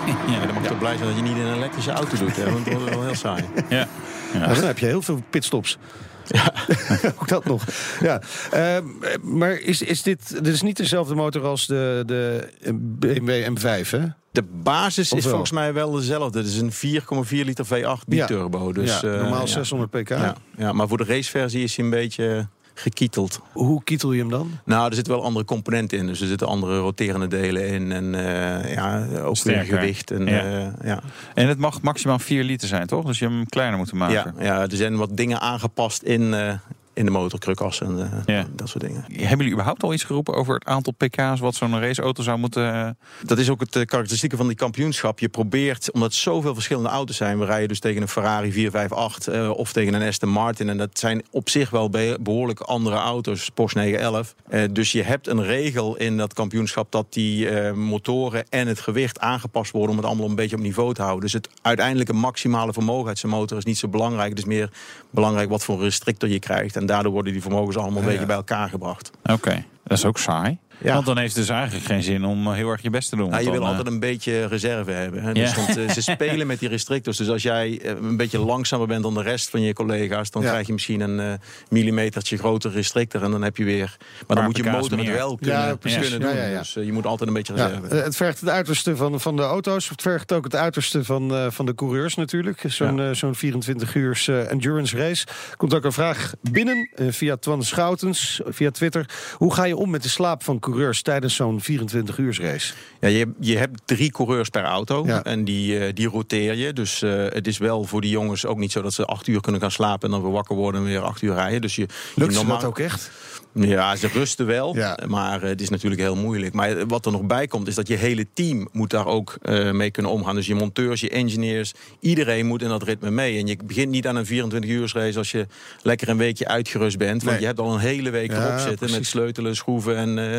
ja, 0.32 0.46
dan 0.46 0.54
mag 0.54 0.62
je 0.62 0.68
toch 0.68 0.78
blij 0.78 0.96
zijn 0.96 1.08
dat 1.08 1.16
je 1.16 1.22
niet 1.22 1.36
in 1.36 1.42
een 1.42 1.54
elektrische 1.54 1.90
auto 1.90 2.16
doet. 2.16 2.36
Hè, 2.36 2.50
want 2.50 2.64
dat 2.64 2.74
wordt 2.74 2.94
wel 2.94 3.04
heel 3.04 3.14
saai. 3.14 3.44
Ja. 3.68 3.88
Ja, 4.32 4.54
dan 4.54 4.64
heb 4.64 4.78
je 4.78 4.86
heel 4.86 5.02
veel 5.02 5.22
pitstops. 5.30 5.78
Ook 7.20 7.28
dat 7.28 7.44
nog. 7.44 7.64
Ja. 8.00 8.20
Ehm, 8.50 8.84
maar 9.22 9.52
is, 9.52 9.82
is 9.82 10.02
dit, 10.02 10.44
dit 10.44 10.54
is 10.54 10.62
niet 10.62 10.76
dezelfde 10.76 11.14
motor 11.14 11.44
als 11.44 11.66
de, 11.66 12.02
de 12.06 12.48
BMW 12.74 13.58
M5, 13.58 13.90
hè? 13.90 14.06
De 14.32 14.42
basis 14.42 15.12
is 15.12 15.26
volgens 15.26 15.50
mij 15.50 15.72
wel 15.72 15.90
dezelfde. 15.90 16.38
Het 16.38 16.46
is 16.46 16.58
een 16.58 17.00
4,4 17.26 17.28
liter 17.28 17.66
V8 17.66 18.06
biturbo. 18.06 18.72
Dus, 18.72 19.00
ja, 19.00 19.08
eh, 19.08 19.20
normaal 19.20 19.40
ja. 19.40 19.46
600 19.46 19.90
pk. 19.90 20.08
Ja, 20.08 20.34
ja, 20.56 20.72
maar 20.72 20.88
voor 20.88 20.98
de 20.98 21.04
raceversie 21.04 21.62
is 21.62 21.76
hij 21.76 21.84
een 21.84 21.90
beetje 21.90 22.48
gekieteld. 22.74 23.40
Hoe 23.52 23.84
kietel 23.84 24.12
je 24.12 24.20
hem 24.20 24.30
dan? 24.30 24.50
Nou, 24.64 24.88
er 24.88 24.94
zitten 24.94 25.12
wel 25.12 25.24
andere 25.24 25.44
componenten 25.44 25.98
in. 25.98 26.06
Dus 26.06 26.20
er 26.20 26.26
zitten 26.26 26.46
andere 26.46 26.78
roterende 26.78 27.26
delen 27.26 27.66
in. 27.68 27.92
En 27.92 28.14
eh, 28.14 28.74
ja, 28.74 29.06
ook 29.22 29.36
Sterker. 29.36 29.70
weer 29.70 29.78
gewicht. 29.78 30.10
En, 30.10 30.26
Ja. 30.26 30.44
ja. 30.48 30.72
ja. 30.84 31.00
En 31.34 31.48
het 31.48 31.58
mag 31.58 31.82
maximaal 31.82 32.18
4 32.18 32.44
liter 32.44 32.68
zijn, 32.68 32.86
toch? 32.86 33.04
Dus 33.04 33.18
je 33.18 33.24
hebt 33.24 33.36
hem 33.36 33.48
kleiner 33.48 33.78
moeten 33.78 33.96
maken. 33.96 34.34
Ja, 34.38 34.44
ja, 34.44 34.60
er 34.62 34.76
zijn 34.76 34.96
wat 34.96 35.16
dingen 35.16 35.40
aangepast 35.40 36.02
in, 36.02 36.34
eh, 36.34 36.52
in 36.94 37.04
de 37.04 37.10
motor, 37.10 37.38
krukassen 37.38 37.86
en 37.86 38.10
eh, 38.26 38.34
Ja. 38.36 38.46
dat 38.56 38.68
soort 38.68 38.84
dingen. 38.84 39.04
Hebben 39.12 39.36
jullie 39.38 39.52
überhaupt 39.52 39.82
al 39.82 39.92
iets 39.92 40.04
geroepen 40.04 40.34
over 40.34 40.54
het 40.54 40.64
aantal 40.64 40.92
pk's 40.92 41.40
wat 41.40 41.54
zo'n 41.54 41.80
raceauto 41.80 42.22
zou 42.22 42.38
moeten... 42.38 42.74
eh, 42.74 42.88
Dat 43.22 43.38
is 43.38 43.50
ook 43.50 43.60
het 43.60 43.76
eh, 43.76 43.84
karakteristieke 43.84 44.36
van 44.36 44.46
die 44.46 44.56
kampioenschap. 44.56 45.18
Je 45.18 45.28
probeert, 45.28 45.92
omdat 45.92 46.14
zoveel 46.14 46.54
verschillende 46.54 46.88
auto's 46.88 47.16
zijn... 47.16 47.38
we 47.38 47.44
rijden 47.44 47.68
dus 47.68 47.80
tegen 47.80 48.02
een 48.02 48.08
Ferrari 48.08 48.52
458 48.52 49.34
eh, 49.34 49.50
of 49.50 49.72
tegen 49.72 49.94
een 49.94 50.08
Aston 50.08 50.28
Martin... 50.28 50.68
en 50.68 50.76
dat 50.78 50.98
zijn 50.98 51.22
op 51.30 51.48
zich 51.48 51.70
wel 51.70 51.88
be- 51.90 52.18
behoorlijk 52.20 52.60
andere 52.60 52.96
auto's, 52.96 53.50
Porsche 53.54 53.78
911. 53.78 54.34
Eh, 54.48 54.62
dus 54.70 54.92
je 54.92 55.02
hebt 55.02 55.26
een 55.26 55.42
regel 55.44 55.96
in 55.96 56.16
dat 56.16 56.32
kampioenschap... 56.34 56.92
dat 56.92 57.12
die 57.12 57.50
motoren 57.72 58.48
en 58.48 58.66
het 58.68 58.80
gewicht 58.80 59.18
aangepast 59.20 59.72
worden... 59.72 59.90
om 59.90 59.96
het 59.96 60.06
allemaal 60.06 60.28
een 60.28 60.34
beetje 60.34 60.56
op 60.56 60.62
niveau 60.62 60.94
te 60.94 61.00
houden. 61.02 61.20
Dus 61.22 61.32
het 61.32 61.48
uiteindelijke 61.62 62.12
maximale 62.12 62.72
vermogen 62.72 63.08
uit 63.08 63.18
zijn 63.18 63.32
motor 63.32 63.58
is 63.58 63.64
niet 63.64 63.78
zo 63.78 63.88
belangrijk. 63.88 64.28
Het 64.28 64.38
is 64.38 64.44
meer 64.44 64.70
belangrijk 65.10 65.48
wat 65.48 65.64
voor 65.64 65.80
restrictor 65.82 66.28
je 66.28 66.38
krijgt. 66.38 66.76
En 66.76 66.83
daardoor 66.86 67.12
worden 67.12 67.32
die 67.32 67.42
vermogens 67.42 67.76
allemaal 67.76 68.02
een 68.02 68.08
beetje 68.08 68.26
bij 68.26 68.36
elkaar 68.36 68.68
gebracht. 68.68 69.10
Oké, 69.22 69.64
dat 69.84 69.98
is 69.98 70.04
ook 70.04 70.18
saai. 70.18 70.58
Ja. 70.78 70.94
Want 70.94 71.06
dan 71.06 71.18
heeft 71.18 71.36
het 71.36 71.46
dus 71.46 71.56
eigenlijk 71.56 71.86
geen 71.86 72.02
zin 72.02 72.24
om 72.24 72.46
eh, 72.46 72.52
heel 72.52 72.70
erg 72.70 72.82
je 72.82 72.90
best 72.90 73.08
te 73.08 73.16
doen. 73.16 73.30
Nou, 73.30 73.44
je 73.44 73.50
wil 73.50 73.60
dan, 73.60 73.68
altijd 73.68 73.86
eh, 73.86 73.92
een 73.92 74.00
beetje 74.00 74.46
reserve 74.46 74.90
hebben. 74.90 75.22
Hè? 75.22 75.32
Dus, 75.32 75.50
Ja. 75.50 75.56
want, 75.56 75.76
eh, 75.76 75.90
ze 75.90 76.00
spelen 76.12 76.46
met 76.46 76.58
die 76.58 76.68
restrictors. 76.68 77.16
Dus 77.16 77.28
als 77.28 77.42
jij 77.42 77.80
een 77.84 78.16
beetje 78.16 78.38
langzamer 78.38 78.86
bent 78.86 79.02
dan 79.02 79.14
de 79.14 79.22
rest 79.22 79.50
van 79.50 79.60
je 79.62 79.72
collega's... 79.72 80.30
dan 80.30 80.42
Ja. 80.42 80.48
krijg 80.48 80.66
je 80.66 80.72
misschien 80.72 81.00
een 81.00 81.20
eh, 81.20 81.32
millimetertje 81.68 82.36
grotere 82.38 82.74
restrictor. 82.74 83.22
En 83.22 83.30
dan 83.30 83.42
heb 83.42 83.56
je 83.56 83.64
weer... 83.64 83.96
Maar 83.98 84.26
Paar 84.26 84.36
dan 84.36 84.44
moet 84.44 84.56
je 84.56 84.62
motor 84.62 84.98
het 84.98 85.08
wel 85.08 85.36
kunnen, 85.36 85.78
kunnen 85.78 86.10
Ja, 86.10 86.18
doen. 86.18 86.36
ja, 86.36 86.46
ja. 86.46 86.58
Dus 86.58 86.72
je 86.72 86.92
moet 86.92 87.06
altijd 87.06 87.28
een 87.28 87.34
beetje 87.34 87.54
Ja, 87.56 87.66
reserve 87.66 87.96
eh, 87.96 88.04
het 88.04 88.16
vergt 88.16 88.40
het 88.40 88.48
uiterste 88.48 88.96
van, 88.96 89.20
van 89.20 89.36
de 89.36 89.42
auto's. 89.42 89.88
Het 89.88 90.02
vergt 90.02 90.32
ook 90.32 90.44
het 90.44 90.54
uiterste 90.56 91.04
van, 91.04 91.34
eh, 91.34 91.46
van 91.50 91.66
de 91.66 91.74
coureurs 91.74 92.14
natuurlijk. 92.14 92.62
Zo'n 92.66 93.14
zo'n 93.14 93.34
24 93.34 93.94
uur 93.94 94.46
endurance 94.48 94.96
race. 94.96 95.26
Komt 95.56 95.74
ook 95.74 95.84
een 95.84 95.92
vraag 95.92 96.32
binnen 96.50 96.90
via 96.94 97.36
Twan 97.36 97.62
Schoutens, 97.62 98.40
via 98.46 98.70
Twitter. 98.70 99.08
Hoe 99.36 99.54
ga 99.54 99.64
je 99.64 99.76
om 99.76 99.90
met 99.90 100.02
de 100.02 100.08
slaap 100.08 100.42
van 100.42 100.58
coureurs 100.64 101.02
tijdens 101.02 101.34
zo'n 101.34 101.60
24 101.60 102.18
uur 102.18 102.38
race? 102.40 102.72
Ja, 103.00 103.08
je, 103.08 103.32
je 103.40 103.56
hebt 103.58 103.80
drie 103.84 104.10
coureurs 104.10 104.48
per 104.48 104.62
auto 104.64 105.06
Ja. 105.06 105.22
en 105.24 105.44
die, 105.44 105.78
eh, 105.78 105.92
die 105.94 106.08
roteer 106.08 106.54
je. 106.54 106.72
Dus 106.72 107.02
eh, 107.02 107.10
het 107.28 107.46
is 107.46 107.58
wel 107.58 107.84
voor 107.84 108.00
die 108.00 108.10
jongens 108.10 108.46
ook 108.46 108.58
niet 108.58 108.72
zo 108.72 108.82
dat 108.82 108.92
ze 108.92 109.04
acht 109.04 109.26
uur 109.26 109.40
kunnen 109.40 109.60
gaan 109.60 109.70
slapen... 109.70 110.08
en 110.08 110.10
dan 110.14 110.22
weer 110.22 110.32
wakker 110.32 110.56
worden 110.56 110.80
en 110.80 110.86
weer 110.86 111.00
acht 111.00 111.22
uur 111.22 111.34
rijden. 111.34 111.60
Dus 111.60 111.74
je, 111.76 111.82
je 111.82 111.88
Lukt 112.14 112.32
ze 112.32 112.38
normaal- 112.38 112.58
dat 112.58 112.66
ook 112.68 112.78
echt? 112.78 113.10
Ja, 113.54 113.96
ze 113.96 114.08
rusten 114.08 114.46
wel, 114.46 114.76
Ja. 114.76 114.98
maar 115.06 115.42
eh, 115.42 115.48
het 115.48 115.60
is 115.60 115.68
natuurlijk 115.68 116.00
heel 116.00 116.16
moeilijk. 116.16 116.54
Maar 116.54 116.86
wat 116.86 117.06
er 117.06 117.12
nog 117.12 117.22
bij 117.22 117.46
komt, 117.46 117.68
is 117.68 117.74
dat 117.74 117.88
je 117.88 117.96
hele 117.96 118.26
team 118.34 118.68
moet 118.72 118.90
daar 118.90 119.06
ook 119.06 119.36
eh, 119.42 119.70
mee 119.70 119.90
kunnen 119.90 120.12
omgaan. 120.12 120.34
Dus 120.34 120.46
je 120.46 120.54
monteurs, 120.54 121.00
je 121.00 121.10
engineers, 121.10 121.72
iedereen 122.00 122.46
moet 122.46 122.62
in 122.62 122.68
dat 122.68 122.82
ritme 122.82 123.10
mee. 123.10 123.38
En 123.38 123.46
je 123.46 123.56
begint 123.64 123.90
niet 123.90 124.06
aan 124.06 124.16
een 124.16 124.26
24 124.26 124.70
uur 124.70 124.90
race 124.94 125.18
als 125.18 125.30
je 125.30 125.46
lekker 125.82 126.08
een 126.08 126.16
weekje 126.16 126.48
uitgerust 126.48 126.98
bent. 126.98 127.18
Want 127.22 127.30
Nee. 127.30 127.40
je 127.40 127.46
hebt 127.46 127.58
al 127.60 127.72
een 127.74 127.80
hele 127.80 128.10
week 128.10 128.30
Ja, 128.30 128.46
erop 128.46 128.58
zitten 128.58 128.76
precies. 128.76 128.96
met 128.96 129.06
sleutelen, 129.06 129.56
schroeven 129.56 129.96
en 129.96 130.18
eh, 130.18 130.38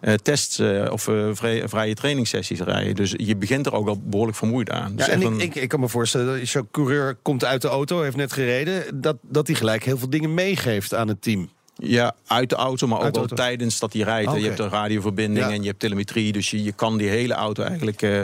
eh, 0.00 0.14
tests 0.22 0.58
eh, 0.58 0.86
of 0.92 1.08
eh, 1.08 1.28
vrij- 1.32 1.68
vrije 1.68 1.94
trainingssessies 1.94 2.60
rijden. 2.60 2.94
Dus 2.94 3.14
je 3.16 3.36
begint 3.36 3.66
er 3.66 3.74
ook 3.74 3.88
al 3.88 4.00
behoorlijk 4.04 4.36
vermoeid 4.38 4.70
aan. 4.70 4.96
Dus 4.96 5.06
Ja, 5.06 5.12
en 5.12 5.20
ik, 5.20 5.26
een- 5.26 5.40
ik, 5.40 5.54
ik 5.54 5.68
kan 5.68 5.80
me 5.80 5.88
voorstellen 5.88 6.38
dat 6.38 6.48
zo'n 6.48 6.68
coureur 6.70 7.14
komt 7.22 7.44
uit 7.44 7.62
de 7.62 7.68
auto, 7.68 8.02
heeft 8.02 8.16
net 8.16 8.32
gereden, 8.32 9.00
dat, 9.00 9.16
dat 9.22 9.46
hij 9.46 9.56
gelijk 9.56 9.84
heel 9.84 9.98
veel 9.98 10.10
dingen 10.10 10.34
meegeeft 10.34 10.94
aan 10.94 11.08
het 11.08 11.22
team. 11.22 11.48
Ja, 11.78 12.14
uit 12.26 12.48
de 12.50 12.54
auto, 12.56 12.86
maar 12.86 12.98
ook 12.98 13.04
wel 13.04 13.12
auto. 13.14 13.36
tijdens 13.36 13.78
dat 13.78 13.92
hij 13.92 14.02
rijdt. 14.02 14.28
Oké. 14.28 14.38
Je 14.38 14.44
hebt 14.46 14.58
een 14.58 14.68
radioverbinding 14.68 15.46
Ja. 15.46 15.52
en 15.52 15.60
je 15.60 15.66
hebt 15.68 15.80
telemetrie. 15.80 16.32
Dus 16.32 16.50
je, 16.50 16.62
je 16.62 16.72
kan 16.72 16.96
die 16.98 17.08
hele 17.08 17.34
auto 17.34 17.62
eigenlijk 17.62 18.02
eh, 18.02 18.20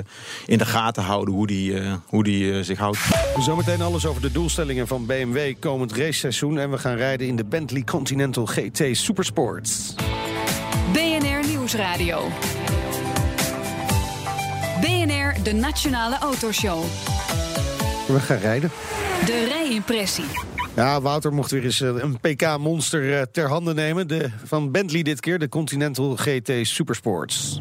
in 0.46 0.58
de 0.58 0.64
gaten 0.64 1.02
houden 1.02 1.34
hoe 1.34 1.46
die, 1.46 1.80
eh, 1.80 1.92
hoe 2.06 2.24
die 2.24 2.52
eh, 2.52 2.64
zich 2.64 2.78
houdt. 2.78 2.98
Zometeen 3.38 3.80
alles 3.82 4.06
over 4.06 4.22
de 4.22 4.32
doelstellingen 4.32 4.86
van 4.86 5.06
BMW 5.06 5.54
komend 5.60 5.92
raceseizoen. 5.92 6.58
En 6.58 6.70
we 6.70 6.78
gaan 6.78 6.96
rijden 6.96 7.26
in 7.26 7.36
de 7.36 7.44
Bentley 7.44 7.82
Continental 7.82 8.46
GT 8.46 8.82
Supersports. 8.92 9.94
BNR 10.92 11.46
Nieuwsradio. 11.48 12.28
BNR, 14.80 15.42
de 15.42 15.52
Nationale 15.52 16.18
Autoshow. 16.18 16.84
We 18.06 18.20
gaan 18.20 18.38
rijden. 18.38 18.70
De 19.26 19.44
rijimpressie. 19.48 20.24
Ja, 20.74 21.00
Wouter 21.00 21.32
mocht 21.32 21.50
weer 21.50 21.64
eens 21.64 21.80
eh, 21.80 21.88
een 21.88 22.18
PK-monster 22.20 23.18
eh, 23.18 23.22
ter 23.32 23.48
hande 23.48 23.74
nemen. 23.74 24.08
De, 24.08 24.30
van 24.44 24.70
Bentley 24.70 25.02
dit 25.02 25.20
keer, 25.20 25.38
de 25.38 25.48
Continental 25.48 26.16
GT 26.16 26.52
Supersports. 26.62 27.60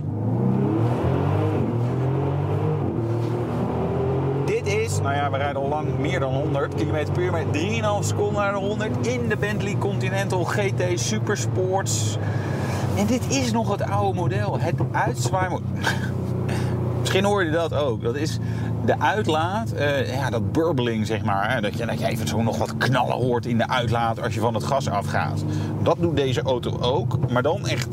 Dit 4.46 4.68
is, 4.68 5.00
nou 5.02 5.16
ja, 5.16 5.32
we 5.32 5.38
rijden 5.38 5.62
al 5.62 5.68
lang 5.68 5.98
meer 5.98 6.20
dan 6.20 6.34
100 6.34 6.76
km 6.76 7.12
per 7.14 7.24
uur 7.24 7.32
met 7.32 7.46
3,5 7.46 8.08
seconden 8.08 8.42
naar 8.42 8.54
de 8.54 8.60
100 8.60 9.08
in 9.08 9.28
de 9.28 9.38
Bentley 9.38 9.76
Continental 9.78 10.44
GT 10.44 11.00
Supersports. 11.00 12.18
En 12.98 13.06
dit 13.06 13.22
is 13.30 13.52
nog 13.52 13.72
het 13.72 13.82
oude 13.82 14.20
model, 14.20 14.60
het 14.60 14.76
uitzwaaimodel. 14.92 15.68
Misschien 17.00 17.24
hoor 17.24 17.44
je 17.44 17.52
dat 17.52 17.74
ook. 17.74 18.02
Dat 18.02 18.16
is 18.16 18.38
de 18.86 19.00
uitlaat, 19.00 19.72
eh, 19.72 20.14
ja, 20.14 20.30
dat 20.30 20.52
burbeling 20.52 21.08
zeg 21.08 21.24
maar. 21.24 21.54
Hè, 21.54 21.62
dat, 21.62 21.78
je, 21.78 21.86
dat 21.86 22.00
je 22.00 22.08
even 22.08 22.28
zo 22.28 22.42
nog 22.42 22.58
wat 22.58 22.78
knallen 22.78 23.16
hoort 23.16 23.46
in 23.46 23.58
de 23.58 23.68
uitlaat 23.68 24.22
als 24.22 24.34
je 24.34 24.40
van 24.40 24.54
het 24.54 24.64
gas 24.64 24.90
afgaat. 24.90 25.44
Dat 25.84 25.98
doet 26.00 26.16
deze 26.16 26.42
auto 26.42 26.80
ook, 26.80 27.32
maar 27.32 27.42
dan 27.42 27.68
echt 27.68 27.88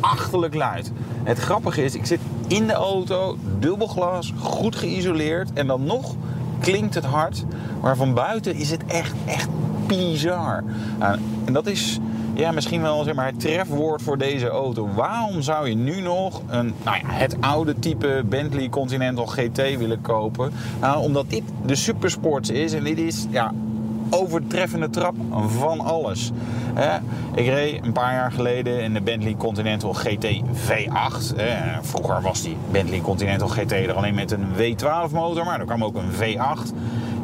achterlijk 0.00 0.54
luid. 0.54 0.92
Het 1.22 1.38
grappige 1.38 1.84
is, 1.84 1.94
ik 1.94 2.06
zit 2.06 2.20
in 2.46 2.66
de 2.66 2.72
auto, 2.72 3.36
dubbel 3.58 3.86
glas, 3.86 4.32
goed 4.38 4.76
geïsoleerd. 4.76 5.52
En 5.52 5.66
dan 5.66 5.84
nog 5.84 6.14
klinkt 6.60 6.94
het 6.94 7.04
hard. 7.04 7.44
Maar 7.80 7.96
van 7.96 8.14
buiten 8.14 8.54
is 8.54 8.70
het 8.70 8.84
echt, 8.86 9.14
echt 9.26 9.48
bizar. 9.86 10.64
Nou, 10.98 11.18
en 11.44 11.52
dat 11.52 11.66
is 11.66 11.98
ja, 12.34 12.52
misschien 12.52 12.82
wel 12.82 13.04
zeg 13.04 13.14
maar, 13.14 13.26
het 13.26 13.40
trefwoord 13.40 14.02
voor 14.02 14.18
deze 14.18 14.48
auto. 14.48 14.88
Waarom 14.94 15.42
zou 15.42 15.68
je 15.68 15.74
nu 15.74 16.00
nog 16.00 16.42
een, 16.46 16.74
nou 16.84 16.96
ja, 16.96 17.02
het 17.06 17.36
oude 17.40 17.78
type 17.78 18.22
Bentley 18.26 18.68
Continental 18.68 19.26
GT 19.26 19.56
willen 19.56 20.00
kopen? 20.00 20.52
Nou, 20.80 21.02
omdat 21.02 21.30
dit 21.30 21.42
de 21.66 21.74
supersports 21.74 22.50
is 22.50 22.72
en 22.72 22.84
dit 22.84 22.98
is 22.98 23.26
ja, 23.30 23.52
overtreffende 24.10 24.90
trap 24.90 25.14
van 25.46 25.80
alles. 25.80 26.32
Ik 27.34 27.46
reed 27.46 27.84
een 27.84 27.92
paar 27.92 28.12
jaar 28.12 28.32
geleden 28.32 28.82
in 28.82 28.94
de 28.94 29.00
Bentley 29.00 29.34
Continental 29.38 29.92
GT 29.92 30.26
V8. 30.42 31.36
Hè? 31.36 31.82
Vroeger 31.82 32.22
was 32.22 32.42
die 32.42 32.56
Bentley 32.70 33.00
Continental 33.00 33.48
GT 33.48 33.72
er 33.72 33.92
alleen 33.92 34.14
met 34.14 34.30
een 34.30 34.46
V12 34.56 35.12
motor, 35.12 35.44
maar 35.44 35.60
er 35.60 35.66
kwam 35.66 35.84
ook 35.84 35.94
een 35.94 36.12
V8. 36.12 36.74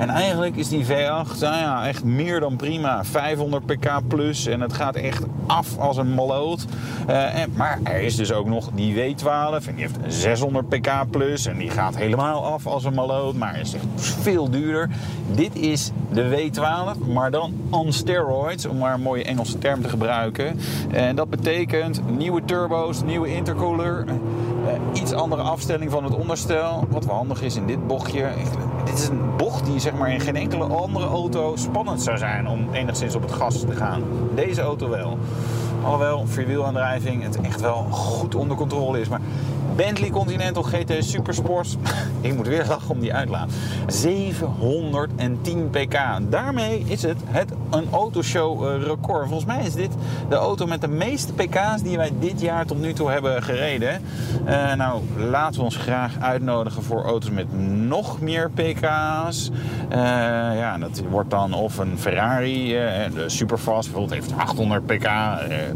En 0.01 0.09
eigenlijk 0.09 0.57
is 0.57 0.69
die 0.69 0.85
V8 0.85 1.39
nou 1.41 1.57
ja, 1.57 1.87
echt 1.87 2.05
meer 2.05 2.41
dan 2.41 2.57
prima. 2.57 3.05
500 3.05 3.67
pk 3.67 4.01
plus 4.09 4.47
en 4.47 4.61
het 4.61 4.73
gaat 4.73 4.97
echt 4.97 5.23
af 5.47 5.79
als 5.79 5.97
een 5.97 6.15
maloot. 6.15 6.65
Eh, 7.07 7.41
en, 7.41 7.53
maar 7.57 7.79
er 7.83 8.01
is 8.01 8.17
dus 8.17 8.33
ook 8.33 8.47
nog 8.47 8.71
die 8.75 8.95
W12 8.95 9.67
en 9.67 9.75
die 9.75 9.85
heeft 9.85 9.97
600 10.09 10.69
pk 10.69 10.91
plus 11.11 11.47
en 11.47 11.59
die 11.59 11.71
gaat 11.71 11.97
helemaal 11.97 12.45
af 12.45 12.67
als 12.67 12.85
een 12.85 12.95
maloot. 12.95 13.35
Maar 13.35 13.61
is 13.61 13.75
echt 13.75 13.85
veel 13.95 14.51
duurder. 14.51 14.91
Dit 15.35 15.57
is 15.57 15.91
de 16.13 16.51
W12, 16.53 17.07
maar 17.13 17.31
dan 17.31 17.55
on 17.71 17.93
steroids, 17.93 18.67
om 18.67 18.79
maar 18.79 18.95
een 18.95 19.03
mooie 19.03 19.25
Engelse 19.25 19.59
term 19.59 19.83
te 19.83 19.89
gebruiken. 19.89 20.59
En 20.91 21.17
dat 21.17 21.31
betekent 21.31 22.01
nieuwe 22.17 22.45
turbo's, 22.45 23.03
nieuwe 23.03 23.35
intercooler, 23.35 24.05
eh, 24.67 25.01
iets 25.01 25.13
andere 25.13 25.43
afstelling 25.43 25.91
van 25.91 26.05
het 26.05 26.15
onderstel. 26.15 26.85
Wat 26.89 27.05
wel 27.05 27.15
handig 27.15 27.43
is 27.43 27.57
in 27.57 27.67
dit 27.67 27.87
bochtje. 27.87 28.29
Dit 28.85 28.99
is 28.99 29.09
een 29.09 29.37
bocht 29.37 29.67
die 29.67 29.81
zeg 29.81 29.93
maar 29.95 30.13
in 30.13 30.21
geen 30.21 30.37
enkele 30.37 30.65
andere 30.65 31.07
auto 31.07 31.57
spannend 31.57 32.03
zou 32.03 32.19
zijn 32.19 32.49
om 32.49 32.69
enigszins 32.73 33.15
op 33.15 33.23
het 33.23 33.33
gas 33.33 33.61
te 33.61 33.73
gaan. 33.73 34.03
Deze 34.35 34.61
auto 34.61 34.89
wel. 34.89 35.19
Alhoewel 35.85 36.27
vierwielaandrijving 36.27 37.23
het 37.23 37.41
echt 37.41 37.61
wel 37.61 37.87
goed 37.91 38.35
onder 38.35 38.57
controle 38.57 39.01
is. 39.01 39.09
Maar 39.09 39.21
Bentley 39.81 40.11
Continental 40.11 40.63
GT 40.63 41.05
Supersports. 41.05 41.77
Ik 42.21 42.35
moet 42.35 42.47
weer 42.47 42.65
lachen 42.69 42.91
om 42.91 43.01
die 43.01 43.15
uitlaat. 43.15 43.51
710 43.87 45.71
pk. 45.71 45.99
Daarmee 46.29 46.85
is 46.87 47.03
het, 47.03 47.19
het 47.25 47.51
een 47.71 47.87
autoshow 47.91 48.67
eh, 48.67 48.83
record. 48.83 49.27
Volgens 49.27 49.45
mij 49.45 49.67
is 49.67 49.75
dit 49.75 49.91
de 50.29 50.35
auto 50.35 50.67
met 50.67 50.81
de 50.81 50.89
meeste 50.89 51.33
pk's 51.33 51.83
die 51.83 51.97
wij 51.97 52.13
dit 52.19 52.41
jaar 52.41 52.67
tot 52.67 52.81
nu 52.81 52.93
toe 52.93 53.11
hebben 53.11 53.43
gereden. 53.43 54.03
Eh, 54.45 54.75
nou, 54.75 55.03
laten 55.17 55.59
we 55.59 55.65
ons 55.65 55.77
graag 55.77 56.13
uitnodigen 56.21 56.83
voor 56.83 57.05
auto's 57.05 57.31
met 57.31 57.47
nog 57.87 58.21
meer 58.21 58.51
pk's. 58.51 59.51
Eh, 59.89 59.99
ja, 60.59 60.79
dat 60.79 61.03
wordt 61.11 61.31
dan 61.31 61.53
of 61.53 61.79
een 61.79 61.99
Ferrari, 61.99 62.77
eh, 62.77 63.13
de 63.15 63.29
Superfast 63.29 63.91
bijvoorbeeld, 63.91 64.21
heeft 64.21 64.39
800 64.39 64.87
pk. 64.87 65.09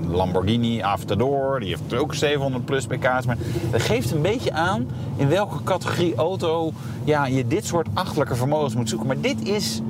Lamborghini 0.09 0.81
Aventador, 0.81 1.61
die 1.61 1.69
heeft 1.69 1.95
ook 1.95 2.15
700 2.15 2.65
plus 2.65 2.87
pk's. 2.87 3.27
Maar 3.27 3.37
dat 3.71 3.83
geeft 3.95 4.11
een 4.11 4.23
beetje 4.23 4.53
aan 4.53 4.87
in 5.17 5.29
welke 5.29 5.63
categorie 5.65 6.15
auto 6.15 6.73
ja, 7.05 7.27
je 7.27 7.47
dit 7.47 7.67
soort 7.67 7.89
achterlijke 7.93 8.35
vermogens 8.35 8.75
moet 8.75 8.89
zoeken. 8.89 9.07
Maar 9.07 9.21
dit 9.21 9.49
is 9.49 9.81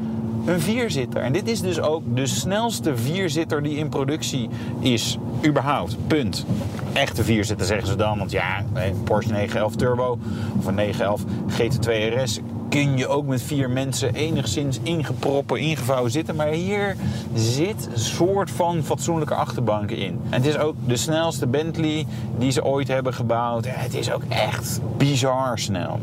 een 0.45 0.61
vierzitter. 0.61 1.23
En 1.23 1.33
dit 1.33 1.49
is 1.49 1.61
dus 1.61 1.81
ook 1.81 2.03
de 2.15 2.27
snelste 2.27 2.97
vierzitter 2.97 3.63
die 3.63 3.77
in 3.77 3.89
productie 3.89 4.49
is. 4.81 5.19
Überhaupt. 5.47 5.97
Punt. 6.07 6.47
Echte 6.93 7.25
vierzitter 7.25 7.67
zeggen 7.67 7.87
ze 7.87 7.97
dan. 7.97 8.19
Want 8.19 8.31
ja, 8.31 8.65
een 8.73 9.03
Porsche 9.03 9.33
911 9.33 9.77
Turbo 9.77 10.19
of 10.59 10.67
een 10.67 10.75
911 10.75 11.23
GT2 11.49 12.15
RS 12.23 12.41
kun 12.75 12.97
je 12.97 13.09
ook 13.09 13.27
met 13.27 13.43
vier 13.43 13.71
mensen 13.71 14.15
enigszins 14.15 14.79
ingeproppen, 14.83 15.59
ingevouwen 15.61 16.11
zitten. 16.11 16.37
Maar 16.37 16.49
hier 16.49 16.97
zit 17.35 17.89
een 17.93 17.99
soort 17.99 18.51
van 18.51 18.83
fatsoenlijke 18.83 19.35
achterbanken 19.35 19.97
in. 19.97 20.21
En 20.31 20.43
het 20.43 20.47
is 20.47 20.59
ook 20.59 20.75
de 20.87 20.97
snelste 20.97 21.47
Bentley 21.47 22.07
die 22.39 22.51
ze 22.51 22.65
ooit 22.65 22.89
hebben 22.89 23.15
gebouwd. 23.15 23.67
Het 23.69 23.95
is 23.95 24.13
ook 24.13 24.23
echt 24.29 24.81
bizar 24.97 25.59
snel. 25.59 26.01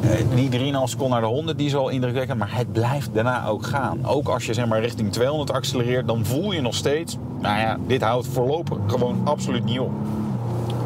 Eh, 0.00 0.10
Die 0.34 0.48
3,5 0.48 0.90
seconden 0.90 1.20
naar 1.20 1.28
de 1.28 1.34
100 1.34 1.58
die 1.58 1.66
is 1.66 1.74
al 1.74 1.88
indrukwekkend, 1.88 2.38
maar 2.38 2.56
het 2.56 2.72
blijft 2.72 3.10
daarna 3.12 3.46
ook 3.46 3.66
gaan. 3.66 4.06
Ook 4.06 4.28
als 4.28 4.46
je 4.46 4.54
zeg 4.54 4.66
maar 4.66 4.80
richting 4.80 5.12
200 5.12 5.52
accelereert, 5.52 6.06
dan 6.06 6.24
voel 6.24 6.52
je 6.52 6.60
nog 6.60 6.74
steeds, 6.74 7.16
nou 7.40 7.58
ja, 7.58 7.78
dit 7.86 8.02
houdt 8.02 8.26
voorlopig 8.26 8.78
gewoon 8.86 9.20
absoluut 9.24 9.64
niet 9.64 9.80
op. 9.80 9.92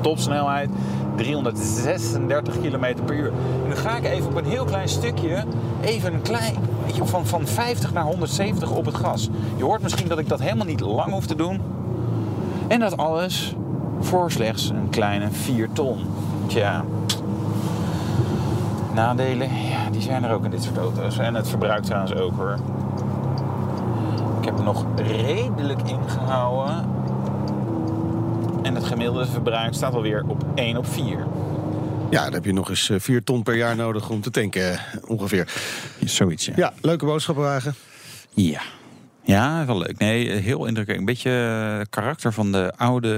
Topsnelheid 0.00 0.70
336 1.16 2.60
km 2.60 2.94
per 3.04 3.14
uur. 3.14 3.32
En 3.62 3.68
nu 3.68 3.74
ga 3.74 3.96
ik 3.96 4.04
even 4.04 4.26
op 4.26 4.36
een 4.36 4.44
heel 4.44 4.64
klein 4.64 4.88
stukje, 4.88 5.44
even 5.80 6.14
een 6.14 6.22
klein, 6.22 6.54
van, 7.02 7.26
van 7.26 7.46
50 7.46 7.92
naar 7.92 8.04
170 8.04 8.70
op 8.70 8.84
het 8.84 8.94
gas. 8.94 9.28
Je 9.56 9.64
hoort 9.64 9.82
misschien 9.82 10.08
dat 10.08 10.18
ik 10.18 10.28
dat 10.28 10.40
helemaal 10.40 10.66
niet 10.66 10.80
lang 10.80 11.12
hoef 11.12 11.26
te 11.26 11.34
doen. 11.34 11.60
En 12.68 12.80
dat 12.80 12.96
alles 12.96 13.54
voor 14.00 14.30
slechts 14.30 14.68
een 14.68 14.90
kleine 14.90 15.30
4 15.30 15.68
ton. 15.72 15.98
Tja, 16.46 16.84
nadelen, 18.94 19.48
ja, 19.48 19.90
die 19.90 20.00
zijn 20.00 20.24
er 20.24 20.32
ook 20.32 20.44
in 20.44 20.50
dit 20.50 20.62
soort 20.62 20.76
auto's. 20.76 21.18
En 21.18 21.34
het 21.34 21.48
verbruik 21.48 21.82
trouwens 21.84 22.14
ook 22.14 22.36
hoor. 22.36 22.58
Ik 24.38 24.44
heb 24.44 24.54
hem 24.54 24.64
nog 24.64 24.84
redelijk 24.96 25.82
ingehouden. 25.82 26.97
En 28.62 28.74
het 28.74 28.84
gemiddelde 28.84 29.26
verbruik 29.26 29.74
staat 29.74 29.94
alweer 29.94 30.24
op 30.26 30.44
1 30.54 30.76
op 30.76 30.86
4. 30.86 31.26
Ja, 32.10 32.24
dan 32.24 32.32
heb 32.32 32.44
je 32.44 32.52
nog 32.52 32.68
eens 32.68 32.90
4 32.96 33.24
ton 33.24 33.42
per 33.42 33.56
jaar 33.56 33.76
nodig 33.76 34.10
om 34.10 34.20
te 34.20 34.30
tanken, 34.30 34.72
eh, 34.72 34.78
ongeveer. 35.06 35.48
Zoiets, 36.04 36.46
ja. 36.46 36.52
Ja, 36.56 36.72
leuke 36.80 37.04
boodschappenwagen. 37.04 37.74
Ja. 38.34 38.60
Ja, 39.22 39.66
wel 39.66 39.78
leuk. 39.78 39.98
Nee, 39.98 40.30
heel 40.30 40.66
indrukwekkend. 40.66 40.98
Een 40.98 41.14
beetje 41.14 41.30
eh, 41.78 41.86
karakter 41.90 42.32
van 42.32 42.52
de 42.52 42.72
oude, 42.76 43.08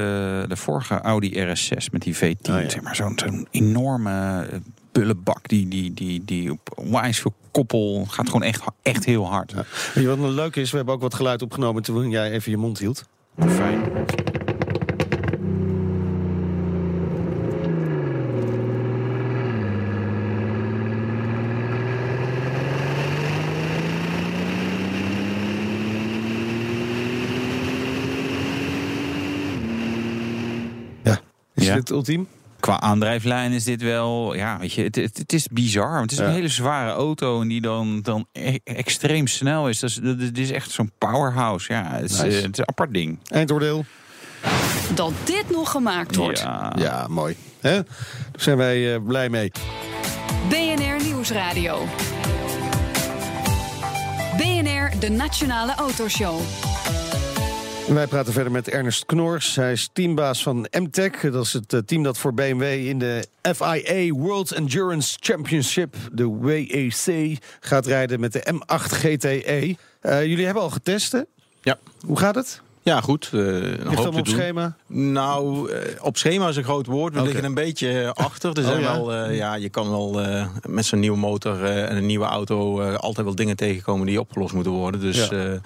de 0.49 0.57
vorige 0.57 1.01
Audi 1.01 1.30
RS6 1.30 1.91
met 1.93 2.03
die 2.03 2.16
V10. 2.16 2.51
Oh, 2.51 2.61
ja. 2.61 2.68
Zeg 2.68 2.82
maar 2.82 2.97
zo'n 2.97 3.12
zo'n 3.16 3.47
enorme 3.51 4.47
eh, 4.51 4.59
bullebak 4.93 5.49
die, 5.49 5.68
die, 5.68 5.95
die, 5.95 6.24
die 6.24 6.53
op 6.53 6.72
onwijs 6.74 7.20
veel 7.20 7.34
koppel 7.51 8.07
gaat 8.09 8.26
gewoon 8.26 8.43
echt, 8.43 8.62
echt 8.82 9.05
heel 9.05 9.26
hard. 9.26 9.51
Ja. 9.51 9.64
Weet 9.95 10.05
je 10.05 10.07
wat 10.07 10.18
nog 10.18 10.30
leuk 10.30 10.57
is? 10.57 10.70
We 10.70 10.76
hebben 10.76 10.95
ook 10.95 11.01
wat 11.01 11.14
geluid 11.14 11.43
opgenomen 11.43 11.82
toen 11.82 12.11
jij 12.11 12.30
even 12.30 12.51
je 12.51 12.57
mond 12.57 12.78
hield. 12.78 13.05
Fijn. 13.49 13.82
Ja. 31.70 31.76
Dit 31.76 31.90
ultiem? 31.90 32.26
Qua 32.60 32.80
aandrijflijn 32.80 33.52
is 33.52 33.64
dit 33.64 33.82
wel, 33.82 34.34
ja, 34.34 34.58
weet 34.58 34.72
je, 34.72 34.82
het, 34.82 34.94
het, 34.96 35.18
het 35.18 35.32
is 35.32 35.46
bizar. 35.52 35.90
want 35.90 36.02
Het 36.02 36.12
is 36.12 36.18
Ja. 36.18 36.24
een 36.24 36.32
hele 36.32 36.48
zware 36.48 36.90
auto 36.90 37.40
en 37.40 37.48
die 37.48 37.60
dan, 37.60 38.00
dan 38.02 38.26
e- 38.32 38.56
extreem 38.64 39.26
snel 39.26 39.68
is. 39.68 39.78
Dat 39.80 39.90
is, 39.90 39.96
dat 39.96 40.18
is- 40.18 40.32
dit 40.32 40.38
is 40.38 40.50
echt 40.50 40.70
zo'n 40.70 40.92
powerhouse. 40.98 41.72
Ja, 41.72 41.86
het 41.90 42.10
is, 42.10 42.20
Nice. 42.20 42.36
eh, 42.36 42.42
het 42.42 42.52
is 42.52 42.58
een 42.58 42.68
apart 42.68 42.92
ding. 42.94 43.18
Eindoordeel? 43.28 43.84
Dat 44.94 45.12
dit 45.24 45.50
nog 45.50 45.70
gemaakt 45.70 46.16
wordt. 46.16 46.38
Ja. 46.38 46.72
Ja, 46.78 47.06
mooi. 47.08 47.36
Hè? 47.60 47.74
Daar 47.74 47.84
zijn 48.36 48.56
wij 48.56 48.94
eh, 48.94 49.00
blij 49.06 49.28
mee. 49.28 49.50
BNR 50.48 51.02
Nieuwsradio. 51.04 51.86
BNR, 54.36 54.90
de 55.00 55.08
Nationale 55.10 55.74
Autoshow. 55.74 56.40
Wij 57.95 58.07
praten 58.07 58.32
verder 58.32 58.53
met 58.53 58.68
Ernest 58.68 59.07
Knors. 59.07 59.57
Hij 59.57 59.72
is 59.72 59.91
teambaas 59.93 60.43
van 60.43 60.66
MTech. 60.70 61.20
Dat 61.20 61.45
is 61.45 61.53
het 61.53 61.72
eh, 61.72 61.80
team 61.80 62.03
dat 62.03 62.18
voor 62.18 62.34
BMW 62.34 62.62
in 62.62 62.99
de 62.99 63.26
FIA 63.43 64.12
World 64.12 64.53
Endurance 64.53 65.16
Championship, 65.20 65.97
de 66.12 66.38
WEC, 66.41 67.38
gaat 67.61 67.86
rijden 67.86 68.20
met 68.20 68.32
de 68.32 68.55
M8 68.55 68.74
GTE. 68.74 69.76
Eh, 70.01 70.24
jullie 70.24 70.45
hebben 70.45 70.62
al 70.62 70.70
getest, 70.70 71.12
hè? 71.12 71.20
Ja. 71.62 71.78
Hoe 72.07 72.18
gaat 72.18 72.34
het? 72.34 72.61
Ja, 72.82 73.00
goed. 73.00 73.28
een 73.32 73.78
Ligt 73.88 73.94
hoop 73.94 74.06
op 74.06 74.14
doen. 74.14 74.26
schema? 74.26 74.76
Nou, 74.86 75.70
eh, 75.72 75.80
op 76.04 76.16
schema 76.16 76.48
is 76.48 76.56
een 76.56 76.64
groot 76.64 76.86
woord. 76.86 77.14
We 77.14 77.22
liggen 77.22 77.44
een 77.44 77.54
beetje 77.54 78.02
eh, 78.02 78.10
achter. 78.12 78.50
Er 78.52 78.58
Oh, 78.62 78.68
zijn 78.68 78.80
ja? 78.80 78.92
wel, 79.04 79.30
ja, 79.30 79.54
je 79.54 79.68
kan 79.68 79.90
wel 79.90 80.20
met 80.68 80.84
zo'n 80.84 80.98
nieuwe 81.00 81.18
motor 81.18 81.64
en 81.64 81.96
een 81.96 82.06
nieuwe 82.06 82.24
auto 82.24 82.82
altijd 82.82 83.26
wel 83.26 83.34
dingen 83.34 83.56
tegenkomen 83.56 84.06
die 84.06 84.20
opgelost 84.20 84.54
moeten 84.54 84.72
worden. 84.72 85.00
Dus 85.00 85.28
Ja. 85.28 85.60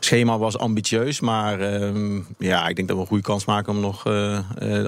schema 0.00 0.38
was 0.38 0.58
ambitieus, 0.58 1.20
maar 1.20 1.60
ehm, 1.60 2.20
ja, 2.38 2.68
ik 2.68 2.76
denk 2.76 2.88
dat 2.88 2.96
we 2.96 3.02
een 3.02 3.08
goede 3.08 3.22
kans 3.22 3.44
maken 3.44 3.72
om 3.72 3.80
nog 3.80 4.02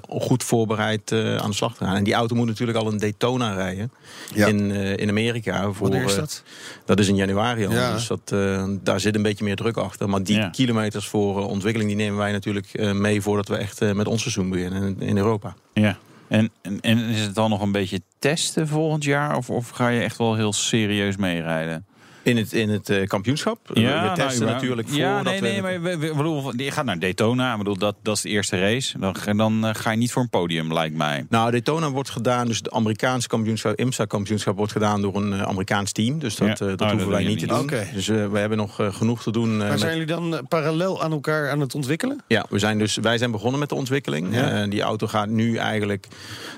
goed 0.09 0.45
voorbereid 0.45 1.13
aan 1.13 1.51
de 1.51 1.57
slag 1.57 1.75
te 1.77 1.85
gaan. 1.85 1.97
En 1.97 2.05
die 2.05 2.15
auto 2.15 2.35
moet 2.35 2.47
natuurlijk 2.47 2.79
al 2.79 2.87
een 2.93 2.99
Daytona 2.99 3.53
rijden 3.55 3.91
Ja. 4.35 4.47
in, 4.47 4.71
in 4.97 5.09
Amerika. 5.09 5.73
Voor, 5.73 5.89
Wanneer 5.89 6.05
is 6.09 6.15
dat? 6.15 6.43
dat 6.85 6.99
is 6.99 7.09
in 7.09 7.17
januari 7.17 7.67
al. 7.67 7.93
Dus 7.93 8.07
dat, 8.07 8.35
daar 8.83 9.01
zit 9.01 9.15
een 9.15 9.23
beetje 9.23 9.45
meer 9.45 9.57
druk 9.57 9.77
achter. 9.77 10.09
Maar 10.09 10.23
die 10.23 10.51
kilometers 10.51 11.09
voor 11.09 11.39
eh, 11.39 11.49
die 11.79 11.97
nemen 11.97 12.19
wij 12.19 12.33
natuurlijk 12.33 12.67
eh, 12.67 12.93
mee 12.93 13.21
voordat 13.21 13.49
we 13.49 13.57
echt 13.57 13.81
eh, 13.81 13.93
met 13.93 14.07
ons 14.07 14.21
seizoen 14.21 14.51
beginnen 14.51 14.83
in, 14.83 15.09
in 15.09 15.17
Europa. 15.17 15.55
Ja. 15.73 15.99
En, 16.29 16.51
en, 16.63 16.81
en 16.81 16.99
is 16.99 17.21
het 17.21 17.35
dan 17.35 17.51
nog 17.51 17.61
een 17.61 17.73
beetje 17.73 18.03
testen 18.19 18.69
volgend 18.69 19.05
jaar? 19.05 19.37
Of, 19.37 19.51
of 19.51 19.69
ga 19.69 19.89
je 19.89 20.01
echt 20.01 20.19
wel 20.19 20.35
heel 20.35 20.53
serieus 20.53 21.17
meerijden? 21.17 21.87
In 22.31 22.37
het, 22.37 22.53
in 22.53 22.69
het 22.69 22.89
eh, 22.89 23.07
kampioenschap. 23.07 23.59
we 23.69 23.73
testen 23.75 24.15
nou, 24.15 24.45
ja. 24.45 24.45
natuurlijk 24.53 24.89
voor 24.89 24.99
Ja, 24.99 25.23
dat 25.23 25.25
nee, 25.33 25.41
we... 25.41 25.49
nee, 25.49 25.63
maar 25.63 25.83
we, 25.83 25.99
we- 25.99 26.07
ik 26.11 26.17
bedoel, 26.17 26.53
je 26.57 26.71
gaat 26.71 26.85
naar 26.85 26.99
Daytona. 26.99 27.53
Ik 27.53 27.59
bedoel, 27.59 27.77
dat, 27.79 27.97
dat 28.03 28.17
is 28.17 28.23
de 28.23 28.29
eerste 28.29 28.59
race. 28.61 28.99
Dan, 28.99 29.17
ga- 29.17 29.33
dan 29.35 29.67
eh, 29.67 29.75
ga 29.75 29.91
je 29.91 29.97
niet 29.97 30.13
voor 30.13 30.23
een 30.23 30.29
podium, 30.29 30.73
lijkt 30.73 30.97
mij. 30.97 31.27
Nou, 31.29 31.51
Daytona 31.51 31.91
wordt 31.91 32.11
gedaan, 32.11 32.47
dus 32.47 32.57
het 32.57 32.71
Amerikaanse 32.71 33.29
kampioenschap, 33.29 33.79
IMSA-kampioenschap 33.79 34.57
wordt 34.57 34.73
gedaan 34.73 35.01
door 35.03 35.17
een 35.17 35.33
eh, 35.33 35.43
Amerikaans 35.43 35.93
team. 35.93 36.19
Dus 36.19 36.37
dat, 36.37 36.49
Ja. 36.49 36.55
eh, 36.55 36.59
dat 36.71 36.81
Oh, 36.81 36.87
hoeven 36.91 36.99
dat 37.11 37.19
wij 37.19 37.25
niet 37.29 37.39
te 37.39 37.47
doen. 37.47 37.71
Dus 37.95 38.09
eh, 38.09 38.27
we 38.31 38.39
hebben 38.39 38.59
nog 38.59 38.79
genoeg 38.91 39.23
te 39.23 39.31
doen. 39.33 39.51
eh, 39.53 39.59
Maar 39.59 39.69
met- 39.69 39.81
zijn 39.81 39.93
jullie 39.93 40.07
dan 40.07 40.47
parallel 40.49 41.03
aan 41.03 41.13
elkaar 41.13 41.51
aan 41.51 41.61
het 41.61 41.75
ontwikkelen? 41.75 42.21
Ja, 42.27 42.47
we 42.51 42.59
zijn 42.59 42.79
dus, 42.79 42.97
wij 42.97 43.19
zijn 43.19 43.31
begonnen 43.31 43.61
met 43.61 43.69
de 43.69 43.75
ontwikkeling. 43.75 44.35
Ja. 44.35 44.63
Eh, 44.63 44.71
die 44.71 44.83
auto 44.83 45.07
gaat 45.07 45.29
nu 45.29 45.57
eigenlijk 45.57 46.07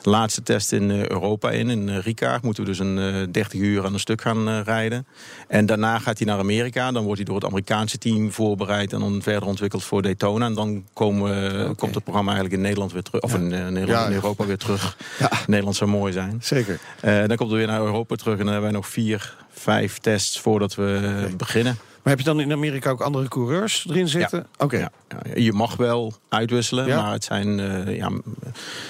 de 0.03 0.11
laatste 0.11 0.43
test 0.43 0.73
in 0.73 0.91
eh, 0.91 1.07
Europa 1.09 1.51
in. 1.51 1.71
In 1.71 1.89
uh, 1.89 1.99
Ricard 1.99 2.43
moeten 2.43 2.63
we 2.63 2.69
dus 2.69 2.79
een 2.79 2.99
eh 2.99 3.15
30 3.31 3.61
uur 3.61 3.85
aan 3.85 3.93
een 3.93 4.01
stuk 4.01 4.21
gaan 4.21 4.63
rijden. 4.63 5.07
En 5.49 5.62
daarna 5.67 5.99
gaat 5.99 6.19
hij 6.19 6.27
naar 6.27 6.39
Amerika. 6.39 6.93
Dan 6.93 7.03
wordt 7.03 7.17
hij 7.17 7.25
door 7.27 7.35
het 7.37 7.45
Amerikaanse 7.45 7.99
team 7.99 8.33
voorbereid 8.33 8.93
en 8.93 9.01
dan 9.01 9.23
verder 9.23 9.49
ontwikkeld 9.49 9.85
voor 9.85 10.03
Daytona. 10.03 10.47
En 10.47 10.55
dan 10.55 10.85
komen, 10.93 11.61
Oké. 11.65 11.75
komt 11.75 11.95
het 11.95 12.05
programma 12.05 12.31
eigenlijk 12.33 12.55
in 12.55 12.61
Nederland 12.67 12.93
weer 12.93 13.03
terug. 13.03 13.23
Of 13.23 13.35
in, 13.35 13.53
eh, 13.53 13.87
Ja. 13.87 14.07
in 14.07 14.13
Europa 14.13 14.47
weer 14.47 14.59
terug. 14.59 14.97
Ja. 15.19 15.31
Nederland 15.47 15.77
zou 15.77 15.91
mooi 15.91 16.13
zijn. 16.13 16.39
Zeker. 16.43 16.79
Eh, 17.01 17.19
dan 17.19 17.37
komt 17.37 17.51
het 17.51 17.59
weer 17.59 17.67
naar 17.67 17.81
Europa 17.81 18.15
terug. 18.17 18.33
En 18.39 18.45
dan 18.45 18.53
hebben 18.53 18.71
wij 18.71 18.81
nog 18.81 18.89
vier, 18.89 19.37
vijf 19.51 19.99
tests 19.99 20.41
voordat 20.41 20.75
we 20.75 21.25
eh, 21.29 21.35
beginnen. 21.37 21.77
Maar 22.03 22.13
heb 22.13 22.23
je 22.23 22.29
dan 22.29 22.41
in 22.41 22.53
Amerika 22.53 22.91
ook 22.91 23.01
andere 23.01 23.29
coureurs 23.29 23.87
erin 23.89 24.09
zitten? 24.09 24.47
Oké. 24.59 24.77
Ja, 24.79 24.91
ja, 25.09 25.41
je 25.43 25.53
mag 25.53 25.77
wel 25.77 26.13
uitwisselen, 26.29 26.87
Ja. 26.87 27.03
maar 27.03 27.13
het 27.13 27.25
zijn, 27.25 27.61
eh, 27.61 27.97
ja, 27.97 28.11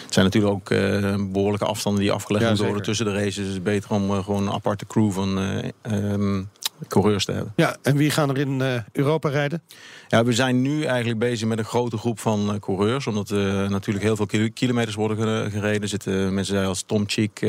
het 0.05 0.15
zijn 0.15 0.25
natuurlijk 0.25 0.55
ook 0.55 0.71
eh, 0.71 1.15
behoorlijke 1.29 1.65
afstanden 1.67 2.03
die 2.03 2.13
afgelegd 2.13 2.47
moeten 2.47 2.65
worden 2.65 2.83
tussen 2.83 3.07
de 3.07 3.13
races. 3.13 3.37
Het 3.37 3.47
is 3.47 3.63
beter 3.63 3.91
om 3.91 4.11
eh, 4.11 4.25
gewoon 4.25 4.47
een 4.47 4.53
aparte 4.53 4.87
crew 4.87 5.11
van 5.11 5.39
eh, 5.39 5.69
ehm, 5.83 6.43
coureurs 6.89 7.25
te 7.25 7.33
hebben. 7.33 7.53
Ja, 7.57 7.77
en 7.83 7.97
wie 7.97 8.11
gaan 8.11 8.29
er 8.31 8.39
in 8.39 8.61
eh, 8.61 8.75
Europa 8.93 9.29
rijden? 9.29 9.63
Ja, 10.09 10.25
we 10.25 10.33
zijn 10.33 10.63
nu 10.63 10.85
eigenlijk 10.85 11.19
bezig 11.19 11.49
met 11.49 11.59
een 11.59 11.65
grote 11.65 11.97
groep 11.97 12.21
van 12.21 12.53
eh, 12.53 12.61
coureurs. 12.61 13.07
Omdat 13.07 13.31
er 13.31 13.71
natuurlijk 13.71 14.05
heel 14.05 14.17
veel 14.17 14.27
kilo- 14.27 14.49
kilometers 14.55 14.95
worden 14.97 15.17
ge- 15.17 15.51
gereden. 15.51 15.83
Er 15.83 15.89
zitten 15.89 16.35
mensen 16.35 16.65
als 16.67 16.83
Tom 16.87 17.05
Chick, 17.07 17.41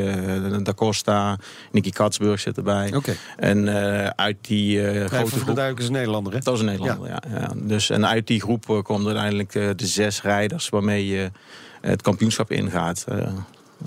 Da 0.63 0.73
Costa, 0.73 1.37
Nicky 1.71 1.89
Katsburg 1.89 2.39
zit 2.39 2.57
erbij. 2.57 2.95
Oké. 2.95 3.15
En 3.37 3.69
uit 4.17 4.37
die 4.41 5.05
grote 5.07 5.39
groep... 5.39 5.55
duikers 5.55 5.85
een 5.87 5.93
Nederlander, 5.93 6.33
hè? 6.33 6.39
Dat 6.39 6.53
is 6.53 6.59
een 6.59 6.65
Nederlander, 6.65 7.07
ja. 7.09 7.21
ja, 7.29 7.51
Dus, 7.55 7.89
en 7.89 8.07
uit 8.07 8.27
die 8.27 8.41
groep 8.41 8.65
komen 8.83 9.11
er 9.15 9.17
uiteindelijk 9.19 9.77
de 9.77 9.87
zes 9.87 10.21
rijders 10.21 10.69
waarmee 10.69 11.07
je 11.07 11.31
het 11.81 12.01
kampioenschap 12.01 12.51
ingaat. 12.51 13.05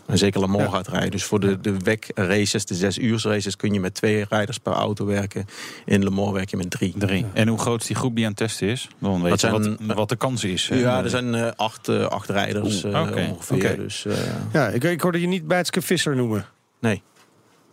En 0.06 0.18
zeker 0.18 0.40
Le 0.40 0.46
Mans 0.46 0.62
Ja. 0.64 0.70
gaat 0.70 0.88
rijden. 0.88 1.10
Dus 1.10 1.24
voor 1.24 1.40
de, 1.40 1.60
de 1.60 1.76
WEC 1.78 2.10
races, 2.14 2.64
de 2.66 2.74
zes 2.74 2.98
uur 2.98 3.20
races, 3.22 3.56
kun 3.56 3.72
je 3.72 3.80
met 3.80 3.94
twee 3.94 4.24
rijders 4.28 4.58
per 4.58 4.72
auto 4.72 5.04
werken. 5.06 5.46
In 5.84 6.02
Le 6.04 6.10
Mans 6.10 6.32
werk 6.32 6.50
je 6.50 6.56
met 6.56 6.70
drie. 6.70 6.94
Drie. 6.98 7.26
En 7.32 7.48
hoe 7.48 7.58
groot 7.58 7.80
is 7.80 7.86
die 7.86 7.96
groep 7.96 8.14
die 8.14 8.24
aan 8.24 8.30
het 8.30 8.38
testen 8.38 8.68
is? 8.68 8.88
Dan 8.98 9.20
weet 9.22 9.30
Dat 9.30 9.40
je 9.40 9.46
zijn- 9.48 9.76
wat, 9.86 9.96
wat 9.96 10.08
de 10.08 10.16
kans 10.16 10.44
is. 10.44 10.68
hè? 10.68 10.76
Ja, 10.76 11.02
er 11.02 11.10
zijn 11.10 11.34
eh, 11.34 11.50
acht, 11.56 11.88
eh, 11.88 12.04
acht 12.06 12.28
rijders 12.28 12.84
eh, 12.84 13.00
oké, 13.02 13.28
ongeveer. 13.30 13.76
Dus 13.76 14.04
eh, 14.04 14.14
Ja, 14.52 14.68
ik, 14.68 14.84
ik 14.84 15.00
hoorde 15.00 15.20
je 15.20 15.26
niet 15.26 15.46
Bijtske 15.46 15.82
Visser 15.82 16.16
noemen. 16.16 16.46
nee, 16.80 17.02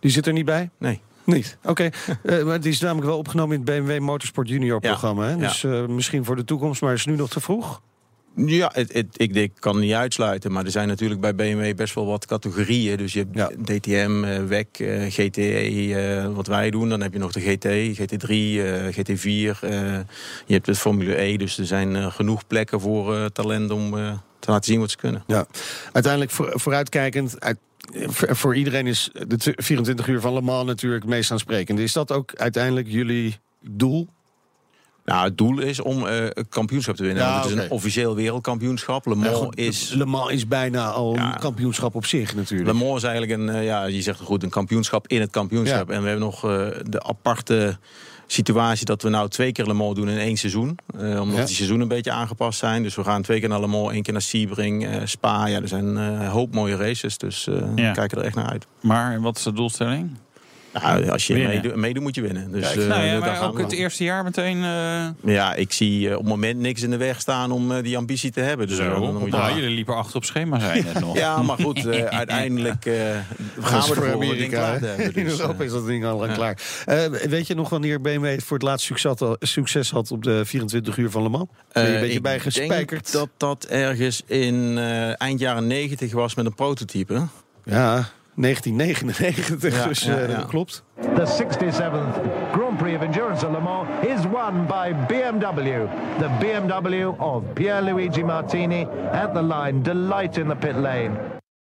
Die 0.00 0.10
zit 0.10 0.26
er 0.26 0.32
niet 0.32 0.44
bij? 0.44 0.70
nee. 0.78 1.00
Niet. 1.26 1.56
Oké. 1.64 1.88
Eh, 2.22 2.42
maar 2.44 2.60
die 2.60 2.72
is 2.72 2.80
namelijk 2.80 3.06
wel 3.06 3.18
opgenomen 3.18 3.56
in 3.56 3.62
het 3.66 3.84
BMW 3.84 4.00
Motorsport 4.00 4.48
Junior 4.48 4.78
Ja. 4.82 4.88
programma. 4.88 5.24
Hè? 5.24 5.30
Ja. 5.30 5.36
Dus 5.36 5.64
eh, 5.64 5.86
misschien 5.86 6.24
voor 6.24 6.36
de 6.36 6.44
toekomst, 6.44 6.80
maar 6.82 6.92
is 6.92 7.06
nu 7.06 7.16
nog 7.16 7.28
te 7.30 7.40
vroeg? 7.40 7.80
Ja, 8.36 8.70
het, 8.74 8.92
het, 8.92 9.06
ik, 9.12 9.34
ik 9.34 9.52
kan 9.58 9.74
het 9.76 9.84
niet 9.84 9.92
uitsluiten. 9.92 10.52
Maar 10.52 10.64
er 10.64 10.70
zijn 10.70 10.88
natuurlijk 10.88 11.20
bij 11.20 11.34
BMW 11.34 11.74
best 11.76 11.94
wel 11.94 12.06
wat 12.06 12.26
categorieën. 12.26 12.96
Dus 12.96 13.12
je 13.12 13.18
hebt 13.18 13.34
Ja. 13.36 13.50
DTM, 13.76 14.24
eh, 14.24 14.44
WEC, 14.44 14.78
eh, 14.78 15.10
GTE, 15.10 15.94
eh, 15.94 16.34
wat 16.34 16.46
wij 16.46 16.70
doen. 16.70 16.88
Dan 16.88 17.00
heb 17.00 17.12
je 17.12 17.18
nog 17.18 17.32
de 17.32 17.40
GT, 17.40 17.96
GT3, 17.96 18.62
eh, 18.62 18.92
GT4. 18.92 19.58
eh, 19.62 19.70
je 20.46 20.52
hebt 20.52 20.66
de 20.66 20.74
Formule 20.74 21.20
E. 21.22 21.36
Dus 21.36 21.58
er 21.58 21.66
zijn 21.66 22.12
genoeg 22.12 22.46
plekken 22.46 22.80
voor 22.80 23.32
talent 23.32 23.70
om 23.70 23.90
te 24.38 24.50
laten 24.50 24.64
zien 24.72 24.80
wat 24.80 24.90
ze 24.90 24.96
kunnen. 24.96 25.24
Ja, 25.26 25.46
uiteindelijk 25.92 26.32
voor, 26.32 26.52
vooruitkijkend. 26.54 27.40
Uit, 27.40 27.58
voor, 28.10 28.56
iedereen 28.56 28.86
is 28.86 29.10
de 29.28 29.36
tw- 29.36 29.48
24 29.62 30.06
uur 30.08 30.20
van 30.20 30.32
Le 30.32 30.40
Mans 30.40 30.66
natuurlijk 30.66 31.02
het 31.02 31.12
meest 31.12 31.30
aansprekend. 31.30 31.78
Is 31.78 31.92
dat 31.92 32.12
ook 32.12 32.34
uiteindelijk 32.34 32.86
jullie 32.88 33.36
doel? 33.60 34.08
Nou, 35.04 35.24
het 35.24 35.38
doel 35.38 35.60
is 35.60 35.80
om 35.80 36.06
eh, 36.06 36.24
een 36.28 36.48
kampioenschap 36.48 36.96
te 36.96 37.02
winnen. 37.02 37.22
Ja, 37.22 37.36
het 37.42 37.50
is 37.50 37.52
een 37.56 37.70
officieel 37.70 38.14
wereldkampioenschap. 38.14 39.06
Le 39.06 39.14
Ja, 39.14 39.20
Mans 39.20 39.36
goed, 39.36 39.56
is... 39.58 39.88
Le 39.90 40.06
Mans 40.06 40.30
is 40.32 40.48
bijna 40.48 40.88
al 40.90 41.14
Ja. 41.14 41.34
een 41.34 41.40
kampioenschap 41.40 41.94
op 41.94 42.06
zich 42.06 42.34
natuurlijk. 42.34 42.70
Le 42.72 42.84
Mans 42.84 42.96
is 42.96 43.08
eigenlijk 43.08 43.40
een, 43.40 43.48
eh, 43.48 43.64
ja, 43.64 43.84
je 43.84 44.02
zegt 44.02 44.18
het 44.18 44.26
goed, 44.26 44.42
een 44.42 44.50
kampioenschap 44.50 45.08
in 45.08 45.20
het 45.20 45.30
kampioenschap. 45.30 45.88
Ja. 45.88 45.94
En 45.94 46.02
we 46.02 46.08
hebben 46.08 46.24
nog 46.26 46.44
eh, 46.44 46.66
de 46.88 47.02
aparte 47.02 47.78
situatie 48.26 48.84
dat 48.84 49.02
we 49.02 49.08
nou 49.08 49.28
twee 49.28 49.52
keer 49.52 49.66
Le 49.66 49.72
Mans 49.72 49.94
doen 49.94 50.08
in 50.08 50.18
één 50.18 50.36
seizoen. 50.36 50.78
Eh, 50.98 51.20
omdat 51.20 51.36
Ja. 51.38 51.44
die 51.44 51.54
seizoenen 51.54 51.82
een 51.88 51.94
beetje 51.96 52.12
aangepast 52.12 52.58
zijn. 52.58 52.82
Dus 52.82 52.94
we 52.94 53.04
gaan 53.04 53.22
twee 53.22 53.40
keer 53.40 53.48
naar 53.48 53.60
Le 53.60 53.66
Mans, 53.66 53.92
één 53.92 54.02
keer 54.02 54.12
naar 54.12 54.22
Sebring, 54.22 54.86
eh, 54.86 55.00
Spa. 55.04 55.46
Ja, 55.46 55.60
er 55.60 55.68
zijn 55.68 55.96
eh, 55.96 56.04
een 56.04 56.26
hoop 56.26 56.54
mooie 56.54 56.76
races, 56.76 57.18
dus 57.18 57.46
eh, 57.46 57.54
Ja. 57.54 57.88
we 57.88 57.90
kijken 57.94 58.18
er 58.18 58.24
echt 58.24 58.34
naar 58.34 58.48
uit. 58.50 58.66
Maar 58.82 59.20
wat 59.20 59.36
is 59.36 59.42
de 59.42 59.52
doelstelling? 59.52 60.16
Nou, 60.82 61.08
als 61.08 61.26
je 61.26 61.34
meedoet, 61.34 61.74
meedoet, 61.76 62.02
moet 62.02 62.14
je 62.14 62.20
winnen. 62.20 62.52
Dus, 62.52 62.62
Kijk, 62.66 62.76
eh, 62.80 62.86
nou 62.86 63.02
ja, 63.04 63.18
maar 63.18 63.42
ook 63.44 63.58
het 63.58 63.70
dan. 63.70 63.78
eerste 63.78 64.04
jaar 64.04 64.24
meteen... 64.24 64.56
eh, 64.64 65.32
Ja, 65.34 65.54
ik 65.54 65.72
zie 65.72 66.06
eh, 66.08 66.12
op 66.12 66.18
het 66.20 66.28
moment 66.28 66.58
niks 66.60 66.82
in 66.82 66.90
de 66.90 66.96
weg 66.96 67.20
staan 67.20 67.50
om 67.50 67.72
eh, 67.72 67.82
die 67.82 67.96
ambitie 67.96 68.30
te 68.30 68.40
hebben. 68.40 68.66
Dus, 68.68 68.76
dan 68.76 69.12
moet 69.12 69.24
je- 69.24 69.28
Nou, 69.30 69.54
jullie 69.54 69.74
liepen 69.74 69.96
achter 69.96 70.16
op 70.16 70.24
schema, 70.24 70.58
zei 70.60 70.82
net 70.82 71.00
nog. 71.00 71.16
Ja, 71.24 71.42
maar 71.42 71.58
goed, 71.58 71.86
eh, 71.86 72.04
uiteindelijk 72.20 72.86
eh, 72.86 72.94
gaan 73.60 73.88
we 73.88 73.94
voor 73.94 74.12
Amerika. 74.12 74.70
hebben. 74.70 75.14
In 75.14 75.24
Dus, 75.24 75.38
Europa 75.38 75.58
eh, 75.58 75.64
is 75.66 75.72
dat 75.72 75.86
ding 75.86 76.04
al 76.04 76.18
lang 76.18 76.32
klaar. 76.32 76.58
Eh, 76.84 77.04
weet 77.06 77.46
je 77.46 77.54
nog 77.54 77.68
wanneer 77.68 78.00
BMW 78.00 78.40
voor 78.40 78.56
het 78.56 78.66
laatst 78.66 78.86
succes 78.86 79.18
had, 79.18 79.36
succes 79.40 79.90
had 79.90 80.10
op 80.10 80.22
de 80.22 80.42
24 80.44 80.96
uur 80.96 81.10
van 81.10 81.22
Le 81.22 81.28
Mans? 81.28 81.48
Ben 81.72 81.82
je 81.86 81.94
een 81.94 82.00
beetje 82.00 82.16
ik 82.16 82.22
bijgespijkerd? 82.22 83.12
denk 83.12 83.12
dat 83.12 83.28
dat 83.36 83.64
ergens 83.70 84.22
in 84.26 84.78
eh, 84.78 85.20
eind 85.20 85.40
jaren 85.40 85.66
90 85.66 86.12
was 86.12 86.34
met 86.34 86.46
een 86.46 86.54
prototype. 86.54 87.26
Ja, 87.64 88.08
1999, 88.34 89.72
Ja, 89.72 89.86
dus 89.86 90.00
ja, 90.04 90.16
eh, 90.16 90.28
ja. 90.28 90.36
dat 90.36 90.46
klopt. 90.46 90.82
The 91.14 91.26
67th 91.26 92.20
Grand 92.52 92.76
Prix 92.76 92.96
of 92.96 93.02
Endurance 93.02 93.46
at 93.46 93.52
Le 93.52 93.60
Mans 93.60 93.88
is 94.02 94.24
won 94.32 94.66
by 94.66 94.94
BMW. 95.08 95.88
The 96.18 96.28
BMW 96.40 97.18
of 97.18 97.42
Pierluigi 97.54 98.24
Martini 98.24 98.86
at 99.12 99.34
the 99.34 99.42
line. 99.42 99.82
Delight 99.82 100.36
in 100.36 100.48
the 100.48 100.56
pit 100.56 100.74
lane. 100.76 101.10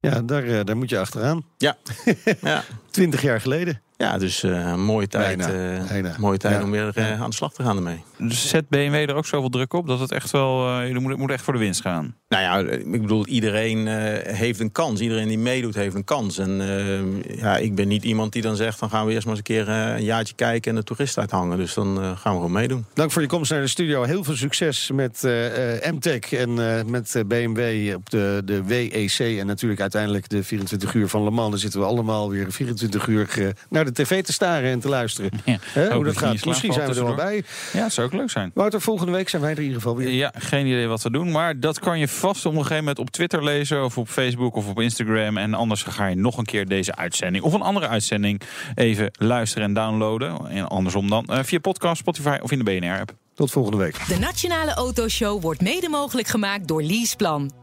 Ja, 0.00 0.22
daar, 0.22 0.44
eh, 0.44 0.64
daar 0.64 0.76
moet 0.76 0.90
je 0.90 0.98
achteraan. 0.98 1.42
Ja, 1.56 1.76
ja. 2.40 2.62
20 2.92 3.22
jaar 3.22 3.40
geleden. 3.40 3.80
ja 3.96 4.18
dus 4.18 4.42
eh, 4.42 4.50
een 4.70 4.84
mooie 4.84 5.08
tijd, 5.08 5.36
Bijna, 5.38 5.76
eh, 5.80 5.88
bijna. 5.88 6.14
mooie 6.18 6.38
tijd 6.38 6.54
Ja. 6.56 6.62
om 6.62 6.70
weer 6.70 6.90
eh, 6.94 7.20
aan 7.22 7.30
de 7.30 7.36
slag 7.36 7.52
te 7.52 7.62
gaan 7.62 7.76
ermee. 7.76 8.02
Dus 8.18 8.48
zet 8.48 8.68
BMW 8.68 8.94
er 8.94 9.14
ook 9.14 9.26
zoveel 9.26 9.48
druk 9.48 9.72
op 9.72 9.86
dat 9.86 10.00
het 10.00 10.12
echt 10.12 10.30
wel... 10.30 10.68
eh 10.68 10.86
jullie 10.86 11.00
moeten 11.00 11.20
moet 11.20 11.30
echt 11.30 11.44
voor 11.44 11.52
de 11.52 11.58
winst 11.58 11.80
gaan. 11.80 12.14
Nou 12.28 12.42
ja, 12.42 12.72
ik 12.72 13.00
bedoel, 13.00 13.26
iedereen 13.26 13.88
eh, 13.88 14.34
heeft 14.34 14.60
een 14.60 14.72
kans. 14.72 15.00
Iedereen 15.00 15.28
die 15.28 15.38
meedoet 15.38 15.74
heeft 15.74 15.94
een 15.94 16.04
kans. 16.04 16.38
En 16.38 16.50
ja, 17.36 17.56
ik 17.56 17.74
ben 17.74 17.88
niet 17.88 18.04
iemand 18.04 18.32
die 18.32 18.42
dan 18.42 18.56
zegt... 18.56 18.80
dan 18.80 18.90
gaan 18.90 19.06
we 19.06 19.12
eerst 19.12 19.26
maar 19.26 19.36
eens 19.36 19.48
een 19.48 19.54
keer 19.64 19.68
eh, 19.68 19.94
een 19.96 20.04
jaartje 20.04 20.34
kijken 20.34 20.70
en 20.70 20.76
de 20.76 20.84
toerist 20.84 21.18
uithangen. 21.18 21.56
Dus 21.58 21.74
dan 21.74 21.96
eh, 22.00 22.02
gaan 22.04 22.32
we 22.32 22.36
gewoon 22.38 22.52
meedoen. 22.52 22.84
Dank 22.94 23.10
voor 23.10 23.22
je 23.22 23.28
komst 23.28 23.50
naar 23.50 23.60
de 23.60 23.66
studio. 23.66 24.02
Heel 24.02 24.24
veel 24.24 24.36
succes 24.36 24.90
met 24.94 25.24
eh 25.24 25.86
eh, 25.86 25.92
MTech 25.94 26.32
en 26.32 26.76
eh, 26.78 26.84
met 26.84 27.22
BMW 27.26 27.94
op 27.94 28.10
de, 28.10 28.42
de 28.44 28.62
WEC. 28.64 29.18
En 29.38 29.46
natuurlijk 29.46 29.80
uiteindelijk 29.80 30.28
de 30.28 30.42
24 30.44 30.94
uur 30.94 31.08
van 31.08 31.24
Le 31.24 31.30
Mans. 31.30 31.50
Dan 31.50 31.58
zitten 31.58 31.80
we 31.80 31.86
allemaal 31.86 32.30
weer 32.30 32.52
24 32.52 32.81
uur 33.06 33.38
eh, 33.38 33.48
naar 33.68 33.84
de 33.84 33.92
tv 33.92 34.22
te 34.22 34.32
staren 34.32 34.70
en 34.70 34.80
te 34.80 34.88
luisteren. 34.88 35.30
Ja, 35.44 35.58
hoe 35.94 36.04
dat 36.04 36.16
gaat. 36.16 36.44
Misschien 36.44 36.72
zijn 36.72 36.88
we 36.88 36.94
er 36.94 37.04
wel 37.04 37.14
bij. 37.14 37.44
Ja, 37.72 37.82
dat 37.82 37.92
zou 37.92 38.06
ook 38.06 38.12
leuk 38.12 38.30
zijn. 38.30 38.50
Wouter, 38.54 38.80
volgende 38.80 39.12
week 39.12 39.28
zijn 39.28 39.42
wij 39.42 39.50
er 39.50 39.56
in 39.56 39.62
ieder 39.62 39.80
geval 39.80 39.96
weer. 39.96 40.08
Ja, 40.08 40.32
geen 40.38 40.66
idee 40.66 40.86
wat 40.86 41.02
we 41.02 41.10
doen. 41.10 41.30
Maar 41.30 41.60
dat 41.60 41.78
kan 41.78 41.98
je 41.98 42.08
vast 42.08 42.46
op 42.46 42.52
een 42.52 42.58
gegeven 42.58 42.76
moment 42.76 42.98
op 42.98 43.10
Twitter 43.10 43.44
lezen... 43.44 43.84
of 43.84 43.98
op 43.98 44.08
Facebook 44.08 44.56
of 44.56 44.68
op 44.68 44.80
Instagram. 44.80 45.36
En 45.36 45.54
anders 45.54 45.82
ga 45.82 46.06
je 46.06 46.16
nog 46.16 46.36
een 46.36 46.44
keer 46.44 46.66
deze 46.66 46.94
uitzending... 46.94 47.44
of 47.44 47.52
een 47.52 47.62
andere 47.62 47.88
uitzending 47.88 48.40
even 48.74 49.10
luisteren 49.12 49.68
en 49.68 49.74
downloaden. 49.74 50.50
En 50.50 50.68
andersom 50.68 51.08
dan 51.08 51.24
eh, 51.24 51.38
via 51.42 51.58
podcast, 51.58 52.00
Spotify 52.00 52.38
of 52.42 52.50
in 52.50 52.58
de 52.58 52.64
BNR-app. 52.64 53.14
Tot 53.34 53.50
volgende 53.50 53.78
week. 53.78 54.06
De 54.08 54.18
Nationale 54.18 54.74
Autoshow 54.74 55.42
wordt 55.42 55.60
mede 55.60 55.88
mogelijk 55.88 56.28
gemaakt 56.28 56.68
door 56.68 56.82
Leaseplan. 56.82 57.61